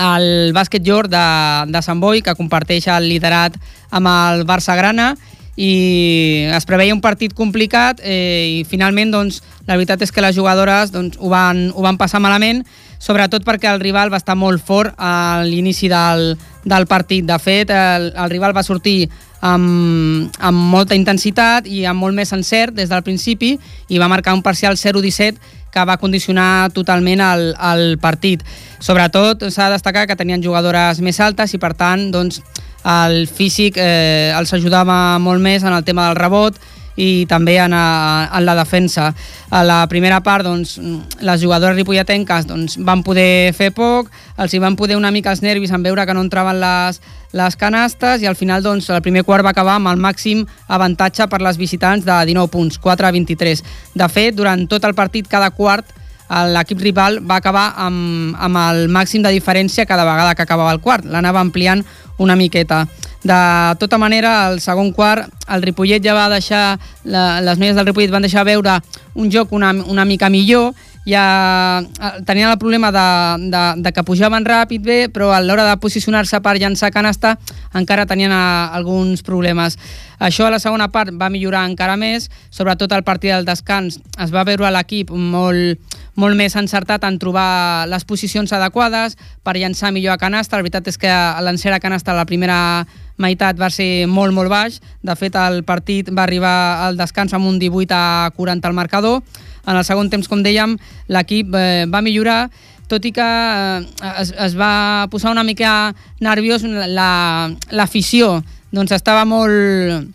el 0.00 0.54
bàsquet 0.56 0.80
Jor 0.80 1.10
de, 1.12 1.26
de 1.68 1.84
Sant 1.84 2.00
Boi, 2.00 2.24
que 2.24 2.38
comparteix 2.40 2.88
el 2.88 3.10
liderat 3.12 3.60
amb 3.92 4.08
el 4.08 4.46
Barça 4.48 4.78
Grana, 4.80 5.12
i 5.60 6.48
es 6.56 6.64
preveia 6.64 6.96
un 6.96 7.04
partit 7.04 7.34
complicat 7.36 8.00
eh, 8.00 8.62
i 8.62 8.64
finalment 8.64 9.12
doncs, 9.12 9.42
la 9.68 9.76
veritat 9.76 10.00
és 10.00 10.12
que 10.14 10.24
les 10.24 10.32
jugadores 10.32 10.88
doncs, 10.94 11.20
ho, 11.20 11.28
van, 11.28 11.66
ho 11.74 11.84
van 11.84 12.00
passar 12.00 12.22
malament 12.24 12.64
sobretot 13.00 13.44
perquè 13.46 13.70
el 13.72 13.80
rival 13.80 14.12
va 14.12 14.20
estar 14.20 14.36
molt 14.36 14.62
fort 14.62 14.94
a 15.00 15.40
l'inici 15.48 15.88
del, 15.88 16.34
del 16.64 16.86
partit. 16.86 17.24
De 17.26 17.38
fet, 17.40 17.72
el, 17.72 18.10
el 18.12 18.30
rival 18.30 18.54
va 18.56 18.62
sortir 18.62 19.08
amb, 19.40 20.28
amb 20.38 20.66
molta 20.74 20.94
intensitat 20.94 21.66
i 21.66 21.86
amb 21.88 22.04
molt 22.04 22.14
més 22.14 22.32
encert 22.36 22.76
des 22.76 22.92
del 22.92 23.02
principi 23.02 23.54
i 23.88 23.98
va 23.98 24.10
marcar 24.12 24.36
un 24.36 24.44
parcial 24.44 24.76
0-17 24.76 25.56
que 25.70 25.84
va 25.86 25.96
condicionar 26.02 26.70
totalment 26.74 27.22
el, 27.24 27.44
el 27.54 27.96
partit. 28.02 28.42
Sobretot 28.82 29.46
s'ha 29.48 29.70
de 29.70 29.78
destacar 29.78 30.06
que 30.06 30.18
tenien 30.18 30.42
jugadores 30.42 31.00
més 31.00 31.20
altes 31.24 31.54
i 31.54 31.62
per 31.62 31.72
tant 31.78 32.10
doncs, 32.12 32.42
el 32.84 33.26
físic 33.28 33.76
eh, 33.76 34.32
els 34.36 34.52
ajudava 34.56 35.18
molt 35.20 35.40
més 35.40 35.64
en 35.64 35.72
el 35.72 35.84
tema 35.84 36.08
del 36.08 36.16
rebot 36.16 36.56
i 37.00 37.26
també 37.28 37.56
en, 37.62 37.72
en 37.72 38.44
la 38.44 38.56
defensa. 38.58 39.10
A 39.50 39.62
la 39.64 39.78
primera 39.88 40.20
part, 40.24 40.44
doncs, 40.44 40.76
les 41.24 41.40
jugadores 41.42 41.78
ripolletenques 41.78 42.46
doncs, 42.48 42.76
van 42.86 43.04
poder 43.06 43.54
fer 43.56 43.70
poc, 43.76 44.10
els 44.40 44.54
hi 44.54 44.60
van 44.62 44.76
poder 44.76 44.98
una 44.98 45.12
mica 45.14 45.32
els 45.32 45.42
nervis 45.42 45.72
en 45.72 45.82
veure 45.86 46.04
que 46.06 46.16
no 46.16 46.24
entraven 46.26 46.60
les, 46.60 47.00
les 47.32 47.56
canastes 47.56 48.22
i 48.22 48.28
al 48.28 48.36
final 48.36 48.62
doncs, 48.62 48.90
el 48.90 49.02
primer 49.04 49.24
quart 49.24 49.46
va 49.46 49.54
acabar 49.54 49.78
amb 49.80 49.92
el 49.92 50.02
màxim 50.02 50.44
avantatge 50.68 51.28
per 51.30 51.40
les 51.44 51.58
visitants 51.60 52.04
de 52.04 52.18
19 52.32 52.52
punts, 52.52 52.78
4 52.78 53.08
a 53.08 53.14
23. 53.16 53.64
De 53.94 54.12
fet, 54.12 54.36
durant 54.36 54.66
tot 54.68 54.84
el 54.84 54.96
partit, 54.98 55.28
cada 55.30 55.50
quart, 55.56 55.96
l'equip 56.30 56.78
rival 56.78 57.18
va 57.26 57.40
acabar 57.40 57.72
amb, 57.76 58.36
amb 58.38 58.58
el 58.60 58.84
màxim 58.92 59.22
de 59.22 59.32
diferència 59.34 59.86
cada 59.86 60.04
vegada 60.06 60.36
que 60.36 60.44
acabava 60.46 60.72
el 60.72 60.80
quart. 60.80 61.04
L'anava 61.04 61.40
ampliant 61.42 61.82
una 62.18 62.36
miqueta. 62.36 62.84
De 63.22 63.76
tota 63.78 63.98
manera, 64.00 64.46
al 64.46 64.60
segon 64.64 64.94
quart, 64.96 65.28
el 65.52 65.62
Ripollet 65.62 66.04
ja 66.04 66.14
va 66.16 66.28
deixar, 66.32 66.78
la, 67.04 67.40
les 67.44 67.58
noies 67.60 67.76
del 67.76 67.90
Ripollet 67.90 68.12
van 68.12 68.24
deixar 68.24 68.46
veure 68.48 68.78
un 69.14 69.28
joc 69.32 69.52
una, 69.52 69.74
una 69.92 70.06
mica 70.08 70.30
millor, 70.32 70.72
ja 71.06 71.80
eh, 71.80 72.22
tenien 72.26 72.50
el 72.50 72.58
problema 72.58 72.90
de, 72.92 73.50
de, 73.50 73.62
de 73.82 73.92
que 73.92 74.04
pujaven 74.04 74.44
ràpid 74.44 74.84
bé, 74.84 74.98
però 75.08 75.30
a 75.32 75.40
l'hora 75.40 75.64
de 75.68 75.78
posicionar-se 75.80 76.40
per 76.44 76.58
llançar 76.58 76.92
canasta 76.92 77.36
encara 77.74 78.06
tenien 78.06 78.32
a, 78.32 78.68
alguns 78.76 79.24
problemes. 79.24 79.78
Això 80.20 80.46
a 80.46 80.52
la 80.52 80.60
segona 80.60 80.90
part 80.92 81.14
va 81.16 81.30
millorar 81.32 81.64
encara 81.68 81.96
més, 81.96 82.28
sobretot 82.52 82.92
al 82.92 83.04
partit 83.06 83.32
del 83.32 83.48
descans 83.48 84.00
es 84.20 84.32
va 84.34 84.44
veure 84.44 84.68
l'equip 84.68 85.10
molt, 85.10 85.80
molt 86.20 86.36
més 86.36 86.56
encertat 86.60 87.04
en 87.08 87.18
trobar 87.18 87.86
les 87.88 88.04
posicions 88.04 88.52
adequades 88.52 89.16
per 89.42 89.56
llançar 89.56 89.94
millor 89.96 90.18
a 90.18 90.20
canasta. 90.20 90.58
La 90.58 90.66
veritat 90.66 90.90
és 90.92 91.00
que 91.00 91.12
l'encert 91.40 91.78
a 91.78 91.80
canasta 91.80 92.16
la 92.16 92.28
primera 92.28 92.84
meitat 93.20 93.58
va 93.60 93.70
ser 93.72 94.06
molt, 94.08 94.34
molt 94.36 94.52
baix. 94.52 94.80
De 95.04 95.16
fet, 95.16 95.36
el 95.36 95.62
partit 95.64 96.10
va 96.12 96.24
arribar 96.24 96.56
al 96.86 97.00
descans 97.00 97.32
amb 97.36 97.48
un 97.48 97.58
18 97.60 97.96
a 97.96 98.30
40 98.36 98.68
al 98.68 98.76
marcador. 98.76 99.22
En 99.66 99.76
el 99.76 99.84
segon 99.84 100.08
temps, 100.10 100.28
com 100.28 100.42
dèiem, 100.42 100.76
l'equip 101.08 101.54
eh, 101.54 101.86
va 101.90 102.00
millorar, 102.02 102.48
tot 102.90 103.04
i 103.06 103.12
que 103.14 103.22
eh, 103.24 104.14
es, 104.18 104.32
es 104.36 104.56
va 104.58 105.06
posar 105.10 105.30
una 105.30 105.44
mica 105.44 105.92
nerviós 106.20 106.62
la- 106.64 107.50
l'afició. 107.70 108.42
doncs 108.72 108.92
estava 108.92 109.24
molt, 109.26 110.06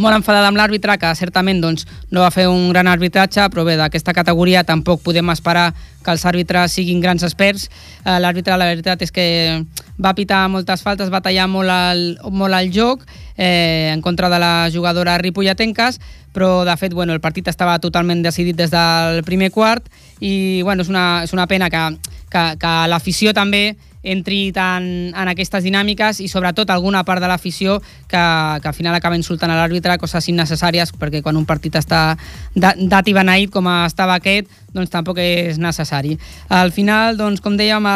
molt 0.00 0.14
enfadada 0.16 0.48
amb 0.48 0.56
l'àrbitre, 0.56 0.94
que 0.98 1.14
certament 1.18 1.60
doncs, 1.60 1.86
no 2.10 2.20
va 2.24 2.30
fer 2.30 2.46
un 2.48 2.70
gran 2.72 2.86
arbitratge, 2.88 3.42
però 3.52 3.64
bé, 3.66 3.74
d'aquesta 3.76 4.14
categoria 4.16 4.62
tampoc 4.64 5.02
podem 5.04 5.28
esperar 5.30 5.74
que 6.04 6.10
els 6.14 6.24
àrbitres 6.24 6.72
siguin 6.72 7.00
grans 7.00 7.22
experts. 7.22 7.68
Eh, 8.04 8.18
L'àrbitre, 8.20 8.56
la 8.56 8.70
veritat 8.70 9.02
és 9.02 9.12
que 9.12 9.26
va 10.00 10.14
pitar 10.16 10.46
moltes 10.48 10.80
faltes, 10.80 11.10
va 11.12 11.20
tallar 11.20 11.48
molt 11.48 11.68
el, 11.68 12.18
molt 12.30 12.54
el 12.56 12.70
joc 12.72 13.04
eh, 13.40 13.90
en 13.90 14.02
contra 14.02 14.28
de 14.28 14.38
les 14.38 14.76
jugadores 14.76 15.18
ripolletenques, 15.18 15.98
però 16.32 16.64
de 16.68 16.76
fet 16.76 16.92
bueno, 16.92 17.14
el 17.16 17.24
partit 17.24 17.48
estava 17.48 17.78
totalment 17.80 18.20
decidit 18.22 18.54
des 18.54 18.70
del 18.70 19.24
primer 19.24 19.50
quart 19.50 19.88
i 20.20 20.60
bueno, 20.62 20.84
és, 20.84 20.92
una, 20.92 21.24
és 21.24 21.32
una 21.32 21.48
pena 21.48 21.70
que, 21.72 21.80
que, 22.28 22.42
que 22.60 22.74
l'afició 22.92 23.32
també 23.32 23.78
entri 24.02 24.48
tant 24.52 24.84
en 25.12 25.28
aquestes 25.32 25.64
dinàmiques 25.64 26.20
i 26.24 26.28
sobretot 26.28 26.70
alguna 26.72 27.02
part 27.04 27.20
de 27.20 27.28
l'afició 27.28 27.78
que, 27.80 28.20
que 28.60 28.68
al 28.68 28.76
final 28.76 28.94
acaba 28.94 29.16
insultant 29.16 29.52
a 29.52 29.58
l'àrbitre, 29.58 29.98
coses 30.00 30.28
innecessàries, 30.32 30.92
perquè 30.96 31.20
quan 31.24 31.36
un 31.36 31.48
partit 31.48 31.76
està 31.76 32.16
dat 32.54 33.08
i 33.08 33.16
beneït 33.16 33.52
com 33.52 33.68
estava 33.84 34.16
aquest, 34.16 34.48
doncs 34.72 34.92
tampoc 34.92 35.20
és 35.20 35.58
necessari. 35.60 36.16
Al 36.48 36.72
final, 36.72 37.16
doncs, 37.18 37.40
com 37.44 37.56
dèiem, 37.60 37.88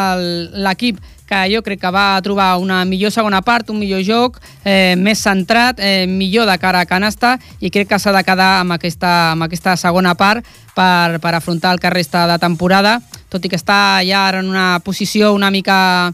l'equip 0.65 1.01
que 1.25 1.41
jo 1.51 1.61
crec 1.65 1.81
que 1.81 1.91
va 1.91 2.21
trobar 2.23 2.57
una 2.61 2.83
millor 2.85 3.11
segona 3.11 3.41
part, 3.41 3.69
un 3.69 3.79
millor 3.79 4.03
joc, 4.05 4.39
eh, 4.63 4.95
més 4.97 5.21
centrat, 5.21 5.79
eh, 5.79 6.05
millor 6.07 6.45
de 6.49 6.57
cara 6.61 6.81
a 6.81 6.89
canasta 6.89 7.35
i 7.59 7.71
crec 7.71 7.89
que 7.89 7.99
s'ha 7.99 8.13
de 8.13 8.23
quedar 8.23 8.61
amb 8.61 8.77
aquesta, 8.77 9.31
amb 9.31 9.47
aquesta 9.47 9.75
segona 9.77 10.15
part 10.15 10.45
per, 10.75 11.19
per 11.19 11.33
afrontar 11.33 11.73
el 11.73 11.79
que 11.79 11.89
resta 11.89 12.27
de 12.27 12.37
temporada, 12.39 12.99
tot 13.29 13.45
i 13.45 13.49
que 13.49 13.59
està 13.59 14.01
ja 14.05 14.29
en 14.37 14.49
una 14.49 14.79
posició 14.85 15.33
una 15.33 15.51
mica 15.51 16.13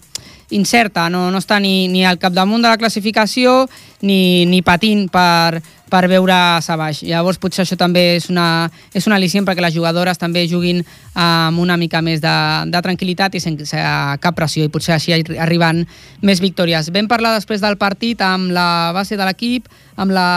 incerta, 0.51 1.09
no, 1.09 1.29
no 1.31 1.39
està 1.39 1.59
ni, 1.63 1.87
ni 1.87 2.05
al 2.05 2.19
capdamunt 2.19 2.61
de 2.61 2.69
la 2.69 2.77
classificació 2.77 3.69
ni, 4.01 4.45
ni 4.45 4.61
patint 4.61 5.07
per, 5.11 5.61
per 5.91 6.05
veure-se 6.07 6.75
baix. 6.79 7.01
Llavors 7.03 7.39
potser 7.41 7.65
això 7.65 7.75
també 7.79 8.15
és 8.15 8.29
una, 8.31 8.69
és 8.95 9.07
una 9.09 9.17
al·licient 9.19 9.45
perquè 9.47 9.63
les 9.65 9.75
jugadores 9.75 10.17
també 10.21 10.45
juguin 10.47 10.79
amb 11.19 11.59
una 11.59 11.75
mica 11.77 11.99
més 12.01 12.23
de, 12.23 12.35
de 12.71 12.81
tranquil·litat 12.85 13.35
i 13.35 13.43
sense 13.43 13.83
cap 14.23 14.37
pressió 14.37 14.63
i 14.63 14.71
potser 14.71 14.95
així 14.95 15.13
arri- 15.17 15.37
arriben 15.37 15.83
més 16.23 16.39
victòries. 16.39 16.89
Vam 16.95 17.11
parlar 17.11 17.35
després 17.35 17.61
del 17.61 17.75
partit 17.81 18.23
amb 18.23 18.55
la 18.55 18.91
base 18.95 19.19
de 19.19 19.27
l'equip, 19.27 19.67
amb 19.99 20.15
la, 20.15 20.29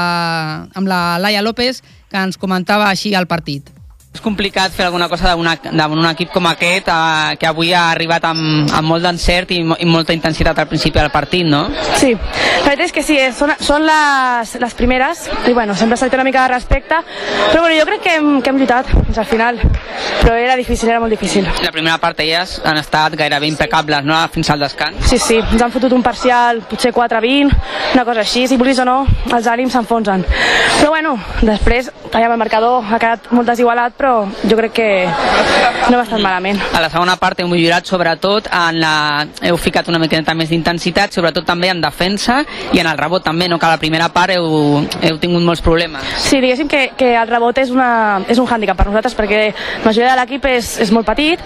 amb 0.75 0.91
la 0.91 1.01
Laia 1.23 1.43
López, 1.47 1.81
que 2.11 2.19
ens 2.27 2.37
comentava 2.37 2.91
així 2.91 3.15
el 3.15 3.31
partit. 3.31 3.71
És 4.15 4.23
complicat 4.23 4.71
fer 4.71 4.85
alguna 4.87 5.09
cosa 5.11 5.33
d'un 5.35 5.49
un 5.99 6.07
equip 6.07 6.31
com 6.31 6.47
aquest, 6.47 6.87
eh, 6.87 7.37
que 7.37 7.49
avui 7.49 7.73
ha 7.75 7.91
arribat 7.91 8.23
amb, 8.29 8.71
amb 8.71 8.87
molt 8.87 9.03
d'encert 9.03 9.51
i, 9.51 9.57
i 9.59 9.87
molta 9.91 10.15
intensitat 10.15 10.59
al 10.59 10.69
principi 10.71 11.01
del 11.01 11.11
partit, 11.11 11.43
no? 11.45 11.65
Sí, 11.99 12.12
la 12.15 12.69
veritat 12.69 12.85
és 12.87 12.95
que 12.95 13.03
sí, 13.03 13.17
eh, 13.19 13.33
són, 13.35 13.51
són 13.59 13.83
les, 13.83 14.53
les 14.62 14.77
primeres 14.79 15.25
i 15.51 15.53
bueno, 15.53 15.75
sempre 15.75 15.99
s'ha 15.99 16.07
una 16.15 16.27
mica 16.29 16.45
de 16.45 16.53
respecte 16.55 17.01
però 17.51 17.65
bueno, 17.65 17.75
jo 17.81 17.87
crec 17.89 18.05
que 18.05 18.15
hem, 18.21 18.29
que 18.41 18.53
hem 18.53 18.61
lluitat 18.62 18.93
fins 18.93 19.19
al 19.19 19.27
final 19.27 19.59
però 20.21 20.37
era 20.39 20.55
difícil, 20.55 20.89
era 20.89 21.01
molt 21.03 21.11
difícil 21.11 21.51
La 21.65 21.73
primera 21.75 21.99
part 21.99 22.21
elles 22.23 22.61
han 22.65 22.79
estat 22.79 23.19
gairebé 23.19 23.51
impecables, 23.51 24.07
no?, 24.07 24.21
fins 24.31 24.51
al 24.51 24.62
descans. 24.62 25.09
Sí, 25.11 25.19
sí, 25.19 25.41
ens 25.43 25.62
han 25.62 25.75
fotut 25.75 25.93
un 25.93 26.07
parcial 26.07 26.62
potser 26.71 26.95
4-20, 26.95 27.51
una 27.97 28.07
cosa 28.07 28.23
així 28.23 28.47
si 28.47 28.61
vulguis 28.61 28.79
o 28.79 28.87
no, 28.87 29.01
els 29.33 29.51
ànims 29.51 29.75
s'enfonsen 29.75 30.23
però 30.79 30.95
bueno, 30.95 31.17
després 31.43 31.91
tallant 32.12 32.37
el 32.37 32.39
marcador 32.39 32.85
ha 32.85 33.03
quedat 33.03 33.31
molt 33.35 33.51
desigualat 33.51 33.99
però 33.99 34.04
jo 34.05 34.57
crec 34.59 34.73
que 34.77 34.89
no 35.91 35.99
va 35.99 36.05
estar 36.05 36.19
malament 36.21 36.61
A 36.73 36.81
la 36.83 36.89
segona 36.93 37.17
part 37.21 37.41
heu 37.41 37.49
millorat 37.49 37.87
sobretot 37.89 38.49
en 38.53 38.81
la... 38.81 38.95
heu 39.43 39.57
ficat 39.61 39.89
una 39.89 40.01
miqueta 40.03 40.35
més 40.37 40.51
d'intensitat, 40.53 41.15
sobretot 41.15 41.47
també 41.47 41.71
en 41.73 41.81
defensa 41.83 42.41
i 42.73 42.81
en 42.83 42.89
el 42.91 42.99
rebot 42.99 43.25
també, 43.25 43.49
no? 43.49 43.59
que 43.59 43.67
a 43.67 43.75
la 43.75 43.81
primera 43.81 44.09
part 44.13 44.35
heu, 44.35 44.83
heu 45.03 45.19
tingut 45.23 45.45
molts 45.45 45.63
problemes. 45.65 46.05
Sí, 46.23 46.41
diguéssim 46.43 46.69
que, 46.69 46.87
que 46.99 47.15
el 47.17 47.29
rebot 47.31 47.59
és, 47.63 47.73
una, 47.75 48.21
és 48.29 48.41
un 48.41 48.49
hàndicap 48.49 48.79
per 48.79 48.89
nosaltres 48.91 49.17
perquè 49.19 49.43
la 49.53 49.85
majoria 49.85 50.13
de 50.13 50.19
l'equip 50.21 50.49
és, 50.51 50.75
és 50.85 50.93
molt 50.95 51.07
petit, 51.09 51.41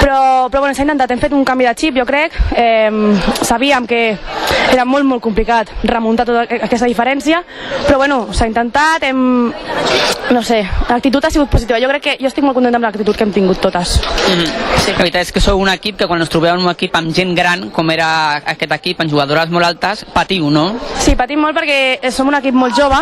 però, 0.00 0.20
però 0.50 0.62
bueno, 0.64 0.74
s'ha 0.76 0.86
intentat, 0.86 1.12
hem 1.14 1.22
fet 1.22 1.34
un 1.36 1.44
canvi 1.46 1.68
de 1.68 1.74
xip, 1.78 1.96
jo 1.98 2.06
crec, 2.08 2.36
eh, 2.56 2.90
sabíem 3.42 3.86
que 3.88 4.02
era 4.72 4.84
molt, 4.84 5.06
molt 5.08 5.22
complicat 5.24 5.70
remuntar 5.86 6.26
tota 6.28 6.44
aquesta 6.46 6.88
diferència, 6.88 7.42
però 7.86 7.98
bueno, 8.02 8.26
s'ha 8.36 8.48
intentat, 8.48 9.06
hem, 9.06 9.22
no 10.34 10.42
sé, 10.42 10.62
l'actitud 10.90 11.24
ha 11.24 11.32
sigut 11.32 11.50
positiva, 11.52 11.80
jo 11.82 11.90
crec 11.90 11.95
que 12.00 12.16
jo 12.20 12.30
estic 12.30 12.44
molt 12.44 12.56
contenta 12.58 12.80
amb 12.80 12.86
l'actitud 12.88 13.16
que 13.16 13.24
hem 13.24 13.32
tingut 13.32 13.60
totes. 13.60 14.00
Mm 14.00 14.40
-hmm. 14.40 14.78
sí. 14.84 14.90
La 14.92 14.98
veritat 14.98 15.22
és 15.22 15.32
que 15.32 15.40
sou 15.40 15.58
un 15.58 15.68
equip 15.68 15.96
que 15.96 16.06
quan 16.06 16.20
us 16.22 16.28
trobeu 16.28 16.54
en 16.54 16.64
un 16.64 16.70
equip 16.70 16.94
amb 16.96 17.14
gent 17.14 17.34
gran, 17.34 17.70
com 17.70 17.90
era 17.90 18.36
aquest 18.36 18.72
equip, 18.72 19.00
amb 19.00 19.10
jugadores 19.10 19.50
molt 19.50 19.64
altes, 19.64 20.04
patiu, 20.12 20.50
no? 20.50 20.76
Sí, 20.98 21.16
patim 21.16 21.40
molt 21.40 21.56
perquè 21.56 22.10
som 22.10 22.28
un 22.28 22.34
equip 22.34 22.54
molt 22.54 22.74
jove, 22.74 22.96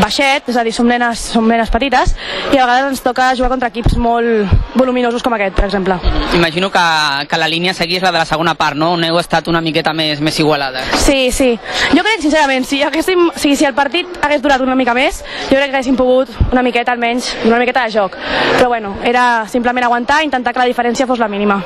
baixet, 0.00 0.48
és 0.48 0.56
a 0.56 0.64
dir, 0.64 0.72
som 0.72 0.86
nenes, 0.86 1.18
som 1.18 1.46
nenes 1.48 1.70
petites, 1.72 2.14
i 2.52 2.58
a 2.58 2.66
vegades 2.66 2.90
ens 2.92 3.02
toca 3.02 3.34
jugar 3.34 3.50
contra 3.50 3.68
equips 3.68 3.96
molt 3.96 4.46
voluminosos 4.74 5.22
com 5.22 5.34
aquest, 5.34 5.54
per 5.56 5.64
exemple. 5.64 5.98
Imagino 6.34 6.70
que, 6.70 6.84
que 7.28 7.38
la 7.38 7.48
línia 7.48 7.72
és 7.72 8.02
la 8.02 8.12
de 8.12 8.18
la 8.18 8.24
segona 8.24 8.54
part, 8.54 8.76
no? 8.76 8.92
On 8.92 9.04
heu 9.04 9.18
estat 9.18 9.48
una 9.48 9.60
miqueta 9.60 9.92
més, 9.92 10.20
més 10.20 10.38
igualada. 10.38 10.84
Sí, 11.02 11.32
sí. 11.32 11.58
Jo 11.92 12.04
crec, 12.04 12.20
sincerament, 12.22 12.64
si, 12.64 12.82
haguéssim, 12.82 13.30
si, 13.36 13.56
si 13.56 13.64
el 13.64 13.74
partit 13.74 14.06
hagués 14.22 14.42
durat 14.42 14.60
una 14.60 14.76
mica 14.76 14.94
més, 14.94 15.22
jo 15.48 15.56
crec 15.56 15.70
que 15.70 15.76
haguéssim 15.80 15.96
pogut 15.96 16.30
una 16.52 16.62
miqueta 16.62 16.92
almenys, 16.92 17.32
una 17.44 17.58
miqueta 17.58 17.65
de 17.72 17.90
joc. 17.90 18.16
Però 18.56 18.68
bueno, 18.68 18.96
era 19.04 19.46
simplement 19.48 19.84
aguantar, 19.84 20.22
intentar 20.24 20.52
que 20.52 20.62
la 20.62 20.70
diferència 20.70 21.06
fos 21.06 21.18
la 21.18 21.28
mínima. 21.28 21.62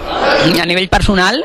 A 0.61 0.66
nivell 0.66 0.88
personal, 0.88 1.44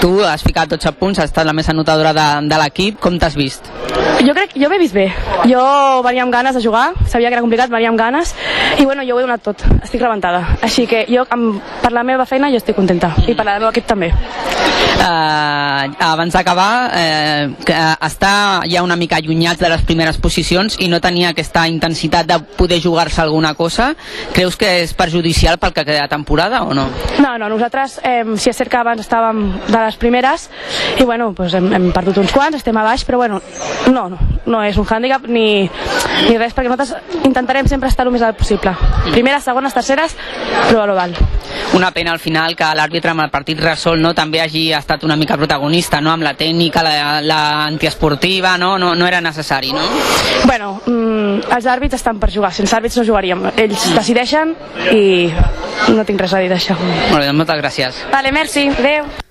tu 0.00 0.22
has 0.24 0.44
ficat 0.46 0.68
12 0.68 0.92
punts, 1.00 1.18
has 1.18 1.32
estat 1.32 1.46
la 1.46 1.56
més 1.56 1.68
anotadora 1.68 2.12
de, 2.16 2.28
de 2.48 2.62
l'equip, 2.62 3.00
com 3.00 3.18
t'has 3.18 3.36
vist? 3.36 3.72
Jo 4.26 4.34
crec, 4.34 4.54
jo 4.56 4.70
m'he 4.70 4.78
vist 4.80 4.94
bé. 4.96 5.06
Jo 5.50 5.62
venia 6.04 6.24
amb 6.24 6.32
ganes 6.34 6.56
de 6.56 6.62
jugar, 6.64 6.92
sabia 7.06 7.28
que 7.28 7.36
era 7.38 7.44
complicat, 7.44 7.70
venia 7.70 7.90
amb 7.92 7.98
ganes, 8.00 8.34
i 8.78 8.84
bueno, 8.84 9.04
jo 9.06 9.16
ho 9.16 9.20
he 9.20 9.26
donat 9.26 9.44
tot, 9.44 9.62
estic 9.82 10.02
rebentada. 10.02 10.56
Així 10.62 10.86
que 10.90 11.04
jo, 11.10 11.26
amb, 11.30 11.60
per 11.82 11.92
la 11.92 12.04
meva 12.06 12.26
feina, 12.26 12.50
jo 12.50 12.60
estic 12.60 12.76
contenta, 12.76 13.12
i 13.26 13.34
per 13.34 13.46
la 13.46 13.56
del 13.56 13.66
meu 13.66 13.72
equip 13.74 13.86
també. 13.86 14.12
Uh, 14.96 15.92
abans 16.02 16.32
d'acabar, 16.34 16.90
eh, 16.96 17.50
que 17.66 17.76
està 17.76 18.62
ja 18.66 18.82
una 18.82 18.96
mica 18.96 19.18
allunyats 19.20 19.60
de 19.60 19.68
les 19.70 19.84
primeres 19.86 20.16
posicions 20.18 20.78
i 20.82 20.88
no 20.90 20.98
tenia 21.04 21.30
aquesta 21.34 21.66
intensitat 21.68 22.26
de 22.26 22.38
poder 22.56 22.80
jugar-se 22.82 23.20
alguna 23.22 23.52
cosa, 23.54 23.92
creus 24.34 24.56
que 24.56 24.70
és 24.82 24.94
perjudicial 24.96 25.60
pel 25.62 25.74
que 25.76 25.84
queda 25.86 26.08
temporada 26.08 26.62
o 26.64 26.74
no? 26.74 26.88
No, 27.20 27.36
no, 27.38 27.50
nosaltres, 27.52 28.00
eh, 28.02 28.24
si 28.34 28.50
és 28.50 28.58
cert 28.58 28.72
que 28.72 28.80
abans 28.80 29.04
estàvem 29.04 29.44
de 29.68 29.78
les 29.78 30.00
primeres, 30.00 30.48
i 30.98 31.04
bueno, 31.04 31.30
doncs 31.36 31.54
hem, 31.60 31.70
hem 31.76 31.88
perdut 31.94 32.22
uns 32.24 32.34
quants, 32.34 32.58
estem 32.58 32.76
a 32.76 32.84
baix, 32.88 33.04
però 33.06 33.20
bueno, 33.22 33.40
no, 33.92 33.95
no, 33.96 34.18
no 34.46 34.62
és 34.64 34.76
un 34.78 34.86
hàndicap 34.86 35.26
ni, 35.28 35.64
ni 36.28 36.36
res, 36.36 36.54
perquè 36.54 36.68
nosaltres 36.68 37.24
intentarem 37.24 37.68
sempre 37.70 37.88
estar 37.88 38.06
el 38.06 38.12
més 38.14 38.22
alt 38.22 38.38
possible. 38.38 38.74
Primeres, 39.10 39.44
segones, 39.46 39.74
terceres, 39.74 40.16
però 40.68 40.84
a 40.84 40.86
lo 40.90 40.96
dalt. 40.98 41.20
Una 41.74 41.90
pena 41.94 42.12
al 42.12 42.20
final 42.22 42.54
que 42.56 42.68
l'àrbitre 42.76 43.12
amb 43.12 43.24
el 43.24 43.32
partit 43.32 43.60
resol 43.62 44.00
no, 44.02 44.12
també 44.14 44.40
hagi 44.42 44.68
estat 44.76 45.04
una 45.04 45.16
mica 45.16 45.36
protagonista, 45.40 46.00
no? 46.00 46.12
amb 46.12 46.26
la 46.26 46.34
tècnica, 46.38 46.84
la, 46.84 47.20
la 47.24 47.40
antiesportiva, 47.66 48.56
no? 48.60 48.76
No, 48.78 48.94
no 48.94 49.08
era 49.08 49.20
necessari, 49.24 49.72
no? 49.74 49.82
Bueno, 50.46 50.72
mm, 50.86 51.52
els 51.56 51.68
àrbits 51.72 51.98
estan 51.98 52.20
per 52.22 52.30
jugar, 52.34 52.52
sense 52.54 52.76
àrbits 52.76 52.98
no 53.00 53.06
jugaríem. 53.08 53.46
Ells 53.56 53.90
decideixen 53.96 54.54
i 54.94 55.30
no 55.92 56.06
tinc 56.06 56.20
res 56.22 56.34
a 56.34 56.42
dir 56.44 56.52
d'això. 56.52 56.78
Molt 56.78 57.20
bé, 57.20 57.28
doncs 57.28 57.38
moltes 57.42 57.62
gràcies. 57.62 58.02
Vale, 58.12 58.34
merci, 58.36 58.68
adeu. 58.72 59.25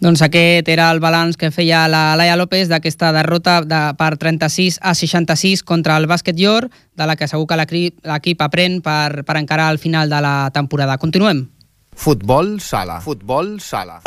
Doncs 0.00 0.22
aquest 0.24 0.68
era 0.72 0.86
el 0.94 0.98
balanç 1.04 1.36
que 1.36 1.50
feia 1.52 1.82
la 1.92 2.14
Laia 2.16 2.32
López 2.40 2.70
d'aquesta 2.70 3.10
derrota 3.12 3.58
de, 3.60 3.80
per 4.00 4.14
36 4.16 4.78
a 4.80 4.94
66 4.96 5.60
contra 5.60 5.98
el 6.00 6.08
bàsquet 6.08 6.40
Llor, 6.40 6.70
de 6.96 7.04
la 7.06 7.18
que 7.20 7.28
segur 7.28 7.44
que 7.50 7.58
l'equip 7.60 8.40
aprèn 8.40 8.80
per, 8.80 9.26
per 9.28 9.36
encarar 9.36 9.68
al 9.68 9.76
final 9.76 10.08
de 10.08 10.22
la 10.24 10.48
temporada. 10.56 10.96
Continuem. 10.96 11.44
Futbol 11.92 12.56
sala. 12.64 13.02
Futbol 13.04 13.58
sala. 13.60 14.00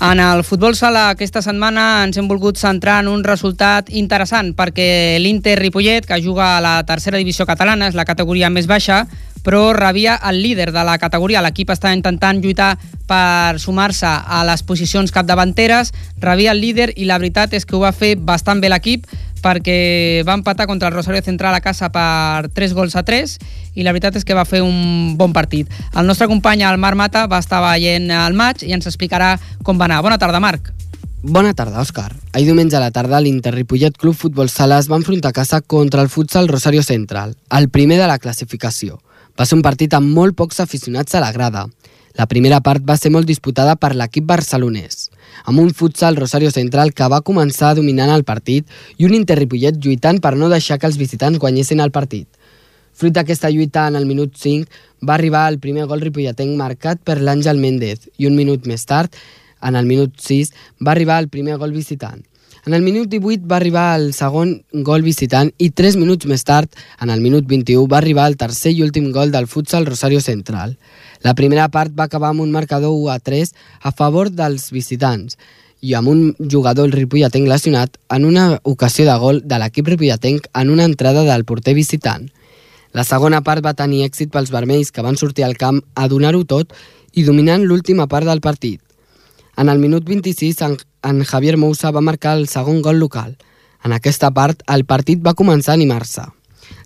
En 0.00 0.20
el 0.22 0.44
futbol 0.48 0.72
sala 0.78 1.10
aquesta 1.10 1.42
setmana 1.44 2.04
ens 2.06 2.16
hem 2.16 2.30
volgut 2.30 2.56
centrar 2.56 3.02
en 3.02 3.10
un 3.10 3.20
resultat 3.26 3.90
interessant 3.92 4.54
perquè 4.56 5.18
l'Inter 5.20 5.58
Ripollet, 5.58 6.06
que 6.06 6.22
juga 6.22 6.54
a 6.54 6.62
la 6.64 6.78
tercera 6.88 7.18
divisió 7.18 7.44
catalana, 7.44 7.90
és 7.90 7.98
la 7.98 8.06
categoria 8.08 8.48
més 8.48 8.70
baixa, 8.70 9.02
però 9.44 9.72
rebia 9.72 10.18
el 10.28 10.42
líder 10.42 10.70
de 10.72 10.84
la 10.84 10.98
categoria. 10.98 11.42
L'equip 11.42 11.70
està 11.72 11.92
intentant 11.94 12.42
lluitar 12.42 12.76
per 13.08 13.58
sumar-se 13.58 14.06
a 14.06 14.44
les 14.46 14.62
posicions 14.62 15.12
capdavanteres, 15.12 15.94
rebia 16.20 16.52
el 16.52 16.60
líder 16.60 16.92
i 16.96 17.08
la 17.08 17.18
veritat 17.18 17.54
és 17.54 17.66
que 17.66 17.76
ho 17.76 17.82
va 17.82 17.92
fer 17.92 18.16
bastant 18.16 18.60
bé 18.60 18.70
l'equip 18.70 19.08
perquè 19.40 20.20
va 20.26 20.36
empatar 20.36 20.66
contra 20.68 20.88
el 20.88 20.94
Rosario 20.94 21.22
Central 21.24 21.54
a 21.56 21.62
casa 21.64 21.88
per 21.92 22.50
3 22.52 22.74
gols 22.76 22.96
a 22.96 23.02
3 23.02 23.38
i 23.74 23.86
la 23.86 23.94
veritat 23.94 24.20
és 24.20 24.26
que 24.28 24.36
va 24.36 24.44
fer 24.44 24.60
un 24.62 25.16
bon 25.16 25.32
partit. 25.32 25.70
El 25.96 26.06
nostre 26.06 26.28
company, 26.28 26.62
el 26.62 26.78
Marc 26.78 26.98
Mata, 26.98 27.26
va 27.26 27.40
estar 27.40 27.62
veient 27.64 28.10
el 28.12 28.36
maig 28.36 28.62
i 28.66 28.76
ens 28.76 28.86
explicarà 28.86 29.38
com 29.64 29.80
va 29.80 29.88
anar. 29.88 30.02
Bona 30.04 30.20
tarda, 30.20 30.40
Marc. 30.40 30.72
Bona 31.22 31.52
tarda, 31.52 31.82
Òscar. 31.82 32.14
Ahir 32.32 32.46
diumenge 32.48 32.78
a 32.78 32.80
la 32.80 32.92
tarda 32.96 33.20
l'Inter 33.20 33.52
Ripollet 33.52 33.96
Club 34.00 34.16
Futbol 34.16 34.48
Sala 34.48 34.78
es 34.80 34.88
va 34.88 34.96
enfrontar 34.96 35.34
a 35.34 35.36
casa 35.36 35.60
contra 35.60 36.00
el 36.00 36.08
futsal 36.08 36.48
Rosario 36.48 36.82
Central, 36.82 37.36
el 37.50 37.68
primer 37.68 37.98
de 38.00 38.06
la 38.08 38.18
classificació. 38.18 39.00
Va 39.40 39.46
ser 39.48 39.56
un 39.56 39.62
partit 39.64 39.94
amb 39.96 40.10
molt 40.12 40.34
pocs 40.36 40.58
aficionats 40.60 41.14
a 41.16 41.20
la 41.22 41.30
grada. 41.32 41.62
La 42.18 42.26
primera 42.28 42.58
part 42.60 42.84
va 42.84 42.96
ser 43.00 43.08
molt 43.14 43.24
disputada 43.24 43.72
per 43.80 43.94
l'equip 43.96 44.26
barcelonès, 44.28 45.06
amb 45.48 45.62
un 45.62 45.70
futsal 45.78 46.18
Rosario 46.18 46.50
Central 46.52 46.92
que 46.92 47.08
va 47.08 47.22
començar 47.24 47.70
dominant 47.78 48.12
el 48.12 48.26
partit 48.28 48.68
i 48.98 49.08
un 49.08 49.14
Inter 49.16 49.38
Ripollet 49.40 49.78
lluitant 49.80 50.20
per 50.20 50.34
no 50.36 50.50
deixar 50.52 50.76
que 50.76 50.90
els 50.90 51.00
visitants 51.00 51.40
guanyessin 51.40 51.80
el 51.80 51.94
partit. 51.94 52.28
Fruit 52.92 53.16
d'aquesta 53.16 53.48
lluita, 53.48 53.86
en 53.88 53.96
el 53.96 54.04
minut 54.04 54.36
5, 54.36 54.68
va 55.08 55.16
arribar 55.16 55.46
el 55.48 55.56
primer 55.58 55.88
gol 55.88 56.04
ripolletenc 56.04 56.52
marcat 56.60 57.00
per 57.00 57.16
l'Àngel 57.22 57.62
Méndez 57.64 58.10
i 58.18 58.28
un 58.28 58.36
minut 58.36 58.68
més 58.68 58.84
tard, 58.84 59.08
en 59.64 59.80
el 59.80 59.88
minut 59.88 60.20
6, 60.20 60.52
va 60.84 60.92
arribar 60.92 61.16
el 61.24 61.32
primer 61.32 61.56
gol 61.56 61.72
visitant. 61.72 62.20
En 62.66 62.74
el 62.74 62.82
minut 62.82 63.08
18 63.08 63.48
va 63.48 63.56
arribar 63.56 63.94
el 63.96 64.10
segon 64.12 64.50
gol 64.84 65.00
visitant 65.00 65.48
i 65.56 65.70
3 65.72 65.96
minuts 65.96 66.28
més 66.28 66.44
tard, 66.44 66.68
en 67.00 67.08
el 67.08 67.22
minut 67.24 67.46
21, 67.48 67.86
va 67.88 67.96
arribar 68.02 68.26
el 68.28 68.36
tercer 68.36 68.74
i 68.76 68.82
últim 68.84 69.06
gol 69.14 69.32
del 69.32 69.48
futsal 69.48 69.86
Rosario 69.86 70.20
Central. 70.20 70.76
La 71.24 71.32
primera 71.34 71.70
part 71.72 71.94
va 71.96 72.04
acabar 72.04 72.34
amb 72.34 72.44
un 72.44 72.52
marcador 72.52 72.92
1 72.92 73.14
a 73.14 73.18
3 73.18 73.54
a 73.80 73.92
favor 73.92 74.28
dels 74.28 74.68
visitants 74.76 75.38
i 75.80 75.94
amb 75.96 76.12
un 76.12 76.20
jugador 76.52 76.90
el 76.90 76.92
ripolletenc 76.92 77.48
lesionat 77.48 77.96
en 78.12 78.28
una 78.28 78.60
ocasió 78.62 79.08
de 79.08 79.16
gol 79.16 79.40
de 79.40 79.56
l'equip 79.62 79.88
ripolletenc 79.88 80.52
en 80.52 80.68
una 80.68 80.84
entrada 80.84 81.24
del 81.24 81.46
porter 81.48 81.74
visitant. 81.74 82.28
La 82.92 83.06
segona 83.08 83.40
part 83.40 83.64
va 83.64 83.72
tenir 83.78 84.04
èxit 84.04 84.28
pels 84.34 84.52
vermells 84.52 84.92
que 84.92 85.06
van 85.06 85.16
sortir 85.16 85.48
al 85.48 85.56
camp 85.56 85.80
a 85.94 86.08
donar-ho 86.12 86.44
tot 86.44 86.76
i 87.14 87.24
dominant 87.24 87.64
l'última 87.64 88.06
part 88.06 88.28
del 88.28 88.44
partit. 88.44 88.82
En 89.56 89.68
el 89.68 89.78
minut 89.78 90.04
26, 90.04 90.60
en, 90.62 90.76
en 91.02 91.24
Javier 91.24 91.56
Moussa 91.56 91.90
va 91.90 92.00
marcar 92.00 92.36
el 92.38 92.48
segon 92.48 92.82
gol 92.82 92.98
local. 92.98 93.36
En 93.84 93.92
aquesta 93.96 94.30
part, 94.30 94.62
el 94.68 94.84
partit 94.84 95.22
va 95.24 95.34
començar 95.34 95.72
a 95.72 95.78
animar-se. 95.78 96.26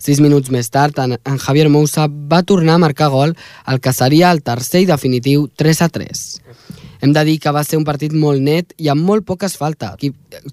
Sis 0.00 0.20
minuts 0.20 0.50
més 0.52 0.70
tard, 0.72 0.98
en, 1.00 1.16
en 1.16 1.38
Javier 1.40 1.68
Moussa 1.68 2.06
va 2.08 2.42
tornar 2.42 2.78
a 2.78 2.82
marcar 2.82 3.10
gol, 3.12 3.34
el 3.68 3.80
que 3.80 3.92
seria 3.92 4.30
el 4.32 4.42
tercer 4.42 4.84
i 4.84 4.88
definitiu 4.88 5.48
3 5.60 5.82
a 5.84 5.88
3. 5.92 6.24
Hem 7.04 7.12
de 7.12 7.24
dir 7.28 7.38
que 7.40 7.52
va 7.52 7.64
ser 7.64 7.76
un 7.76 7.84
partit 7.84 8.14
molt 8.16 8.40
net 8.40 8.72
i 8.80 8.88
amb 8.88 9.04
molt 9.04 9.26
poques 9.28 9.58
faltes. 9.60 9.98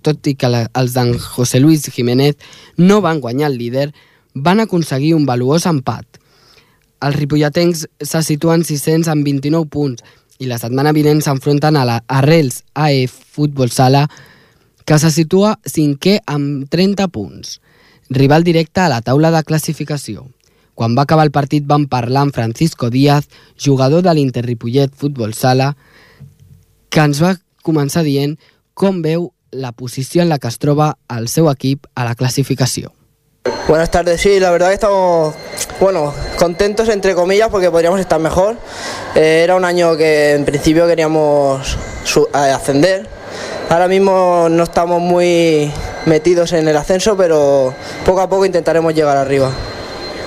Tot 0.03 0.27
i 0.27 0.35
que 0.35 0.49
la, 0.51 0.65
els 0.75 0.95
d'en 0.97 1.13
José 1.15 1.61
Luis 1.63 1.85
Jiménez 1.93 2.35
no 2.77 2.99
van 2.99 3.21
guanyar 3.23 3.51
el 3.51 3.59
líder, 3.59 3.91
van 4.33 4.59
aconseguir 4.59 5.13
un 5.15 5.27
valuós 5.27 5.67
empat. 5.69 6.19
Els 7.01 7.15
ripolletens 7.15 7.85
se 8.03 8.21
situen 8.23 8.65
600 8.67 9.09
amb 9.13 9.25
29 9.25 9.69
punts 9.71 10.03
i 10.41 10.49
la 10.49 10.57
setmana 10.57 10.91
vinent 10.97 11.21
s'enfronten 11.21 11.77
a 11.77 11.85
la 11.85 11.99
Arrels 12.09 12.63
AF 12.73 13.13
Futbol 13.35 13.69
Sala, 13.69 14.07
que 14.85 14.97
se 14.97 15.11
situa 15.13 15.53
cinquè 15.69 16.17
amb 16.25 16.65
30 16.73 17.07
punts. 17.13 17.59
Rival 18.09 18.43
directe 18.43 18.81
a 18.81 18.89
la 18.89 19.03
taula 19.05 19.29
de 19.31 19.43
classificació. 19.45 20.25
Quan 20.73 20.95
va 20.97 21.05
acabar 21.05 21.27
el 21.27 21.35
partit 21.35 21.67
van 21.69 21.85
parlar 21.87 22.25
amb 22.25 22.33
Francisco 22.33 22.89
Díaz, 22.89 23.29
jugador 23.55 24.01
de 24.01 24.15
l'Inter 24.17 24.43
Ripollet 24.47 24.95
Futbol 24.97 25.35
Sala, 25.37 25.75
que 26.89 27.05
ens 27.05 27.21
va 27.21 27.35
començar 27.61 28.01
dient 28.03 28.33
com 28.73 29.03
veu 29.05 29.29
la 29.51 29.71
posició 29.77 30.23
en 30.23 30.31
la 30.33 30.39
que 30.39 30.49
es 30.49 30.57
troba 30.57 30.95
el 31.11 31.29
seu 31.29 31.51
equip 31.51 31.85
a 31.93 32.07
la 32.07 32.15
classificació. 32.15 32.89
Buenas 33.67 33.89
tardes, 33.89 34.21
sí, 34.21 34.39
la 34.39 34.51
verdad 34.51 34.67
que 34.67 34.75
estamos, 34.75 35.33
bueno, 35.79 36.13
contentos 36.37 36.87
entre 36.89 37.15
comillas 37.15 37.49
porque 37.49 37.71
podríamos 37.71 37.99
estar 37.99 38.19
mejor. 38.19 38.55
Eh, 39.15 39.41
era 39.43 39.55
un 39.55 39.65
año 39.65 39.97
que 39.97 40.33
en 40.33 40.45
principio 40.45 40.85
queríamos 40.85 41.75
ascender. 42.33 43.07
Ahora 43.67 43.87
mismo 43.87 44.47
no 44.47 44.61
estamos 44.61 45.01
muy 45.01 45.71
metidos 46.05 46.53
en 46.53 46.67
el 46.67 46.77
ascenso, 46.77 47.17
pero 47.17 47.73
poco 48.05 48.21
a 48.21 48.29
poco 48.29 48.45
intentaremos 48.45 48.93
llegar 48.93 49.17
arriba. 49.17 49.49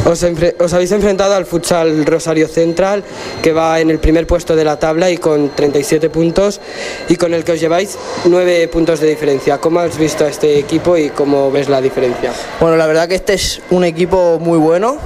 Os, 0.05 0.23
os, 0.61 0.73
habéis 0.75 0.93
enfrentado 0.93 1.35
al 1.35 1.47
futsal 1.47 2.05
Rosario 2.05 2.47
Central, 2.47 3.03
que 3.43 3.53
va 3.53 3.81
en 3.81 3.89
el 3.89 3.99
primer 3.99 4.27
puesto 4.27 4.55
de 4.55 4.63
la 4.63 4.79
tabla 4.79 5.11
y 5.11 5.17
con 5.17 5.55
37 5.55 6.11
puntos, 6.11 6.61
y 7.09 7.17
con 7.17 7.33
el 7.33 7.43
que 7.43 7.53
os 7.53 7.61
lleváis 7.61 7.97
9 8.27 8.69
puntos 8.69 9.01
de 9.01 9.09
diferencia. 9.09 9.59
¿Cómo 9.59 9.81
has 9.81 9.97
visto 9.97 10.25
a 10.25 10.29
este 10.29 10.59
equipo 10.59 10.99
y 10.99 11.09
cómo 11.09 11.51
ves 11.51 11.71
la 11.71 11.81
diferencia? 11.81 12.33
Bueno, 12.61 12.77
la 12.77 12.87
verdad 12.87 13.09
que 13.09 13.15
este 13.15 13.33
es 13.33 13.63
un 13.71 13.85
equipo 13.85 14.39
muy 14.39 14.59
bueno. 14.59 14.99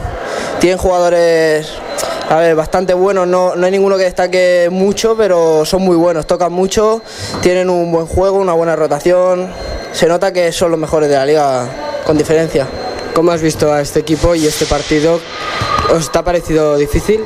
Tienen 0.59 0.79
jugadores 0.79 1.71
a 2.29 2.37
ver, 2.37 2.57
bastante 2.57 2.93
buenos, 2.93 3.27
no, 3.27 3.57
no 3.57 3.67
hay 3.67 3.73
ninguno 3.73 3.97
que 3.97 4.05
destaque 4.05 4.69
mucho, 4.71 5.17
pero 5.17 5.65
son 5.65 5.83
muy 5.83 5.97
buenos, 5.97 6.27
tocan 6.27 6.53
mucho, 6.53 7.01
tienen 7.41 7.71
un 7.71 7.91
buen 7.91 8.07
juego, 8.07 8.39
una 8.39 8.53
buena 8.53 8.77
rotación, 8.77 9.49
se 9.93 10.09
nota 10.09 10.31
que 10.33 10.53
son 10.53 10.73
los 10.73 10.79
mejores 10.79 11.09
de 11.09 11.15
la 11.15 11.25
liga 11.25 11.67
con 12.05 12.19
diferencia. 12.19 12.67
¿Cómo 13.19 13.33
has 13.33 13.43
visto 13.43 13.73
a 13.73 13.81
este 13.81 13.99
equipo 13.99 14.37
y 14.37 14.47
este 14.47 14.65
partido? 14.65 15.19
¿Os 15.93 16.13
te 16.13 16.19
ha 16.21 16.23
parecido 16.23 16.77
difícil? 16.77 17.25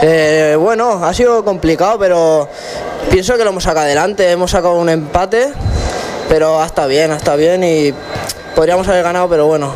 Eh, 0.00 0.56
bueno, 0.58 1.04
ha 1.04 1.12
sido 1.12 1.44
complicado, 1.44 1.98
pero 1.98 2.48
pienso 3.10 3.36
que 3.36 3.44
lo 3.44 3.50
hemos 3.50 3.64
sacado 3.64 3.84
adelante. 3.84 4.30
Hemos 4.30 4.52
sacado 4.52 4.76
un 4.76 4.88
empate, 4.88 5.52
pero 6.26 6.62
ha 6.62 6.64
estado 6.64 6.88
bien, 6.88 7.10
ha 7.10 7.16
estado 7.16 7.36
bien 7.36 7.62
y 7.62 7.92
podríamos 8.56 8.88
haber 8.88 9.02
ganado, 9.02 9.28
pero 9.28 9.46
bueno, 9.46 9.74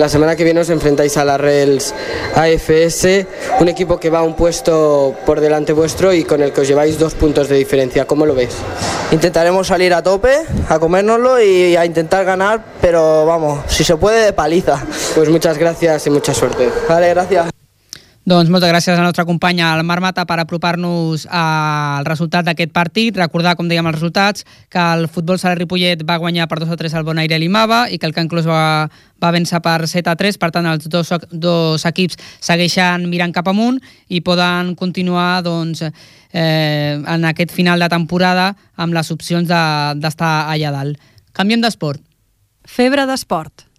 La 0.00 0.08
semana 0.08 0.34
que 0.34 0.44
viene 0.44 0.60
os 0.60 0.70
enfrentáis 0.70 1.18
a 1.18 1.26
la 1.26 1.36
Rels 1.36 1.94
AFS, 2.34 3.26
un 3.60 3.68
equipo 3.68 4.00
que 4.00 4.08
va 4.08 4.22
un 4.22 4.34
puesto 4.34 5.14
por 5.26 5.42
delante 5.42 5.74
vuestro 5.74 6.14
y 6.14 6.24
con 6.24 6.40
el 6.42 6.52
que 6.52 6.62
os 6.62 6.68
lleváis 6.68 6.98
dos 6.98 7.12
puntos 7.12 7.50
de 7.50 7.56
diferencia. 7.56 8.06
¿Cómo 8.06 8.24
lo 8.24 8.34
veis? 8.34 8.56
Intentaremos 9.12 9.66
salir 9.66 9.92
a 9.92 10.02
tope, 10.02 10.32
a 10.70 10.78
comérnoslo 10.78 11.38
y 11.38 11.76
a 11.76 11.84
intentar 11.84 12.24
ganar, 12.24 12.64
pero 12.80 13.26
vamos, 13.26 13.60
si 13.68 13.84
se 13.84 13.94
puede, 13.98 14.24
de 14.24 14.32
paliza. 14.32 14.82
Pues 15.14 15.28
muchas 15.28 15.58
gracias 15.58 16.06
y 16.06 16.10
mucha 16.10 16.32
suerte. 16.32 16.70
Vale, 16.88 17.10
gracias. 17.10 17.59
Doncs 18.28 18.50
moltes 18.52 18.68
gràcies 18.68 18.92
a 18.92 18.98
la 19.00 19.06
nostra 19.06 19.24
companya 19.24 19.70
al 19.72 19.80
Marc 19.88 20.02
Mata 20.04 20.26
per 20.28 20.36
apropar-nos 20.42 21.22
al 21.32 22.04
resultat 22.04 22.44
d'aquest 22.44 22.68
partit. 22.70 23.16
Recordar, 23.16 23.54
com 23.56 23.68
dèiem, 23.68 23.86
els 23.88 23.96
resultats, 23.96 24.44
que 24.68 24.76
el 24.78 25.06
futbol 25.08 25.38
sala 25.40 25.56
Ripollet 25.56 26.02
va 26.04 26.18
guanyar 26.20 26.44
per 26.50 26.58
2 26.60 26.68
a 26.68 26.76
3 26.76 26.98
al 26.98 27.06
Bonaire 27.08 27.38
Limava 27.40 27.86
i 27.88 27.96
que 27.96 28.04
el 28.04 28.12
Can 28.12 28.28
Clos 28.28 28.44
va, 28.44 28.90
va 29.24 29.30
vèncer 29.32 29.62
per 29.64 29.88
7 29.88 30.12
a 30.12 30.16
3. 30.20 30.36
Per 30.36 30.50
tant, 30.52 30.68
els 30.68 30.84
dos, 30.92 31.14
dos 31.32 31.86
equips 31.88 32.20
segueixen 32.44 33.08
mirant 33.08 33.32
cap 33.32 33.48
amunt 33.48 33.80
i 34.12 34.20
poden 34.20 34.74
continuar 34.76 35.40
doncs, 35.46 35.80
eh, 35.80 37.00
en 37.00 37.24
aquest 37.24 37.56
final 37.56 37.80
de 37.80 37.88
temporada 37.88 38.52
amb 38.76 38.92
les 38.92 39.10
opcions 39.16 39.48
d'estar 39.48 40.34
de, 40.44 40.52
allà 40.58 40.76
dalt. 40.76 41.10
Canviem 41.32 41.64
d'esport. 41.64 42.04
Febre 42.68 43.08
d'esport. 43.08 43.69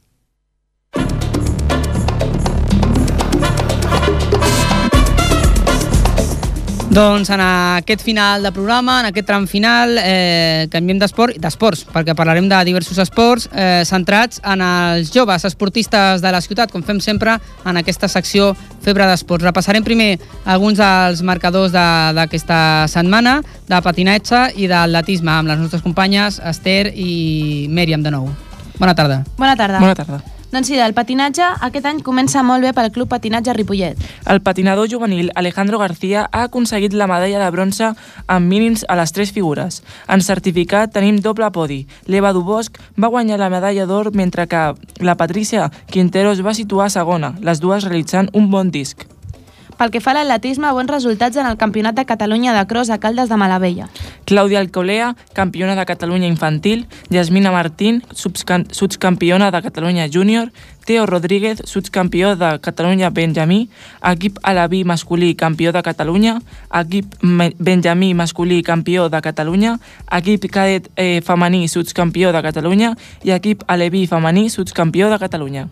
Doncs 6.92 7.30
en 7.32 7.40
aquest 7.40 8.02
final 8.04 8.44
de 8.44 8.50
programa, 8.52 8.98
en 9.00 9.06
aquest 9.08 9.24
tram 9.30 9.46
final, 9.48 9.94
eh, 9.96 10.68
canviem 10.68 10.98
d'esport, 11.00 11.38
d'esports, 11.40 11.86
perquè 11.88 12.12
parlarem 12.20 12.50
de 12.52 12.58
diversos 12.68 12.98
esports 13.00 13.48
eh, 13.54 13.86
centrats 13.88 14.42
en 14.44 14.60
els 14.60 15.14
joves 15.16 15.46
esportistes 15.48 16.20
de 16.20 16.34
la 16.36 16.42
ciutat, 16.44 16.68
com 16.68 16.84
fem 16.84 17.00
sempre 17.00 17.38
en 17.64 17.80
aquesta 17.80 18.10
secció 18.12 18.52
Febre 18.84 19.08
d'Esports. 19.08 19.46
Repassarem 19.48 19.88
primer 19.88 20.20
alguns 20.44 20.84
dels 20.84 21.24
marcadors 21.24 21.72
d'aquesta 21.72 22.60
de, 22.84 22.92
setmana, 22.92 23.38
de 23.72 23.82
patinatge 23.88 24.44
i 24.60 24.68
d'atletisme, 24.68 25.32
amb 25.32 25.54
les 25.54 25.64
nostres 25.64 25.88
companyes 25.88 26.42
Esther 26.44 26.92
i 26.92 27.70
Mèriam 27.72 28.04
de 28.04 28.12
nou. 28.12 28.28
Bona 28.76 28.98
tarda. 29.00 29.24
Bona 29.40 29.56
tarda. 29.56 29.80
Bona 29.80 29.96
tarda. 29.96 30.41
Doncs 30.52 30.68
sí, 30.68 30.76
del 30.76 30.92
patinatge 30.92 31.46
aquest 31.64 31.86
any 31.88 32.02
comença 32.04 32.42
molt 32.44 32.66
bé 32.66 32.74
pel 32.76 32.90
Club 32.92 33.08
Patinatge 33.14 33.54
Ripollet. 33.56 34.02
El 34.28 34.42
patinador 34.44 34.90
juvenil 34.92 35.30
Alejandro 35.40 35.80
García 35.80 36.26
ha 36.28 36.42
aconseguit 36.50 36.92
la 36.92 37.08
medalla 37.08 37.40
de 37.40 37.52
bronze 37.56 37.94
amb 38.28 38.52
mínims 38.52 38.84
a 38.90 38.98
les 39.00 39.16
tres 39.16 39.32
figures. 39.32 39.80
En 40.12 40.20
certificat 40.20 40.92
tenim 40.92 41.22
doble 41.24 41.48
podi. 41.56 41.86
L'Eva 42.04 42.34
Dubosch 42.36 42.84
va 43.00 43.14
guanyar 43.16 43.40
la 43.40 43.50
medalla 43.54 43.88
d'or 43.88 44.12
mentre 44.12 44.50
que 44.52 44.66
la 45.00 45.16
Patricia 45.16 45.72
Quinteros 45.88 46.44
va 46.44 46.54
situar 46.54 46.92
segona, 46.92 47.32
les 47.40 47.64
dues 47.64 47.88
realitzant 47.88 48.28
un 48.34 48.52
bon 48.52 48.76
disc. 48.76 49.08
Pel 49.82 49.90
que 49.90 49.98
fa 49.98 50.12
a 50.14 50.20
l'atletisme, 50.20 50.70
bons 50.78 50.92
resultats 50.94 51.40
en 51.42 51.48
el 51.50 51.56
Campionat 51.58 51.96
de 51.98 52.04
Catalunya 52.06 52.52
de 52.54 52.68
Cross 52.70 52.92
a 52.94 53.00
Caldes 53.02 53.32
de 53.32 53.38
Malavella. 53.42 53.88
Clàudia 54.30 54.60
Alcolea, 54.62 55.16
campiona 55.34 55.74
de 55.74 55.86
Catalunya 55.90 56.28
infantil, 56.30 56.86
Yasmina 57.10 57.50
Martín, 57.50 58.04
subcampiona 58.14 59.50
de 59.50 59.62
Catalunya 59.64 60.06
júnior, 60.06 60.52
Teo 60.86 61.08
Rodríguez, 61.08 61.64
subcampió 61.66 62.36
de 62.36 62.60
Catalunya 62.62 63.10
Benjamí, 63.10 63.72
equip 64.06 64.38
Alaví 64.44 64.84
masculí 64.84 65.34
campió 65.34 65.74
de 65.74 65.82
Catalunya, 65.82 66.44
equip 66.72 67.16
Benjamí 67.58 68.14
masculí 68.14 68.62
campió 68.62 69.10
de 69.10 69.20
Catalunya, 69.20 69.80
equip 70.12 70.46
cadet 70.52 70.92
eh, 70.96 71.24
femení 71.26 71.68
subcampió 71.68 72.32
de 72.32 72.44
Catalunya 72.44 72.98
i 73.24 73.32
equip 73.32 73.64
Aleví 73.66 74.06
femení 74.06 74.52
subcampió 74.52 75.10
de 75.10 75.18
Catalunya. 75.18 75.70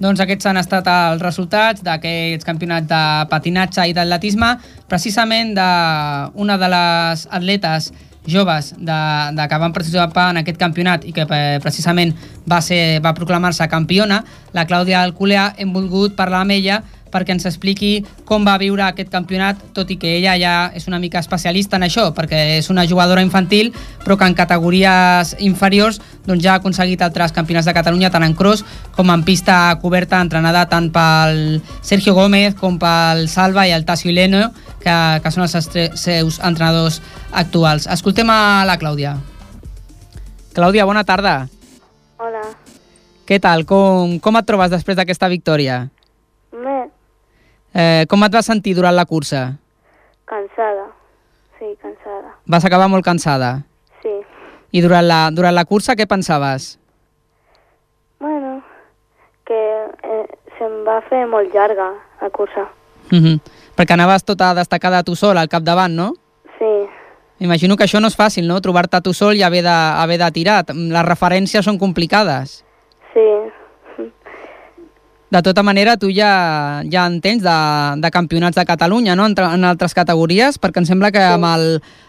Doncs 0.00 0.20
aquests 0.24 0.48
han 0.48 0.56
estat 0.56 0.86
els 0.88 1.20
resultats 1.20 1.84
d'aquests 1.84 2.46
campionats 2.48 2.88
de 2.88 3.00
patinatge 3.28 3.84
i 3.90 3.96
d'atletisme, 3.96 4.54
precisament 4.88 5.52
d'una 5.56 6.56
de 6.60 6.70
les 6.72 7.26
atletes 7.28 7.90
joves 8.30 8.72
de, 8.78 9.00
de 9.36 9.46
que 9.48 9.58
van 9.60 9.74
participar 9.76 10.30
en 10.32 10.40
aquest 10.40 10.60
campionat 10.60 11.04
i 11.08 11.12
que 11.12 11.26
precisament 11.60 12.14
va, 12.48 12.60
ser, 12.64 13.00
va 13.04 13.12
proclamar-se 13.16 13.68
campiona, 13.68 14.22
la 14.56 14.64
Clàudia 14.68 15.02
Alculea, 15.04 15.50
hem 15.58 15.72
volgut 15.76 16.16
parlar 16.16 16.44
amb 16.46 16.56
ella 16.56 16.80
perquè 17.12 17.34
ens 17.34 17.46
expliqui 17.48 18.04
com 18.28 18.46
va 18.46 18.56
viure 18.60 18.84
aquest 18.86 19.10
campionat, 19.12 19.58
tot 19.76 19.90
i 19.90 19.98
que 20.00 20.16
ella 20.18 20.36
ja 20.40 20.54
és 20.74 20.86
una 20.88 21.00
mica 21.02 21.20
especialista 21.20 21.78
en 21.78 21.86
això, 21.86 22.10
perquè 22.16 22.58
és 22.58 22.70
una 22.70 22.86
jugadora 22.86 23.22
infantil, 23.24 23.72
però 24.04 24.16
que 24.16 24.28
en 24.30 24.36
categories 24.38 25.34
inferiors 25.38 26.00
doncs 26.26 26.44
ja 26.44 26.54
ha 26.54 26.60
aconseguit 26.60 27.02
altres 27.02 27.34
campionats 27.36 27.68
de 27.68 27.74
Catalunya, 27.76 28.10
tant 28.10 28.24
en 28.26 28.34
cross 28.38 28.64
com 28.96 29.10
en 29.10 29.24
pista 29.26 29.76
coberta, 29.82 30.20
entrenada 30.20 30.66
tant 30.70 30.90
pel 30.94 31.60
Sergio 31.82 32.14
Gómez 32.14 32.56
com 32.58 32.78
pel 32.80 33.26
Salva 33.28 33.66
i 33.68 33.74
el 33.74 33.84
Tassi 33.84 34.14
Leno, 34.14 34.50
que, 34.80 34.96
que 35.22 35.34
són 35.34 35.46
els 35.46 35.70
seus 36.00 36.40
entrenadors 36.40 37.00
actuals. 37.32 37.86
Escoltem 37.90 38.30
a 38.30 38.64
la 38.68 38.78
Clàudia. 38.80 39.16
Clàudia, 40.54 40.86
bona 40.88 41.04
tarda. 41.06 41.46
Hola. 42.18 42.42
Què 43.24 43.38
tal? 43.38 43.62
Com, 43.62 44.18
com 44.18 44.36
et 44.40 44.46
trobes 44.48 44.72
després 44.72 44.98
d'aquesta 44.98 45.28
victòria? 45.30 45.84
Eh, 47.74 48.06
com 48.08 48.22
et 48.24 48.32
vas 48.32 48.46
sentir 48.46 48.74
durant 48.74 48.94
la 48.94 49.06
cursa? 49.06 49.60
cansada. 50.30 50.86
Sí, 51.58 51.66
cansada. 51.82 52.36
Vas 52.46 52.64
acabar 52.64 52.88
molt 52.88 53.04
cansada. 53.04 53.64
Sí. 54.02 54.12
I 54.70 54.82
durant 54.84 55.06
la, 55.06 55.18
durant 55.34 55.54
la 55.56 55.66
cursa 55.66 55.96
què 55.98 56.06
pensaves? 56.06 56.76
Bueno, 58.22 58.60
que 59.48 59.58
eh, 59.58 60.26
se'm 60.58 60.80
va 60.86 61.00
fer 61.08 61.24
molt 61.26 61.52
llarga 61.54 61.90
la 62.22 62.30
cursa. 62.30 62.68
Mm 63.10 63.20
-hmm. 63.24 63.40
Perquè 63.76 63.92
anaves 63.94 64.24
tota 64.24 64.54
destacada 64.54 65.02
tu 65.02 65.16
sol 65.16 65.36
al 65.36 65.48
capdavant, 65.48 65.94
no? 65.94 66.14
Sí, 66.58 66.88
Imagino 67.40 67.74
que 67.76 67.84
això 67.84 68.00
no 68.00 68.08
és 68.08 68.16
fàcil, 68.16 68.46
no? 68.46 68.60
Trobar-te 68.60 69.00
tu 69.00 69.14
sol 69.14 69.34
i 69.34 69.42
haver 69.42 69.62
de, 69.62 69.70
haver 70.02 70.18
de 70.18 70.30
tirar. 70.30 70.64
Les 70.74 71.04
referències 71.06 71.64
són 71.64 71.78
complicades. 71.78 72.64
De 75.30 75.40
tota 75.46 75.62
manera, 75.62 75.96
tu 75.96 76.08
ja, 76.10 76.82
ja 76.90 77.04
en 77.06 77.20
tens 77.22 77.42
de, 77.44 77.56
de 78.02 78.10
campionats 78.10 78.56
de 78.58 78.64
Catalunya, 78.66 79.14
no?, 79.14 79.26
en, 79.30 79.34
en 79.38 79.64
altres 79.64 79.94
categories, 79.94 80.58
perquè 80.58 80.82
em 80.82 80.86
sembla 80.88 81.12
que 81.14 81.22
amb 81.22 81.46
el, 81.46 81.66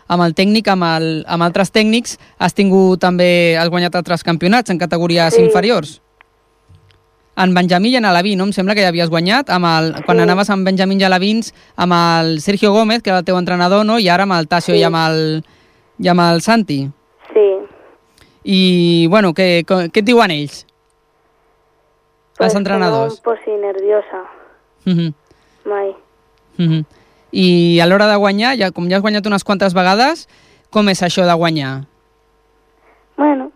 amb 0.09 0.23
el 0.25 0.33
tècnic, 0.33 0.67
amb, 0.73 0.83
el, 0.87 1.05
amb 1.29 1.45
altres 1.45 1.69
tècnics, 1.71 2.15
has 2.41 2.55
tingut 2.57 2.99
també, 3.03 3.55
has 3.61 3.69
guanyat 3.69 3.93
altres 3.99 4.23
campionats 4.25 4.73
en 4.73 4.79
categories 4.81 5.35
Sí. 5.37 5.43
inferiors. 5.45 5.99
En 7.37 7.53
Benjamí 7.53 7.89
i 7.93 7.95
en 7.95 8.05
Alaví, 8.05 8.33
no? 8.35 8.43
Em 8.49 8.51
sembla 8.53 8.73
que 8.75 8.81
ja 8.83 8.89
havies 8.89 9.09
guanyat 9.09 9.49
amb 9.53 9.65
el, 9.69 9.93
quan 10.05 10.19
anaves 10.19 10.49
amb 10.49 10.65
Benjamín 10.67 10.99
i 10.99 11.05
Alavins, 11.07 11.53
amb 11.77 11.93
el 11.95 12.41
Sergio 12.41 12.73
Gómez, 12.73 13.01
que 13.01 13.09
era 13.13 13.19
el 13.21 13.25
teu 13.25 13.37
entrenador, 13.37 13.85
no? 13.85 13.99
I 13.99 14.09
ara 14.09 14.23
amb 14.23 14.33
el 14.33 14.49
Tasio 14.49 14.73
Sí. 14.73 14.81
i, 14.81 14.83
amb 14.83 14.97
el, 14.97 15.43
i 15.99 16.07
amb 16.09 16.25
el 16.25 16.41
Santi. 16.41 16.89
sí. 17.33 17.47
I, 18.43 19.05
bueno, 19.07 19.35
què, 19.37 19.63
què 19.63 19.99
et 20.01 20.05
diuen 20.05 20.31
ells? 20.33 20.65
Pues 22.41 22.53
Els 22.55 22.57
entrenadors. 22.57 23.17
Em 23.19 23.23
posi 23.23 23.51
nerviosa, 23.61 24.23
Mhm. 24.85 25.13
mai. 25.65 25.95
Mhm. 26.57 26.85
I 27.31 27.79
a 27.79 27.85
l'hora 27.85 28.07
de 28.07 28.15
guanyar, 28.17 28.57
ja, 28.57 28.71
com 28.71 28.89
ja 28.89 28.95
has 28.97 29.01
guanyat 29.03 29.25
unes 29.27 29.43
quantes 29.43 29.73
vegades, 29.75 30.27
com 30.71 30.89
és 30.89 31.01
això 31.03 31.23
de 31.25 31.33
guanyar? 31.33 31.83
Bueno, 33.15 33.51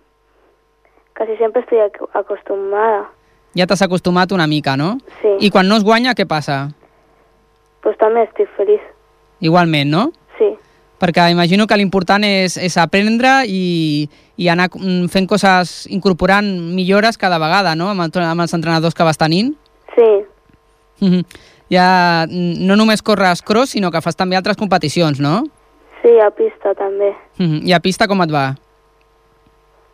casi 1.14 1.36
siempre 1.38 1.62
estoy 1.62 1.80
ac- 1.80 2.10
acostumbrada. 2.14 3.10
Ja 3.56 3.66
t'has 3.66 3.82
acostumat 3.82 4.32
una 4.32 4.46
mica, 4.48 4.78
no? 4.78 5.00
Sí. 5.22 5.30
I 5.40 5.50
quan 5.50 5.68
no 5.68 5.76
es 5.78 5.84
guanya, 5.84 6.14
què 6.14 6.28
passa? 6.28 6.70
Pues 7.82 7.98
también 7.98 8.28
estoy 8.28 8.46
feliz. 8.58 8.82
Igualment, 9.40 9.90
no? 9.90 10.12
Perquè 11.00 11.30
imagino 11.32 11.68
que 11.68 11.76
l'important 11.78 12.24
és, 12.24 12.56
és 12.58 12.78
aprendre 12.78 13.44
i, 13.48 14.08
i 14.38 14.48
anar 14.48 14.70
mm, 14.74 15.10
fent 15.12 15.28
coses, 15.28 15.88
incorporant 15.92 16.48
millores 16.76 17.18
cada 17.18 17.38
vegada, 17.38 17.76
no?, 17.76 17.90
amb, 17.92 18.02
el, 18.08 18.24
amb 18.24 18.42
els 18.46 18.54
entrenadors 18.56 18.96
que 18.96 19.04
vas 19.04 19.18
tenint. 19.18 19.56
sí, 19.96 20.26
Mhm. 21.02 21.26
Ja 21.70 22.26
mm, 22.30 22.64
no 22.66 22.76
només 22.78 23.02
corres 23.02 23.42
cross, 23.42 23.72
sinó 23.72 23.90
que 23.92 24.00
fas 24.02 24.16
també 24.16 24.38
altres 24.38 24.56
competicions, 24.56 25.20
no? 25.20 25.44
sí, 26.02 26.14
a 26.22 26.30
pista 26.32 26.74
també. 26.76 27.12
Mhm. 27.40 27.66
I 27.68 27.74
a 27.74 27.80
pista 27.82 28.08
com 28.08 28.22
et 28.22 28.32
va? 28.32 28.56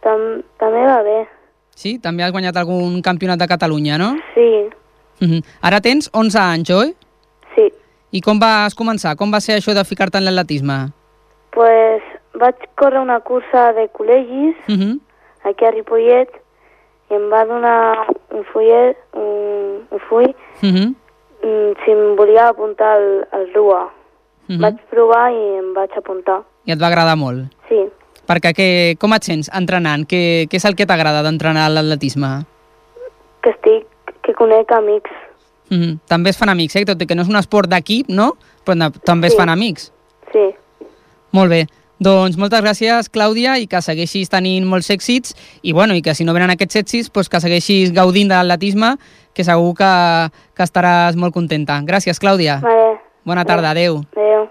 Tam 0.03 0.41
també 0.59 0.81
va 0.85 1.01
bé. 1.05 1.27
Sí? 1.75 1.97
També 1.99 2.23
has 2.23 2.31
guanyat 2.33 2.57
algun 2.57 3.01
campionat 3.01 3.39
de 3.39 3.47
Catalunya, 3.47 3.97
no? 3.97 4.15
Sí, 4.35 4.69
Mhm. 5.21 5.41
Ara 5.61 5.79
tens 5.81 6.09
11 6.13 6.35
anys, 6.39 6.69
oi? 6.71 6.95
I 8.11 8.21
com 8.21 8.39
vas 8.39 8.75
començar? 8.75 9.15
Com 9.15 9.31
va 9.31 9.39
ser 9.39 9.55
això 9.57 9.73
de 9.73 9.83
ficar-te 9.87 10.17
en 10.19 10.25
l'atletisme? 10.25 10.91
Pues 11.55 12.03
vaig 12.39 12.55
córrer 12.79 12.99
una 12.99 13.19
cursa 13.19 13.71
de 13.73 13.89
col·legis 13.91 14.55
Mhm. 14.67 14.99
aquí 15.43 15.65
a 15.65 15.71
Ripollet 15.71 16.29
i 17.09 17.13
em 17.15 17.29
va 17.31 17.45
donar 17.45 18.07
un 18.31 18.43
fullet, 18.51 18.97
un, 19.13 19.87
un 19.91 19.99
full, 20.09 20.29
Mhm. 20.61 20.95
mm, 21.43 21.71
si 21.85 21.91
em 21.91 22.15
volia 22.15 22.49
apuntar 22.49 22.95
al, 22.97 23.27
al 23.31 23.47
RUA. 23.53 23.89
Mhm. 24.47 24.59
Vaig 24.61 24.75
provar 24.89 25.31
i 25.31 25.57
em 25.59 25.73
vaig 25.73 25.91
apuntar. 25.97 26.41
I 26.65 26.71
et 26.73 26.79
va 26.81 26.87
agradar 26.87 27.15
molt? 27.17 27.51
Sí, 27.69 27.89
Perquè 28.27 28.53
que, 28.55 28.95
com 28.99 29.11
et 29.13 29.23
sents 29.23 29.49
entrenant? 29.53 30.05
Què, 30.07 30.47
què 30.47 30.55
és 30.55 30.63
el 30.65 30.75
que 30.75 30.85
t'agrada 30.85 31.23
d'entrenar 31.23 31.69
l'atletisme? 31.69 32.45
que 33.41 33.49
estic, 33.49 33.87
que 34.21 34.33
conec 34.33 34.71
amics. 34.71 35.09
Mhm. 35.71 35.99
També 36.07 36.29
es 36.29 36.37
fan 36.37 36.49
amics, 36.49 36.75
eh? 36.75 36.85
Tot 36.85 37.01
i 37.01 37.07
que 37.07 37.15
no 37.15 37.23
és 37.23 37.29
un 37.31 37.37
esport 37.39 37.69
d'equip, 37.71 38.09
no? 38.09 38.33
Però 38.65 38.91
també 39.03 39.27
es 39.27 39.33
Sí. 39.33 39.37
fan 39.39 39.49
amics. 39.49 39.91
Sí, 40.31 40.49
Molt 41.31 41.49
bé. 41.49 41.65
Doncs 41.97 42.35
moltes 42.35 42.59
gràcies, 42.61 43.07
Clàudia, 43.09 43.57
i 43.61 43.67
que 43.67 43.79
segueixis 43.81 44.27
tenint 44.27 44.65
molts 44.65 44.89
èxits, 44.89 45.33
i, 45.61 45.71
bueno, 45.71 45.93
i 45.95 46.01
que 46.01 46.13
si 46.13 46.25
no 46.25 46.33
venen 46.33 46.49
aquests 46.49 46.75
èxits, 46.75 47.09
doncs 47.13 47.29
que 47.29 47.39
segueixis 47.39 47.93
gaudint 47.93 48.27
de 48.27 48.35
l'atletisme, 48.35 48.97
que 49.33 49.43
segur 49.45 49.73
que, 49.77 50.29
que 50.53 50.63
estaràs 50.63 51.15
molt 51.15 51.33
contenta. 51.33 51.79
Gràcies, 51.85 52.19
Clàudia. 52.19 52.59
vale. 52.59 52.99
Bona 53.23 53.45
tarda, 53.45 53.69
adeu. 53.69 54.03
Adéu. 54.11 54.49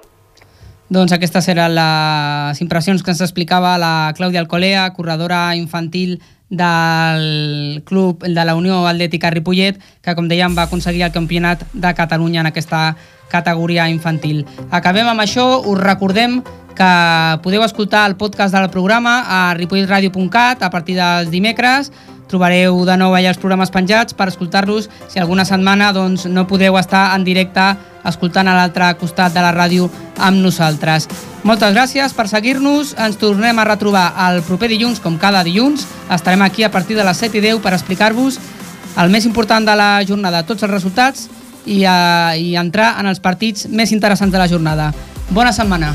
Doncs 0.88 1.12
aquestes 1.12 1.46
eren 1.48 1.74
les 1.74 2.60
impressions 2.62 3.02
que 3.02 3.10
ens 3.10 3.20
explicava 3.20 3.76
la 3.78 4.12
Clàudia 4.16 4.40
Alcolea, 4.40 4.92
corredora 4.94 5.54
infantil 5.56 6.20
del 6.50 7.82
club 7.86 8.26
de 8.26 8.44
la 8.44 8.56
Unió 8.58 8.82
Atlètica 8.90 9.30
Ripollet, 9.30 9.78
que 10.02 10.14
com 10.18 10.28
dèiem 10.28 10.56
va 10.58 10.66
aconseguir 10.66 11.06
el 11.06 11.14
campionat 11.14 11.62
de 11.72 11.94
Catalunya 11.94 12.42
en 12.42 12.50
aquesta 12.50 12.96
categoria 13.30 13.88
infantil. 13.88 14.42
Acabem 14.70 15.06
amb 15.06 15.22
això, 15.22 15.62
us 15.62 15.78
recordem 15.78 16.40
que 16.76 16.92
podeu 17.44 17.64
escoltar 17.64 18.06
el 18.08 18.16
podcast 18.16 18.54
del 18.54 18.70
programa 18.70 19.24
a 19.26 19.54
ripolletradio.cat 19.54 20.62
a 20.62 20.70
partir 20.70 20.96
dels 20.96 21.30
dimecres, 21.30 21.90
trobareu 22.30 22.84
de 22.86 22.96
nou 22.96 23.14
allà 23.16 23.32
els 23.32 23.40
programes 23.42 23.72
penjats 23.74 24.14
per 24.14 24.28
escoltar-los 24.30 24.88
si 25.10 25.18
alguna 25.18 25.44
setmana 25.44 25.90
doncs, 25.92 26.28
no 26.30 26.46
podeu 26.46 26.78
estar 26.78 27.10
en 27.16 27.26
directe 27.26 27.72
escoltant 28.06 28.48
a 28.48 28.54
l'altre 28.56 28.92
costat 29.00 29.34
de 29.34 29.42
la 29.44 29.52
ràdio 29.52 29.90
amb 30.16 30.40
nosaltres. 30.40 31.08
Moltes 31.42 31.74
gràcies 31.74 32.14
per 32.16 32.28
seguir-nos. 32.28 32.94
Ens 33.00 33.18
tornem 33.20 33.58
a 33.58 33.66
retrobar 33.68 34.06
el 34.28 34.40
proper 34.46 34.70
dilluns, 34.72 35.00
com 35.00 35.18
cada 35.18 35.42
dilluns. 35.44 35.86
Estarem 36.12 36.42
aquí 36.42 36.64
a 36.64 36.70
partir 36.70 36.96
de 36.96 37.04
les 37.04 37.20
7 37.20 37.38
i 37.38 37.44
10 37.44 37.60
per 37.64 37.74
explicar-vos 37.76 38.38
el 39.00 39.12
més 39.12 39.26
important 39.26 39.64
de 39.66 39.76
la 39.76 39.92
jornada, 40.06 40.44
tots 40.46 40.64
els 40.66 40.72
resultats 40.72 41.28
i, 41.66 41.84
eh, 41.84 42.40
i 42.40 42.56
entrar 42.56 42.94
en 43.00 43.06
els 43.06 43.20
partits 43.20 43.68
més 43.68 43.92
interessants 43.92 44.32
de 44.32 44.38
la 44.38 44.48
jornada. 44.48 44.92
Bona 45.30 45.52
setmana. 45.52 45.94